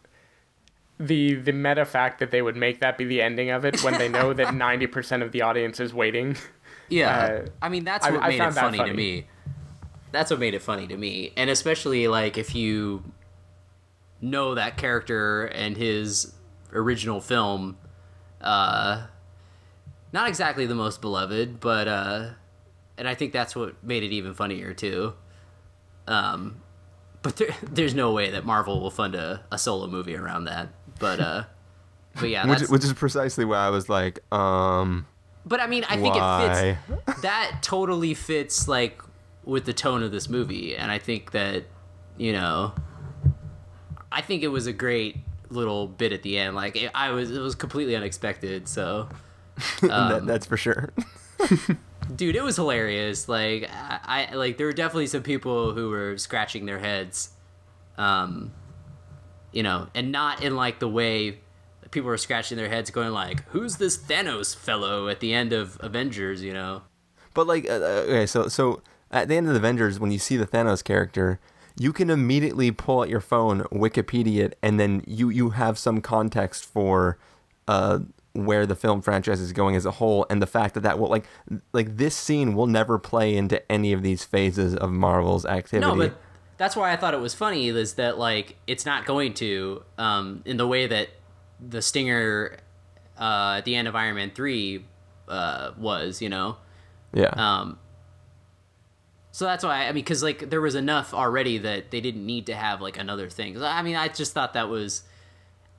the 1.00 1.36
the 1.36 1.54
meta 1.54 1.86
fact 1.86 2.20
that 2.20 2.32
they 2.32 2.42
would 2.42 2.58
make 2.58 2.82
that 2.82 2.98
be 2.98 3.06
the 3.06 3.22
ending 3.22 3.50
of 3.50 3.64
it 3.64 3.82
when 3.84 3.98
they 3.98 4.10
know 4.10 4.34
that 4.34 4.54
ninety 4.68 4.88
percent 4.88 5.24
of 5.24 5.32
the 5.32 5.42
audience 5.42 5.80
is 5.80 5.94
waiting. 5.94 6.36
Yeah, 6.90 7.44
Uh, 7.46 7.50
I 7.62 7.70
mean 7.70 7.84
that's 7.86 8.06
what 8.10 8.22
I 8.22 8.30
made 8.30 8.36
it 8.42 8.54
found 8.54 8.76
funny, 8.76 8.90
to 8.90 8.94
me. 8.94 9.28
That's 10.12 10.32
what 10.32 10.40
made 10.40 10.54
it 10.56 10.62
funny 10.62 10.88
to 10.88 10.98
me, 10.98 11.32
and 11.38 11.50
especially 11.50 12.08
like 12.08 12.38
if 12.38 12.54
you 12.56 13.04
know 14.22 14.56
that 14.56 14.76
character 14.76 15.46
and 15.46 15.78
his 15.78 16.34
original 16.74 17.22
film, 17.22 17.78
uh, 18.42 19.08
not 20.12 20.28
exactly 20.28 20.66
the 20.66 20.76
most 20.76 21.02
beloved, 21.02 21.60
but 21.60 21.88
uh, 21.88 22.30
and 22.98 23.08
I 23.08 23.16
think 23.16 23.34
that's 23.34 23.56
what 23.56 23.84
made 23.84 24.04
it 24.04 24.12
even 24.12 24.34
funnier 24.34 24.74
too. 24.74 25.14
Um, 26.08 26.62
but 27.22 27.38
there, 27.38 27.50
there's 27.64 27.94
no 27.94 28.12
way 28.12 28.32
that 28.32 28.46
Marvel 28.46 28.80
will 28.82 28.92
fund 28.92 29.16
a, 29.16 29.44
a 29.52 29.58
solo 29.58 29.88
movie 29.88 30.16
around 30.16 30.46
that. 30.46 30.70
But 31.00 31.20
uh, 31.20 31.44
but 32.16 32.30
yeah, 32.30 32.46
Which, 32.48 32.70
which 32.70 32.84
is 32.84 32.94
precisely 32.94 33.46
why 33.46 33.58
I 33.58 33.70
was 33.70 33.90
like, 33.90 34.20
um, 34.34 35.06
But 35.46 35.60
I 35.60 35.68
mean, 35.68 35.86
I 35.86 35.98
think 35.98 36.16
it 36.16 36.76
fits. 37.06 37.22
That 37.22 37.60
totally 37.62 38.14
fits 38.14 38.68
like 38.68 39.02
with 39.44 39.66
the 39.66 39.74
tone 39.74 40.04
of 40.04 40.12
this 40.12 40.30
movie, 40.30 40.76
and 40.76 40.92
I 40.92 40.98
think 40.98 41.32
that 41.32 41.66
you 42.18 42.34
know, 42.34 42.74
I 44.12 44.22
think 44.22 44.44
it 44.44 44.50
was 44.50 44.68
a 44.68 44.74
great 44.74 45.18
little 45.50 45.88
bit 45.88 46.14
at 46.14 46.24
the 46.24 46.38
end. 46.38 46.56
Like 46.56 46.76
it, 46.76 46.92
I 46.94 47.12
was, 47.12 47.32
it 47.32 47.40
was 47.40 47.56
completely 47.56 47.96
unexpected. 47.96 48.68
So, 48.68 49.10
Um, 49.84 49.90
that, 49.90 50.26
that's 50.26 50.46
for 50.46 50.58
sure. 50.58 50.94
dude, 52.16 52.36
it 52.36 52.44
was 52.44 52.56
hilarious. 52.56 53.28
Like 53.28 53.70
I, 53.72 54.28
I 54.32 54.36
like 54.36 54.58
there 54.58 54.68
were 54.68 54.74
definitely 54.74 55.08
some 55.08 55.24
people 55.24 55.74
who 55.74 55.90
were 55.90 56.18
scratching 56.18 56.66
their 56.66 56.80
heads, 56.80 57.30
um, 57.98 58.52
you 59.52 59.64
know, 59.64 59.88
and 59.94 60.12
not 60.12 60.44
in 60.44 60.56
like 60.56 60.80
the 60.80 60.88
way 60.88 61.40
people 61.92 62.08
were 62.08 62.18
scratching 62.18 62.58
their 62.58 62.70
heads, 62.70 62.92
going 62.92 63.12
like, 63.12 63.44
"Who's 63.50 63.78
this 63.78 63.98
Thanos 63.98 64.56
fellow?" 64.56 65.08
At 65.08 65.20
the 65.20 65.34
end 65.34 65.54
of 65.54 65.78
Avengers, 65.82 66.42
you 66.42 66.54
know. 66.54 66.84
But 67.34 67.48
like, 67.48 67.70
uh, 67.70 67.74
uh, 67.74 68.06
okay, 68.08 68.26
so 68.26 68.48
so 68.48 68.82
at 69.12 69.28
the 69.28 69.36
end 69.36 69.48
of 69.48 69.54
the 69.54 69.60
Avengers, 69.60 70.00
when 70.00 70.12
you 70.12 70.20
see 70.20 70.38
the 70.38 70.48
Thanos 70.48 70.84
character, 70.84 71.40
you 71.80 71.94
can 71.94 72.10
immediately 72.10 72.72
pull 72.72 73.02
out 73.02 73.10
your 73.10 73.22
phone, 73.22 73.62
Wikipedia 73.72 74.40
it, 74.40 74.60
and 74.62 74.80
then 74.80 75.04
you 75.08 75.30
you 75.30 75.52
have 75.52 75.80
some 75.80 76.02
context 76.02 76.66
for 76.66 77.18
uh, 77.68 78.00
where 78.34 78.66
the 78.66 78.76
film 78.76 79.02
franchise 79.02 79.40
is 79.40 79.54
going 79.54 79.76
as 79.76 79.86
a 79.86 79.92
whole, 79.92 80.26
and 80.30 80.42
the 80.42 80.48
fact 80.48 80.74
that 80.76 80.82
that 80.82 81.00
will 81.00 81.08
like 81.08 81.26
like 81.72 81.98
this 81.98 82.16
scene 82.16 82.54
will 82.54 82.68
never 82.68 83.00
play 83.00 83.36
into 83.36 83.60
any 83.72 83.94
of 83.94 84.04
these 84.04 84.26
phases 84.26 84.76
of 84.76 84.92
Marvel's 84.92 85.46
activity. 85.46 85.90
No, 85.90 85.96
but 85.96 86.16
that's 86.58 86.76
why 86.76 86.92
I 86.92 86.98
thought 86.98 87.14
it 87.14 87.22
was 87.22 87.34
funny 87.34 87.70
is 87.70 87.94
that 87.94 88.20
like 88.20 88.58
it's 88.68 88.86
not 88.86 89.06
going 89.06 89.34
to 89.36 89.84
um, 89.98 90.42
in 90.46 90.58
the 90.58 90.68
way 90.68 90.86
that 90.86 91.10
the 91.66 91.82
stinger 91.82 92.58
uh, 93.18 93.56
at 93.58 93.66
the 93.66 93.76
end 93.76 93.88
of 93.88 93.96
Iron 93.96 94.16
Man 94.16 94.32
three 94.32 94.86
uh, 95.30 95.72
was, 95.78 96.22
you 96.22 96.30
know. 96.30 96.58
yeah, 97.14 97.30
Um, 97.30 97.80
so 99.40 99.46
that's 99.46 99.64
why 99.64 99.84
I 99.84 99.94
mean, 99.94 100.04
because 100.04 100.22
like 100.22 100.50
there 100.50 100.60
was 100.60 100.76
enough 100.76 101.14
already 101.14 101.60
that 101.60 101.92
they 101.92 102.02
didn't 102.02 102.26
need 102.26 102.48
to 102.48 102.56
have 102.56 102.82
like 102.82 102.98
another 102.98 103.30
thing. 103.30 103.64
I 103.64 103.82
mean, 103.84 103.96
I 103.96 104.10
just 104.10 104.34
thought 104.34 104.52
that 104.52 104.68
was 104.68 105.04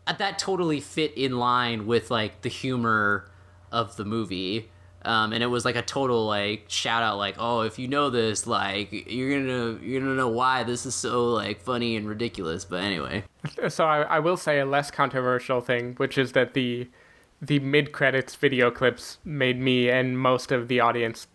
uh, 0.07 0.15
that 0.15 0.39
totally 0.39 0.81
fit 0.81 1.13
in 1.13 1.39
line 1.39 1.87
with 1.87 2.11
like 2.11 2.41
the 2.41 2.49
humor 2.49 3.31
of 3.71 3.97
the 3.97 4.07
movie. 4.07 4.71
Um, 5.05 5.35
and 5.35 5.43
it 5.43 5.49
was 5.49 5.67
like 5.67 5.77
a 5.77 5.83
total 5.83 6.25
like 6.25 6.65
shout 6.69 7.03
out 7.03 7.19
like 7.19 7.35
oh 7.39 7.61
if 7.61 7.79
you 7.79 7.87
know 7.87 8.09
this 8.09 8.47
like 8.47 8.93
you're 8.93 9.31
gonna 9.31 9.79
you're 9.83 10.01
gonna 10.01 10.15
know 10.15 10.29
why 10.29 10.63
this 10.63 10.87
is 10.87 10.95
so 10.95 11.27
like 11.27 11.61
funny 11.61 11.97
and 11.97 12.07
ridiculous 12.09 12.65
but 12.67 12.83
anyway 12.83 13.25
So 13.69 13.85
I, 13.87 14.03
I 14.03 14.19
will 14.21 14.37
say 14.37 14.59
a 14.61 14.67
less 14.67 14.91
controversial 14.91 15.63
thing, 15.63 15.95
which 15.97 16.17
is 16.17 16.33
that 16.33 16.55
the 16.55 16.89
the 17.43 17.59
mid 17.61 17.93
credits 17.93 18.35
video 18.37 18.71
clips 18.71 19.19
made 19.25 19.59
me 19.59 19.91
and 19.91 20.19
most 20.19 20.51
of 20.51 20.69
the 20.69 20.81
audience 20.81 21.27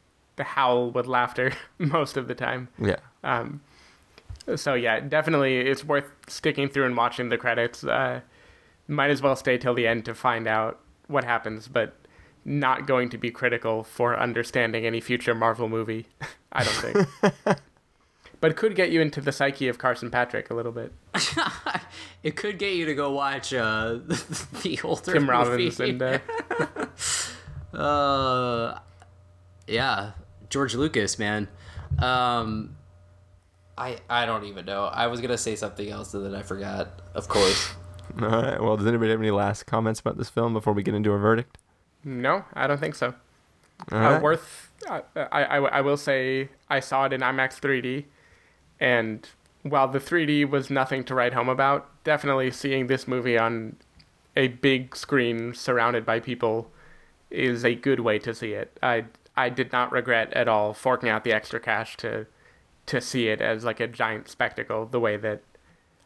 howl 0.43 0.91
with 0.91 1.07
laughter 1.07 1.53
most 1.77 2.17
of 2.17 2.27
the 2.27 2.35
time. 2.35 2.67
yeah. 2.79 2.97
Um, 3.23 3.61
so 4.55 4.75
yeah, 4.75 4.99
definitely 4.99 5.57
it's 5.57 5.83
worth 5.83 6.05
sticking 6.27 6.69
through 6.69 6.85
and 6.85 6.95
watching 6.95 7.29
the 7.29 7.37
credits. 7.37 7.83
Uh, 7.83 8.21
might 8.87 9.09
as 9.09 9.21
well 9.21 9.35
stay 9.35 9.57
till 9.57 9.73
the 9.73 9.87
end 9.87 10.05
to 10.05 10.13
find 10.13 10.47
out 10.47 10.79
what 11.07 11.23
happens, 11.23 11.67
but 11.67 11.95
not 12.43 12.85
going 12.85 13.09
to 13.09 13.17
be 13.17 13.31
critical 13.31 13.83
for 13.83 14.19
understanding 14.19 14.85
any 14.85 15.01
future 15.01 15.33
Marvel 15.33 15.67
movie. 15.67 16.07
I 16.51 16.63
don't 16.63 17.07
think. 17.25 17.57
but 18.39 18.55
could 18.55 18.75
get 18.75 18.91
you 18.91 19.01
into 19.01 19.19
the 19.21 19.31
psyche 19.31 19.67
of 19.67 19.79
Carson 19.79 20.11
Patrick 20.11 20.51
a 20.51 20.53
little 20.53 20.71
bit. 20.71 20.93
it 22.21 22.35
could 22.35 22.59
get 22.59 22.75
you 22.75 22.85
to 22.85 22.93
go 22.93 23.09
watch 23.11 23.51
uh, 23.51 23.97
the 24.61 24.79
older 24.83 25.13
Tim 25.13 25.23
movie. 25.23 25.31
Robbins 25.31 25.79
and 25.79 26.01
uh, 26.03 26.19
Uh, 27.73 28.79
yeah, 29.67 30.11
George 30.49 30.75
Lucas, 30.75 31.17
man. 31.19 31.47
Um, 31.99 32.75
I 33.77 33.97
I 34.09 34.25
don't 34.25 34.45
even 34.45 34.65
know. 34.65 34.85
I 34.85 35.07
was 35.07 35.21
gonna 35.21 35.37
say 35.37 35.55
something 35.55 35.89
else 35.89 36.13
and 36.13 36.25
then 36.25 36.35
I 36.35 36.41
forgot. 36.41 37.01
Of 37.13 37.27
course. 37.27 37.71
All 38.21 38.27
right. 38.29 38.61
Well, 38.61 38.77
does 38.77 38.87
anybody 38.87 39.11
have 39.11 39.19
any 39.19 39.31
last 39.31 39.65
comments 39.65 39.99
about 39.99 40.17
this 40.17 40.29
film 40.29 40.53
before 40.53 40.73
we 40.73 40.83
get 40.83 40.93
into 40.95 41.11
a 41.11 41.17
verdict? 41.17 41.57
no, 42.03 42.45
I 42.53 42.67
don't 42.67 42.79
think 42.79 42.95
so. 42.95 43.13
All 43.91 43.97
Uh, 43.97 44.11
right. 44.13 44.21
worth. 44.21 44.71
Uh, 44.87 45.01
I, 45.15 45.43
I 45.43 45.57
I 45.57 45.81
will 45.81 45.97
say 45.97 46.49
I 46.69 46.79
saw 46.79 47.05
it 47.05 47.13
in 47.13 47.21
IMAX 47.21 47.59
3D, 47.59 48.05
and 48.79 49.27
while 49.63 49.87
the 49.87 49.99
3D 49.99 50.49
was 50.49 50.69
nothing 50.69 51.03
to 51.05 51.15
write 51.15 51.33
home 51.33 51.49
about, 51.49 51.89
definitely 52.03 52.51
seeing 52.51 52.87
this 52.87 53.07
movie 53.07 53.37
on 53.37 53.75
a 54.37 54.49
big 54.49 54.95
screen 54.95 55.53
surrounded 55.53 56.05
by 56.05 56.19
people 56.19 56.71
is 57.31 57.65
a 57.65 57.73
good 57.73 57.99
way 58.01 58.19
to 58.19 58.33
see 58.33 58.53
it. 58.53 58.77
I 58.83 59.05
I 59.37 59.49
did 59.49 59.71
not 59.71 59.91
regret 59.91 60.31
at 60.33 60.47
all 60.47 60.73
forking 60.73 61.09
out 61.09 61.23
the 61.23 61.33
extra 61.33 61.59
cash 61.59 61.97
to 61.97 62.27
to 62.87 63.01
see 63.01 63.27
it 63.29 63.41
as 63.41 63.63
like 63.65 63.79
a 63.79 63.87
giant 63.87 64.29
spectacle 64.29 64.85
the 64.85 64.99
way 64.99 65.17
that 65.17 65.41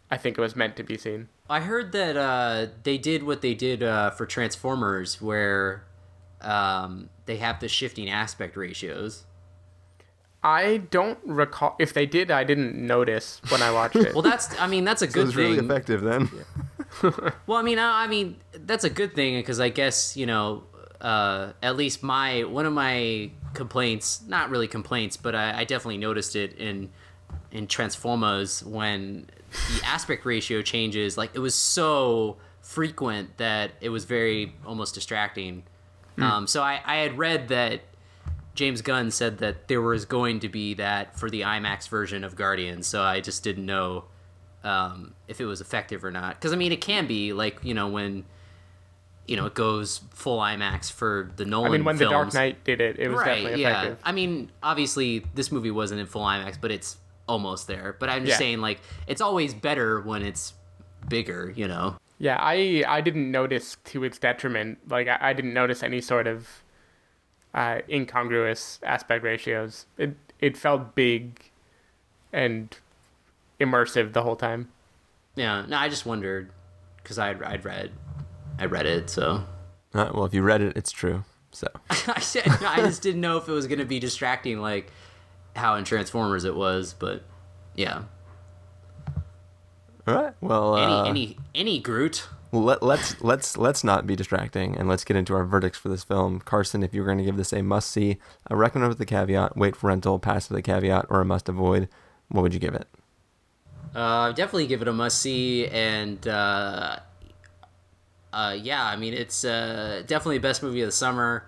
I 0.09 0.17
think 0.17 0.37
it 0.37 0.41
was 0.41 0.55
meant 0.55 0.75
to 0.77 0.83
be 0.83 0.97
seen. 0.97 1.27
I 1.49 1.59
heard 1.59 1.91
that 1.91 2.15
uh, 2.15 2.67
they 2.83 2.97
did 2.97 3.23
what 3.23 3.41
they 3.41 3.53
did 3.53 3.83
uh, 3.83 4.11
for 4.11 4.25
Transformers, 4.25 5.21
where 5.21 5.83
um, 6.41 7.09
they 7.25 7.37
have 7.37 7.59
the 7.59 7.67
shifting 7.67 8.09
aspect 8.09 8.55
ratios. 8.55 9.25
I 10.41 10.77
don't 10.77 11.19
recall 11.25 11.75
if 11.79 11.91
they 11.93 12.05
did. 12.05 12.31
I 12.31 12.45
didn't 12.45 12.75
notice 12.75 13.41
when 13.49 13.61
I 13.61 13.71
watched 13.71 13.97
it. 13.97 14.13
Well, 14.13 14.21
that's 14.21 14.57
I 14.59 14.67
mean 14.67 14.85
that's 14.85 15.01
a 15.01 15.07
So 15.07 15.11
good 15.13 15.27
it's 15.27 15.35
thing. 15.35 15.51
really 15.55 15.65
effective 15.65 16.01
then. 16.01 16.29
Well, 17.45 17.57
I 17.57 17.61
mean, 17.61 17.77
I, 17.77 18.05
I 18.05 18.07
mean, 18.07 18.37
that's 18.53 18.83
a 18.85 18.89
good 18.89 19.13
thing 19.13 19.37
because 19.37 19.59
I 19.59 19.67
guess 19.69 20.15
you 20.15 20.25
know, 20.25 20.63
uh, 21.01 21.53
at 21.61 21.75
least 21.75 22.03
my 22.03 22.43
one 22.43 22.65
of 22.65 22.73
my 22.73 23.31
complaints, 23.53 24.21
not 24.27 24.49
really 24.49 24.67
complaints, 24.67 25.17
but 25.17 25.35
I, 25.35 25.59
I 25.59 25.63
definitely 25.63 25.97
noticed 25.97 26.35
it 26.35 26.57
in 26.57 26.89
in 27.51 27.67
Transformers 27.67 28.63
when 28.63 29.27
the 29.51 29.81
aspect 29.85 30.25
ratio 30.25 30.61
changes. 30.61 31.17
Like 31.17 31.31
it 31.33 31.39
was 31.39 31.55
so 31.55 32.37
frequent 32.61 33.37
that 33.37 33.71
it 33.81 33.89
was 33.89 34.05
very 34.05 34.53
almost 34.65 34.93
distracting. 34.93 35.63
Um, 36.21 36.47
so 36.47 36.61
I, 36.61 36.81
I 36.83 36.97
had 36.97 37.17
read 37.17 37.47
that 37.47 37.79
James 38.53 38.81
Gunn 38.81 39.09
said 39.09 39.37
that 39.37 39.69
there 39.69 39.81
was 39.81 40.03
going 40.03 40.41
to 40.41 40.49
be 40.49 40.73
that 40.73 41.17
for 41.17 41.29
the 41.29 41.41
IMAX 41.41 41.87
version 41.87 42.25
of 42.25 42.35
Guardians. 42.35 42.87
So 42.87 43.01
I 43.01 43.21
just 43.21 43.41
didn't 43.41 43.65
know 43.65 44.03
um, 44.63 45.13
if 45.29 45.39
it 45.39 45.45
was 45.45 45.61
effective 45.61 46.03
or 46.03 46.11
not. 46.11 46.35
Because 46.35 46.51
I 46.51 46.57
mean, 46.57 46.73
it 46.73 46.81
can 46.81 47.07
be 47.07 47.31
like 47.31 47.63
you 47.63 47.73
know 47.73 47.87
when 47.87 48.25
you 49.29 49.35
know 49.37 49.45
it 49.45 49.53
goes 49.53 50.01
full 50.11 50.39
IMAX 50.39 50.91
for 50.91 51.31
the 51.35 51.45
Nolan. 51.45 51.71
I 51.71 51.77
mean, 51.77 51.85
when 51.85 51.97
films. 51.97 52.09
The 52.09 52.13
Dark 52.15 52.33
Knight 52.33 52.63
did 52.63 52.81
it, 52.81 52.97
it 52.99 53.09
was 53.09 53.19
definitely 53.23 53.63
effective. 53.63 53.97
yeah. 53.99 54.07
I 54.09 54.11
mean, 54.11 54.51
obviously 54.63 55.25
this 55.35 55.51
movie 55.51 55.71
wasn't 55.71 56.01
in 56.01 56.07
full 56.07 56.23
IMAX, 56.23 56.57
but 56.59 56.71
it's 56.71 56.97
almost 57.27 57.67
there. 57.67 57.95
But 57.99 58.09
I'm 58.09 58.25
just 58.25 58.35
Yeah. 58.35 58.45
saying, 58.45 58.59
like, 58.61 58.79
it's 59.07 59.21
always 59.21 59.53
better 59.53 60.01
when 60.01 60.23
it's 60.23 60.53
bigger. 61.07 61.53
You 61.55 61.67
know. 61.67 61.95
Yeah, 62.17 62.37
I 62.41 62.83
I 62.87 63.01
didn't 63.01 63.29
notice 63.31 63.77
to 63.85 64.03
its 64.03 64.17
detriment. 64.17 64.79
Like 64.89 65.07
I, 65.07 65.17
I 65.21 65.33
didn't 65.33 65.53
notice 65.53 65.83
any 65.83 66.01
sort 66.01 66.27
of 66.27 66.47
uh, 67.53 67.79
incongruous 67.89 68.79
aspect 68.83 69.23
ratios. 69.23 69.85
It 69.97 70.15
it 70.39 70.57
felt 70.57 70.95
big 70.95 71.51
and 72.33 72.75
immersive 73.59 74.13
the 74.13 74.23
whole 74.23 74.35
time. 74.35 74.69
Yeah. 75.35 75.65
No, 75.67 75.77
I 75.77 75.87
just 75.87 76.05
wondered 76.05 76.49
because 76.97 77.17
I'd 77.19 77.41
I'd 77.43 77.63
read 77.63 77.91
I 78.59 78.65
read 78.65 78.85
it 78.85 79.09
so. 79.09 79.43
Uh, 79.93 80.11
well, 80.13 80.25
if 80.25 80.33
you 80.33 80.43
read 80.43 80.61
it, 80.61 80.77
it's 80.77 80.91
true. 80.91 81.23
So 81.51 81.67
I 81.89 82.19
said 82.19 82.47
I 82.47 82.77
just 82.77 83.01
didn't 83.01 83.21
know 83.21 83.37
if 83.37 83.47
it 83.47 83.51
was 83.51 83.65
gonna 83.65 83.85
be 83.85 83.99
distracting 83.99 84.59
like 84.59 84.91
how 85.55 85.75
in 85.75 85.83
Transformers 85.83 86.43
it 86.43 86.55
was, 86.55 86.93
but 86.93 87.23
yeah. 87.75 88.03
all 90.07 90.13
right. 90.13 90.33
Well, 90.41 90.77
Any 90.77 90.93
uh, 90.93 91.03
any 91.05 91.37
any 91.55 91.79
Groot. 91.79 92.27
Let, 92.51 92.81
let's 92.81 93.21
let's 93.21 93.57
let's 93.57 93.83
not 93.83 94.07
be 94.07 94.15
distracting 94.15 94.75
and 94.75 94.89
let's 94.89 95.03
get 95.03 95.15
into 95.15 95.35
our 95.35 95.45
verdicts 95.45 95.77
for 95.77 95.89
this 95.89 96.03
film. 96.03 96.39
Carson, 96.39 96.81
if 96.81 96.93
you're 96.93 97.05
going 97.05 97.19
to 97.19 97.23
give 97.23 97.37
this 97.37 97.53
a 97.53 97.61
must 97.61 97.91
see, 97.91 98.17
a 98.47 98.55
recommend 98.55 98.89
with 98.89 98.97
the 98.97 99.05
caveat, 99.05 99.55
wait 99.55 99.75
for 99.75 99.87
rental, 99.87 100.17
pass 100.17 100.49
with 100.49 100.55
the 100.55 100.61
caveat, 100.63 101.05
or 101.09 101.21
a 101.21 101.25
must 101.25 101.47
avoid, 101.47 101.87
what 102.29 102.41
would 102.41 102.53
you 102.53 102.59
give 102.59 102.73
it? 102.73 102.87
Uh, 103.93 104.31
definitely 104.31 104.65
give 104.65 104.81
it 104.81 104.87
a 104.87 104.93
must 104.93 105.21
see, 105.21 105.67
and 105.67 106.27
uh, 106.27 106.97
uh, 108.33 108.55
yeah, 108.59 108.83
I 108.83 108.95
mean 108.95 109.13
it's 109.13 109.43
uh, 109.43 110.03
definitely 110.05 110.37
the 110.37 110.47
best 110.47 110.63
movie 110.63 110.81
of 110.81 110.87
the 110.87 110.91
summer. 110.91 111.45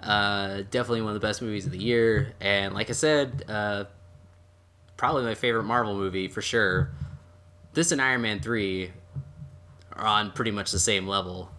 Uh, 0.00 0.62
definitely 0.70 1.00
one 1.02 1.14
of 1.14 1.20
the 1.20 1.26
best 1.26 1.40
movies 1.40 1.66
of 1.66 1.72
the 1.72 1.78
year, 1.78 2.34
and 2.40 2.74
like 2.74 2.90
I 2.90 2.92
said, 2.92 3.44
uh, 3.48 3.84
probably 4.96 5.24
my 5.24 5.34
favorite 5.34 5.64
Marvel 5.64 5.94
movie 5.94 6.28
for 6.28 6.42
sure. 6.42 6.90
This 7.72 7.92
and 7.92 8.00
Iron 8.00 8.22
Man 8.22 8.40
three 8.40 8.92
are 9.92 10.06
on 10.06 10.32
pretty 10.32 10.50
much 10.50 10.70
the 10.70 10.78
same 10.78 11.06
level, 11.06 11.50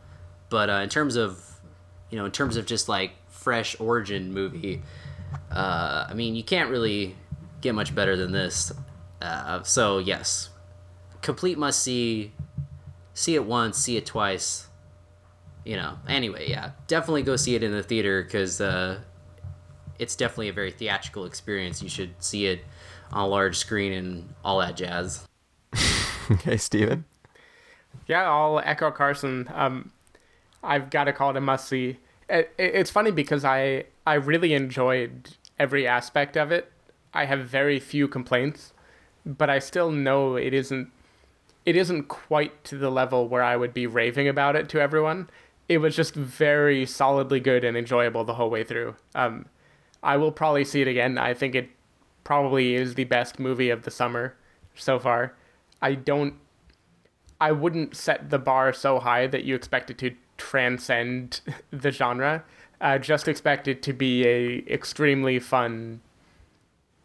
but 0.49 0.69
uh, 0.69 0.73
in 0.83 0.89
terms 0.89 1.15
of 1.15 1.43
you 2.09 2.17
know, 2.17 2.25
in 2.25 2.31
terms 2.31 2.57
of 2.57 2.65
just 2.65 2.87
like 2.87 3.11
fresh 3.27 3.79
origin 3.79 4.33
movie, 4.33 4.81
uh, 5.51 6.07
I 6.09 6.13
mean 6.13 6.35
you 6.35 6.43
can't 6.43 6.69
really 6.69 7.15
get 7.61 7.73
much 7.73 7.93
better 7.95 8.15
than 8.15 8.31
this. 8.31 8.71
Uh, 9.21 9.63
so 9.63 9.97
yes, 9.97 10.49
complete 11.21 11.57
must 11.57 11.81
see. 11.81 12.33
See 13.17 13.33
it 13.33 13.45
once, 13.45 13.79
see 13.79 13.97
it 13.97 14.05
twice. 14.05 14.67
You 15.65 15.75
know. 15.75 15.97
Anyway, 16.07 16.51
yeah, 16.51 16.73
definitely 16.85 17.23
go 17.23 17.35
see 17.35 17.55
it 17.55 17.63
in 17.63 17.71
the 17.71 17.81
theater 17.81 18.21
because 18.21 18.61
uh, 18.61 18.99
it's 19.97 20.15
definitely 20.15 20.49
a 20.49 20.53
very 20.53 20.69
theatrical 20.69 21.25
experience. 21.25 21.81
You 21.81 21.89
should 21.89 22.11
see 22.23 22.45
it 22.45 22.63
on 23.11 23.23
a 23.23 23.27
large 23.27 23.57
screen 23.57 23.91
and 23.91 24.35
all 24.45 24.59
that 24.59 24.77
jazz. 24.77 25.27
Okay, 26.29 26.57
Stephen? 26.57 27.05
Yeah, 28.05 28.29
I'll 28.29 28.59
echo 28.59 28.91
Carson. 28.91 29.49
Um, 29.53 29.93
I've 30.61 30.89
got 30.89 31.05
to 31.05 31.13
call 31.13 31.29
it 31.29 31.37
a 31.37 31.41
must 31.41 31.69
see. 31.69 31.99
It, 32.27 32.53
it, 32.57 32.75
it's 32.75 32.91
funny 32.91 33.11
because 33.11 33.45
I 33.45 33.85
I 34.05 34.15
really 34.15 34.53
enjoyed 34.53 35.29
every 35.57 35.87
aspect 35.87 36.35
of 36.35 36.51
it. 36.51 36.69
I 37.13 37.25
have 37.25 37.45
very 37.45 37.79
few 37.79 38.09
complaints, 38.09 38.73
but 39.25 39.49
I 39.49 39.59
still 39.59 39.89
know 39.89 40.35
it 40.35 40.53
isn't 40.53 40.91
it 41.67 41.75
isn't 41.75 42.07
quite 42.07 42.63
to 42.63 42.77
the 42.77 42.89
level 42.89 43.27
where 43.27 43.43
I 43.43 43.57
would 43.57 43.73
be 43.73 43.87
raving 43.87 44.29
about 44.29 44.55
it 44.55 44.69
to 44.69 44.79
everyone. 44.79 45.29
It 45.67 45.79
was 45.79 45.97
just 45.97 46.15
very 46.15 46.85
solidly 46.85 47.41
good 47.41 47.65
and 47.65 47.75
enjoyable 47.75 48.23
the 48.23 48.35
whole 48.35 48.49
way 48.49 48.63
through. 48.63 48.95
Um, 49.13 49.47
I 50.01 50.15
will 50.15 50.31
probably 50.31 50.63
see 50.63 50.81
it 50.81 50.87
again. 50.87 51.17
I 51.17 51.33
think 51.33 51.55
it 51.55 51.69
probably 52.23 52.75
is 52.75 52.95
the 52.95 53.03
best 53.03 53.37
movie 53.37 53.69
of 53.69 53.83
the 53.83 53.91
summer 53.91 54.37
so 54.75 54.97
far. 54.97 55.35
I 55.81 55.95
don't 55.95 56.35
I 57.41 57.51
wouldn't 57.51 57.97
set 57.97 58.29
the 58.29 58.39
bar 58.39 58.71
so 58.71 58.97
high 58.99 59.27
that 59.27 59.43
you 59.43 59.53
expect 59.53 59.91
it 59.91 59.97
to 59.97 60.15
transcend 60.37 61.41
the 61.71 61.91
genre. 61.91 62.45
Uh, 62.79 62.97
just 62.97 63.27
expect 63.27 63.67
it 63.67 63.83
to 63.83 63.91
be 63.91 64.25
a 64.25 64.73
extremely 64.73 65.37
fun 65.37 65.99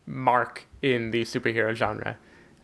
mark 0.06 0.66
in 0.82 1.10
the 1.10 1.22
superhero 1.22 1.74
genre. 1.74 2.16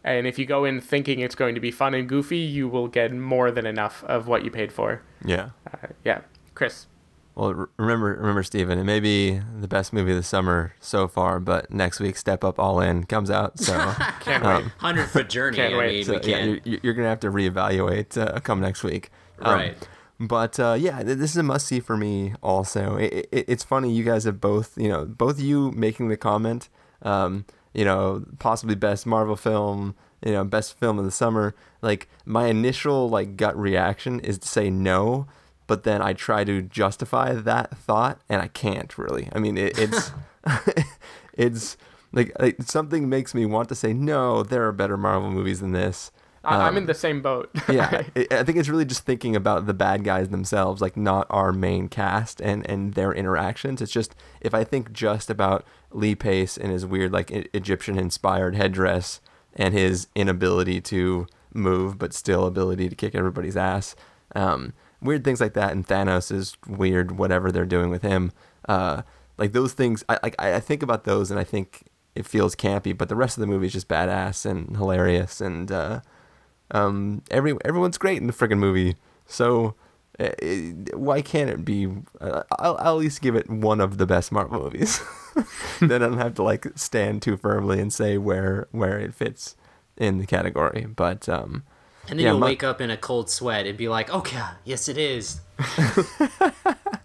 And 0.05 0.27
if 0.27 0.39
you 0.39 0.47
go 0.47 0.65
in 0.65 0.81
thinking 0.81 1.21
it's 1.21 1.35
going 1.35 1.55
to 1.55 1.61
be 1.61 1.71
fun 1.71 1.95
and 1.95 2.09
goofy, 2.09 2.39
you 2.39 2.69
will 2.69 2.89
get 2.89 3.13
more 3.13 3.51
than 3.51 3.67
enough 3.67 4.05
of 4.05 4.27
what 4.29 4.45
you 4.45 4.51
paid 4.51 4.73
for. 4.73 5.03
Yeah. 5.25 5.51
Uh, 5.67 5.89
yeah, 6.05 6.21
Chris. 6.55 6.87
Well, 7.35 7.69
remember, 7.77 8.15
remember, 8.19 8.43
Stephen, 8.43 8.79
it 8.81 8.85
may 8.85 8.99
be 8.99 9.41
the 9.61 9.69
best 9.69 9.93
movie 9.93 10.11
of 10.11 10.17
the 10.17 10.25
summer 10.25 10.75
so 10.81 11.07
far, 11.07 11.39
but 11.39 11.71
next 11.71 12.01
week, 12.01 12.17
Step 12.17 12.43
Up 12.43 12.59
All 12.59 12.81
In 12.81 13.05
comes 13.05 13.31
out, 13.31 13.61
so 13.61 13.73
Can't 14.21 14.45
um, 14.45 14.65
wait. 14.65 14.73
Hundred 14.79 15.07
foot 15.07 15.29
journey. 15.29 15.57
Can't 15.57 15.75
I 15.75 15.79
wait. 15.79 15.93
mean, 15.95 16.05
so, 16.05 16.13
we 16.15 16.31
yeah, 16.31 16.39
can't. 16.39 16.67
you're, 16.67 16.81
you're 16.83 16.95
gonna 16.95 17.09
have 17.09 17.21
to 17.21 17.31
reevaluate 17.31 18.17
uh, 18.21 18.41
come 18.41 18.61
next 18.61 18.83
week. 18.83 19.11
Um, 19.41 19.55
Right. 19.55 19.89
But 20.21 20.59
uh, 20.59 20.77
yeah, 20.79 21.01
th- 21.05 21.17
this 21.17 21.31
is 21.31 21.37
a 21.37 21.45
must 21.45 21.69
see 21.69 21.79
for 21.79 21.97
me. 21.97 22.35
Also, 22.43 22.97
it, 22.97 23.29
it, 23.31 23.45
it's 23.47 23.63
funny 23.63 23.93
you 23.93 24.03
guys 24.03 24.25
have 24.25 24.41
both, 24.41 24.77
you 24.77 24.89
know, 24.89 25.05
both 25.05 25.39
you 25.39 25.71
making 25.77 26.09
the 26.09 26.17
comment, 26.17 26.69
um, 27.03 27.45
you 27.79 27.85
know, 27.85 28.25
possibly 28.41 28.75
best 28.75 29.07
Marvel 29.07 29.37
film, 29.37 29.95
you 30.21 30.33
know, 30.33 30.43
best 30.43 30.77
film 30.81 30.99
of 30.99 31.05
the 31.05 31.13
summer. 31.13 31.55
Like 31.81 32.09
my 32.25 32.49
initial 32.49 33.09
like 33.09 33.37
gut 33.37 33.57
reaction 33.57 34.19
is 34.19 34.37
to 34.39 34.49
say 34.49 34.69
no, 34.69 35.29
but 35.69 35.85
then 35.85 36.03
I 36.03 36.13
try 36.13 36.43
to 36.43 36.61
justify 36.61 37.35
that 37.35 37.77
thought, 37.77 38.21
and 38.29 38.43
I 38.43 38.49
can't 38.49 38.99
really. 38.99 39.29
I 39.33 39.39
mean, 39.39 39.57
it, 39.57 39.79
it's 39.79 40.11
it's 41.35 41.77
like, 42.11 42.33
like 42.41 42.61
something 42.63 43.09
makes 43.09 43.33
me 43.33 43.47
want 43.47 43.69
to 43.69 43.77
say 43.77 43.93
no. 43.93 44.43
There 44.43 44.67
are 44.67 44.73
better 44.73 44.97
Marvel 44.97 45.31
movies 45.31 45.61
than 45.61 45.71
this. 45.71 46.11
I, 46.45 46.57
I'm 46.63 46.69
Um, 46.71 46.77
in 46.79 46.87
the 46.87 46.95
same 46.95 47.21
boat. 47.21 47.51
yeah, 47.69 48.03
I, 48.17 48.43
think 48.45 48.57
it's 48.59 48.69
really 48.69 48.85
just 48.85 49.05
thinking 49.05 49.35
about 49.35 49.67
the 49.67 49.75
bad 49.75 50.05
guys 50.05 50.29
themselves, 50.29 50.81
like 50.81 50.97
not 50.97 51.27
our 51.31 51.53
main 51.53 51.89
cast 51.89 52.41
and 52.41 52.69
and 52.71 52.95
their 52.95 53.13
interactions. 53.13 53.83
It's 53.83 53.93
just 53.93 54.15
if 54.41 54.55
I 54.55 54.65
think 54.65 54.93
just 54.93 55.31
about 55.31 55.65
Lee 55.91 56.15
Pace 56.15 56.57
and 56.57 56.71
his 56.71 56.87
weird 56.87 57.13
like 57.13 57.31
E- 57.31 57.49
Egyptian 57.53 57.99
inspired 57.99 58.55
headdress 58.55 59.21
and 59.57 59.75
his 59.75 60.07
inability 60.15 60.81
to 60.83 61.27
move 61.53 61.99
but 61.99 62.13
still 62.13 62.47
ability 62.47 62.89
to 62.89 62.95
kick 62.95 63.15
everybody's 63.15 63.57
ass, 63.57 63.97
um, 64.37 64.73
weird 65.03 65.25
things 65.25 65.41
like 65.41 65.55
that, 65.55 65.73
and 65.73 65.87
Thanos 65.87 66.31
is 66.31 66.57
weird 66.67 67.19
whatever 67.19 67.51
they're 67.51 67.65
doing 67.67 67.91
with 67.91 68.03
him. 68.03 68.31
Uh, 68.69 69.03
like 69.39 69.53
those 69.53 69.73
things, 69.73 70.05
I 70.09 70.19
like 70.23 70.37
I 70.39 70.55
I 70.55 70.61
think 70.61 70.83
about 70.83 71.05
those 71.05 71.31
and 71.33 71.41
I 71.41 71.45
think 71.45 71.85
it 72.15 72.27
feels 72.27 72.55
campy, 72.55 72.97
but 72.97 73.09
the 73.09 73.17
rest 73.17 73.37
of 73.37 73.41
the 73.41 73.47
movie 73.47 73.67
is 73.67 73.73
just 73.73 73.89
badass 73.89 74.47
and 74.47 74.77
hilarious 74.77 75.41
and. 75.41 75.73
Uh, 75.73 76.01
um, 76.71 77.23
every 77.31 77.55
everyone's 77.65 77.99
great 77.99 78.19
in 78.19 78.27
the 78.27 78.33
friggin' 78.33 78.59
movie. 78.59 78.97
So 79.27 79.75
uh, 80.21 80.31
it, 80.39 80.97
why 80.99 81.23
can't 81.23 81.51
it 81.51 81.65
be? 81.65 81.87
Uh, 82.21 82.43
I'll, 82.59 82.77
I'll 82.79 82.97
at 82.97 83.01
least 83.01 83.21
give 83.23 83.35
it 83.37 83.49
one 83.49 83.81
of 83.81 83.99
the 83.99 84.07
best 84.07 84.33
Marvel 84.33 84.63
movies. 84.63 85.01
then 85.81 86.03
I 86.03 86.07
don't 86.09 86.19
have 86.19 86.35
to 86.35 86.43
like 86.43 86.67
stand 86.77 87.23
too 87.23 87.37
firmly 87.37 87.81
and 87.81 87.93
say 87.93 88.19
where 88.19 88.69
where 88.73 88.99
it 88.99 89.15
fits 89.15 89.57
in 89.97 90.19
the 90.19 90.27
category. 90.27 90.87
But 90.87 91.29
um, 91.29 91.63
And 92.09 92.19
then 92.19 92.25
yeah, 92.25 92.31
you'll 92.33 92.41
my- 92.41 92.47
wake 92.49 92.65
up 92.65 92.81
in 92.81 92.91
a 92.91 92.97
cold 92.97 93.31
sweat 93.31 93.67
and 93.67 93.77
be 93.79 93.89
like, 93.89 94.11
"Okay, 94.13 94.41
yes, 94.65 94.89
it 94.89 94.99
is. 94.99 95.41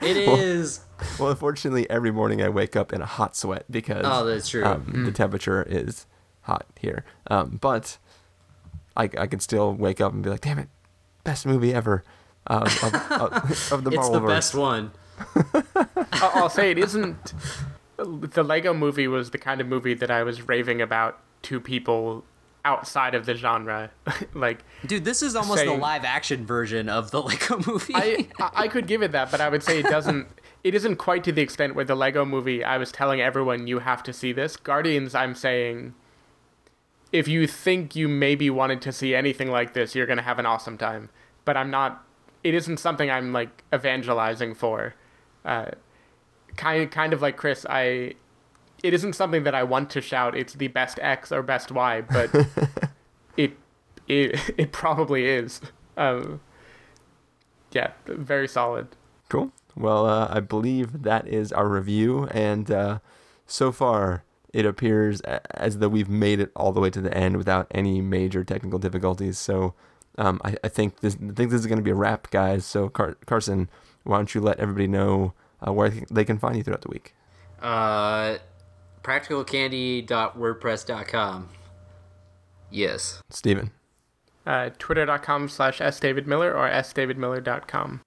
it 0.01 0.17
is." 0.17 0.81
well, 1.19 1.29
unfortunately, 1.29 1.89
every 1.89 2.11
morning 2.11 2.41
I 2.41 2.49
wake 2.49 2.75
up 2.75 2.93
in 2.93 3.01
a 3.01 3.05
hot 3.05 3.35
sweat 3.35 3.65
because 3.69 4.03
Oh, 4.05 4.25
that's 4.25 4.47
true. 4.49 4.63
Um, 4.65 5.03
The 5.05 5.11
temperature 5.11 5.63
is 5.67 6.05
hot 6.41 6.65
here. 6.79 7.03
Um, 7.27 7.57
but 7.61 7.97
I 8.95 9.09
I 9.17 9.27
could 9.27 9.41
still 9.41 9.73
wake 9.73 10.01
up 10.01 10.13
and 10.13 10.23
be 10.23 10.29
like, 10.29 10.41
damn 10.41 10.59
it, 10.59 10.69
best 11.23 11.45
movie 11.45 11.73
ever. 11.73 12.03
Um, 12.47 12.63
of, 12.63 12.83
of, 12.83 13.71
of 13.71 13.83
the 13.83 13.91
it's 13.93 13.95
Marvel 13.95 14.19
the 14.19 14.27
best 14.27 14.55
one. 14.55 14.91
I'll, 16.13 16.31
I'll 16.43 16.49
say 16.49 16.71
it 16.71 16.77
isn't. 16.77 17.33
The 17.97 18.43
Lego 18.43 18.73
movie 18.73 19.07
was 19.07 19.31
the 19.31 19.37
kind 19.37 19.61
of 19.61 19.67
movie 19.67 19.93
that 19.93 20.11
I 20.11 20.23
was 20.23 20.47
raving 20.47 20.81
about 20.81 21.19
to 21.43 21.59
people 21.59 22.25
outside 22.65 23.15
of 23.15 23.25
the 23.25 23.35
genre. 23.35 23.91
like, 24.33 24.63
Dude, 24.85 25.05
this 25.05 25.21
is 25.21 25.35
almost 25.35 25.63
the 25.63 25.73
live 25.73 26.03
action 26.03 26.45
version 26.45 26.89
of 26.89 27.11
the 27.11 27.21
Lego 27.21 27.61
movie. 27.67 27.93
I, 27.95 28.27
I 28.39 28.49
I 28.63 28.67
could 28.67 28.87
give 28.87 29.01
it 29.01 29.11
that, 29.11 29.31
but 29.31 29.41
I 29.41 29.49
would 29.49 29.63
say 29.63 29.79
it 29.79 29.85
doesn't. 29.85 30.27
It 30.63 30.73
isn't 30.75 30.95
quite 30.95 31.23
to 31.25 31.31
the 31.31 31.41
extent 31.41 31.75
where 31.75 31.85
the 31.85 31.95
Lego 31.95 32.23
movie. 32.25 32.63
I 32.63 32.77
was 32.77 32.91
telling 32.91 33.21
everyone 33.21 33.67
you 33.67 33.79
have 33.79 34.01
to 34.03 34.13
see 34.13 34.31
this. 34.31 34.55
Guardians. 34.55 35.13
I'm 35.13 35.35
saying, 35.35 35.93
if 37.13 37.27
you 37.27 37.45
think 37.45 37.95
you 37.95 38.09
maybe 38.09 38.49
wanted 38.49 38.81
to 38.81 38.91
see 38.91 39.13
anything 39.15 39.51
like 39.51 39.73
this, 39.73 39.95
you're 39.95 40.07
gonna 40.07 40.23
have 40.23 40.39
an 40.39 40.45
awesome 40.45 40.77
time. 40.77 41.09
But 41.45 41.55
I'm 41.55 41.69
not. 41.69 42.03
It 42.43 42.53
isn't 42.55 42.77
something 42.77 43.09
I'm 43.09 43.31
like 43.31 43.63
evangelizing 43.73 44.55
for. 44.55 44.95
Uh, 45.45 45.67
kind 46.57 46.91
kind 46.91 47.13
of 47.13 47.21
like 47.21 47.37
Chris. 47.37 47.65
I. 47.69 48.15
It 48.81 48.93
isn't 48.93 49.13
something 49.13 49.43
that 49.43 49.55
I 49.55 49.63
want 49.63 49.89
to 49.91 50.01
shout. 50.01 50.35
It's 50.35 50.53
the 50.53 50.67
best 50.67 50.99
X 51.01 51.31
or 51.31 51.41
best 51.41 51.71
Y, 51.71 52.01
but 52.01 52.31
it 53.37 53.53
it 54.07 54.53
it 54.57 54.71
probably 54.73 55.27
is. 55.27 55.61
Um, 55.95 56.41
yeah, 57.71 57.91
very 58.07 58.47
solid. 58.47 58.87
Cool. 59.29 59.53
Well, 59.75 60.05
uh, 60.05 60.27
I 60.29 60.39
believe 60.39 61.03
that 61.03 61.27
is 61.27 61.53
our 61.53 61.67
review, 61.67 62.27
and 62.31 62.69
uh, 62.69 62.99
so 63.45 63.71
far 63.71 64.23
it 64.53 64.65
appears 64.65 65.19
as 65.21 65.79
though 65.79 65.89
we've 65.89 66.09
made 66.09 66.39
it 66.39 66.51
all 66.55 66.71
the 66.71 66.79
way 66.79 66.89
to 66.91 67.01
the 67.01 67.15
end 67.15 67.37
without 67.37 67.67
any 67.71 67.99
major 68.01 68.43
technical 68.43 68.79
difficulties. 68.79 69.37
So 69.37 69.73
um, 70.17 70.39
I, 70.45 70.55
I 70.63 70.67
think 70.69 70.99
this 71.01 71.15
I 71.15 71.33
think 71.33 71.49
this 71.49 71.59
is 71.61 71.67
going 71.67 71.79
to 71.79 71.83
be 71.83 71.91
a 71.91 71.95
wrap, 71.95 72.29
guys. 72.31 72.65
So 72.65 72.87
Car- 72.89 73.17
Carson, 73.25 73.69
why 74.03 74.17
don't 74.17 74.33
you 74.35 74.41
let 74.41 74.59
everybody 74.59 74.87
know 74.87 75.33
uh, 75.67 75.73
where 75.73 75.89
they 75.89 76.23
can 76.23 76.37
find 76.37 76.55
you 76.55 76.63
throughout 76.63 76.83
the 76.83 76.89
week? 76.89 77.15
uh, 77.61 78.37
practicalcandy.wordpress.com. 79.03 81.49
Yes. 82.69 83.21
Stephen. 83.29 83.71
Uh, 84.45 84.69
Twitter.com 84.77 85.47
slash 85.47 85.79
sdavidmiller 85.79 86.53
or 86.53 86.69
sdavidmiller.com. 86.69 88.01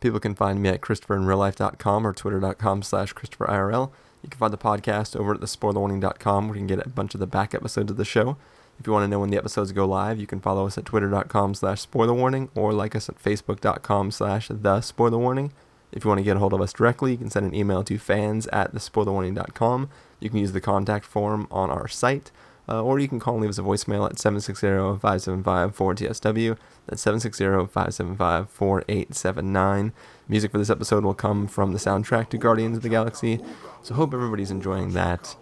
People 0.00 0.20
can 0.20 0.34
find 0.34 0.62
me 0.62 0.68
at 0.68 0.80
ChristopherInRealLife.com 0.80 2.06
or 2.06 2.12
Twitter.com 2.12 2.82
slash 2.82 3.14
ChristopherIRL. 3.14 3.90
You 4.22 4.28
can 4.28 4.38
find 4.38 4.52
the 4.52 4.58
podcast 4.58 5.16
over 5.16 5.34
at 5.34 5.40
thespoilerwarning.com 5.40 6.48
where 6.48 6.56
you 6.56 6.60
can 6.60 6.76
get 6.76 6.86
a 6.86 6.88
bunch 6.88 7.14
of 7.14 7.20
the 7.20 7.26
back 7.26 7.54
episodes 7.54 7.90
of 7.90 7.96
the 7.96 8.04
show. 8.04 8.36
If 8.78 8.86
you 8.86 8.92
want 8.92 9.04
to 9.04 9.08
know 9.08 9.20
when 9.20 9.30
the 9.30 9.36
episodes 9.36 9.72
go 9.72 9.86
live, 9.86 10.18
you 10.18 10.26
can 10.26 10.40
follow 10.40 10.66
us 10.66 10.78
at 10.78 10.86
Twitter.com 10.86 11.54
slash 11.54 11.86
SpoilerWarning 11.86 12.48
or 12.54 12.72
like 12.72 12.96
us 12.96 13.08
at 13.08 13.22
Facebook.com 13.22 14.10
slash 14.10 14.48
The. 14.48 15.50
If 15.92 16.04
you 16.04 16.08
want 16.08 16.18
to 16.18 16.24
get 16.24 16.36
a 16.36 16.38
hold 16.38 16.54
of 16.54 16.60
us 16.60 16.72
directly, 16.72 17.12
you 17.12 17.18
can 17.18 17.30
send 17.30 17.46
an 17.46 17.54
email 17.54 17.82
to 17.84 17.98
fans 17.98 18.46
at 18.48 18.74
thespoilerwarning.com. 18.74 19.90
You 20.20 20.30
can 20.30 20.38
use 20.38 20.52
the 20.52 20.60
contact 20.60 21.04
form 21.04 21.46
on 21.50 21.70
our 21.70 21.88
site. 21.88 22.30
Uh, 22.70 22.82
or 22.82 22.98
you 23.00 23.08
can 23.08 23.18
call 23.18 23.34
and 23.34 23.42
leave 23.42 23.50
us 23.50 23.58
a 23.58 23.62
voicemail 23.62 24.06
at 24.06 24.14
760-575-4TSW. 24.16 26.56
That's 26.86 27.04
760-575-4879. 27.04 29.92
Music 30.28 30.52
for 30.52 30.58
this 30.58 30.70
episode 30.70 31.02
will 31.02 31.14
come 31.14 31.48
from 31.48 31.72
the 31.72 31.78
soundtrack 31.78 32.28
to 32.28 32.38
Guardians 32.38 32.76
of 32.76 32.84
the 32.84 32.88
Galaxy. 32.88 33.40
So 33.82 33.94
hope 33.94 34.14
everybody's 34.14 34.52
enjoying 34.52 34.92
that. 34.92 35.34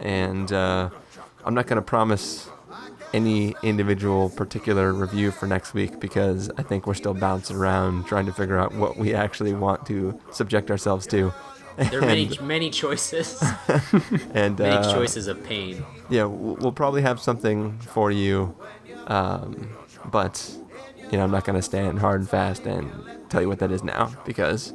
And 0.00 0.52
uh, 0.52 0.90
I'm 1.44 1.54
not 1.54 1.68
going 1.68 1.76
to 1.76 1.82
promise 1.82 2.50
any 3.14 3.54
individual 3.62 4.30
particular 4.30 4.92
review 4.92 5.30
for 5.30 5.46
next 5.46 5.74
week 5.74 6.00
because 6.00 6.50
I 6.56 6.62
think 6.62 6.86
we're 6.86 6.94
still 6.94 7.14
bouncing 7.14 7.56
around 7.56 8.06
trying 8.06 8.26
to 8.26 8.32
figure 8.32 8.58
out 8.58 8.74
what 8.74 8.96
we 8.96 9.14
actually 9.14 9.52
want 9.52 9.86
to 9.86 10.18
subject 10.32 10.70
ourselves 10.70 11.06
to. 11.08 11.32
There 11.76 11.98
are 11.98 12.06
many, 12.06 12.30
many 12.42 12.70
choices. 12.70 13.42
And 14.34 14.58
many 14.58 14.76
uh, 14.76 14.92
choices 14.94 15.26
of 15.28 15.42
pain. 15.44 15.84
yeah, 16.10 16.24
we'll 16.24 16.56
we'll 16.56 16.72
probably 16.72 17.02
have 17.02 17.20
something 17.20 17.78
for 17.80 18.10
you, 18.10 18.54
um, 19.06 19.68
but 20.10 20.34
you 21.10 21.18
know 21.18 21.24
I'm 21.24 21.30
not 21.30 21.44
gonna 21.44 21.62
stand 21.62 21.98
hard 21.98 22.20
and 22.20 22.28
fast 22.28 22.66
and 22.66 22.90
tell 23.30 23.40
you 23.42 23.48
what 23.48 23.58
that 23.60 23.70
is 23.70 23.82
now 23.84 24.12
because 24.24 24.72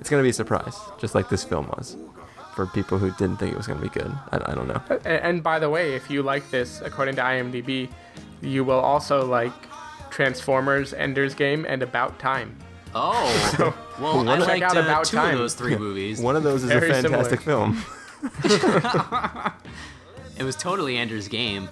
it's 0.00 0.10
gonna 0.10 0.22
be 0.22 0.30
a 0.30 0.32
surprise, 0.32 0.76
just 0.98 1.14
like 1.14 1.28
this 1.28 1.44
film 1.44 1.66
was 1.76 1.96
for 2.54 2.66
people 2.66 2.98
who 2.98 3.10
didn't 3.12 3.36
think 3.38 3.52
it 3.52 3.56
was 3.56 3.66
gonna 3.66 3.80
be 3.80 3.88
good. 3.88 4.10
I, 4.32 4.36
I 4.50 4.54
don't 4.54 4.66
know. 4.68 4.80
A- 4.90 5.24
And 5.24 5.42
by 5.42 5.58
the 5.58 5.70
way, 5.70 5.94
if 5.94 6.10
you 6.10 6.22
like 6.22 6.50
this, 6.50 6.80
according 6.84 7.14
to 7.16 7.22
IMDb, 7.22 7.88
you 8.40 8.64
will 8.64 8.80
also 8.80 9.24
like 9.24 9.52
Transformers, 10.10 10.92
Ender's 10.94 11.34
Game, 11.34 11.64
and 11.68 11.82
About 11.82 12.18
Time. 12.18 12.56
Oh, 12.94 13.74
well, 14.00 14.28
I 14.28 14.38
Check 14.38 14.48
liked 14.48 14.62
out 14.64 14.76
uh, 14.76 14.80
About 14.80 15.04
two 15.04 15.16
Time. 15.16 15.34
of 15.34 15.38
those 15.38 15.54
three 15.54 15.76
movies. 15.76 16.20
One 16.20 16.36
of 16.36 16.42
those 16.42 16.62
is 16.64 16.70
Very 16.70 16.90
a 16.90 16.94
fantastic 16.94 17.40
film. 17.40 17.82
It 20.38 20.44
was 20.44 20.54
totally 20.54 20.96
Ender's 20.96 21.26
Game. 21.26 21.68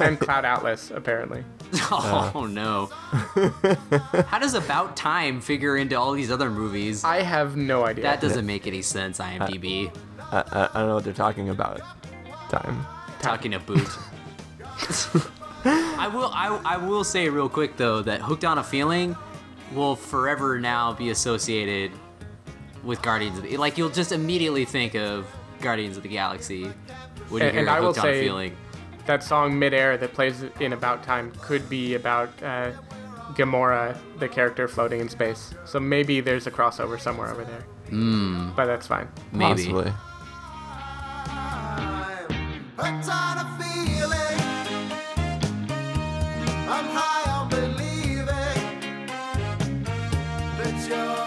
and 0.00 0.18
Cloud 0.18 0.44
Atlas, 0.46 0.90
apparently. 0.90 1.44
Oh 1.90 2.46
no. 2.50 2.86
How 4.28 4.38
does 4.38 4.54
About 4.54 4.96
Time 4.96 5.40
figure 5.40 5.76
into 5.76 5.96
all 5.96 6.12
these 6.12 6.30
other 6.30 6.48
movies? 6.48 7.04
I 7.04 7.22
have 7.22 7.56
no 7.56 7.84
idea. 7.84 8.04
That 8.04 8.20
doesn't 8.20 8.46
make 8.46 8.66
any 8.66 8.82
sense, 8.82 9.18
IMDb. 9.18 9.94
I, 10.32 10.38
I, 10.38 10.68
I 10.72 10.78
don't 10.78 10.88
know 10.88 10.94
what 10.94 11.04
they're 11.04 11.12
talking 11.12 11.50
about. 11.50 11.80
Time. 12.48 12.86
Talking 13.20 13.50
to 13.50 13.58
boot. 13.58 13.86
I 15.64 16.08
will 16.12 16.30
I, 16.32 16.60
I 16.64 16.76
will 16.76 17.04
say 17.04 17.28
real 17.28 17.48
quick 17.48 17.76
though 17.76 18.00
that 18.02 18.20
Hooked 18.20 18.44
on 18.44 18.58
a 18.58 18.64
Feeling 18.64 19.16
will 19.74 19.96
forever 19.96 20.58
now 20.58 20.92
be 20.92 21.10
associated 21.10 21.90
with 22.84 23.02
Guardians 23.02 23.38
of 23.38 23.44
the 23.44 23.56
like 23.56 23.76
you'll 23.76 23.90
just 23.90 24.12
immediately 24.12 24.64
think 24.64 24.94
of 24.94 25.26
Guardians 25.60 25.96
of 25.96 26.02
the 26.02 26.08
Galaxy 26.08 26.70
when 27.28 27.42
you 27.42 27.48
and, 27.48 27.52
hear 27.52 27.60
and 27.60 27.70
I 27.70 27.80
will 27.80 27.94
say, 27.94 28.22
feeling. 28.22 28.56
That 29.06 29.22
song 29.22 29.58
midair 29.58 29.96
that 29.96 30.14
plays 30.14 30.44
in 30.60 30.72
About 30.72 31.02
Time 31.02 31.32
could 31.40 31.68
be 31.68 31.94
about 31.94 32.30
uh, 32.42 32.72
Gamora, 33.34 33.96
the 34.18 34.28
character 34.28 34.66
floating 34.68 35.00
in 35.00 35.08
space. 35.08 35.54
So 35.64 35.78
maybe 35.78 36.20
there's 36.20 36.46
a 36.46 36.50
crossover 36.50 36.98
somewhere 36.98 37.28
over 37.30 37.44
there. 37.44 37.64
Mm. 37.90 38.54
But 38.56 38.66
that's 38.66 38.86
fine. 38.86 39.08
Maybe. 39.32 39.66
Possibly. 39.70 39.92
I'm 46.68 46.84
high 46.88 47.35
your 50.88 51.25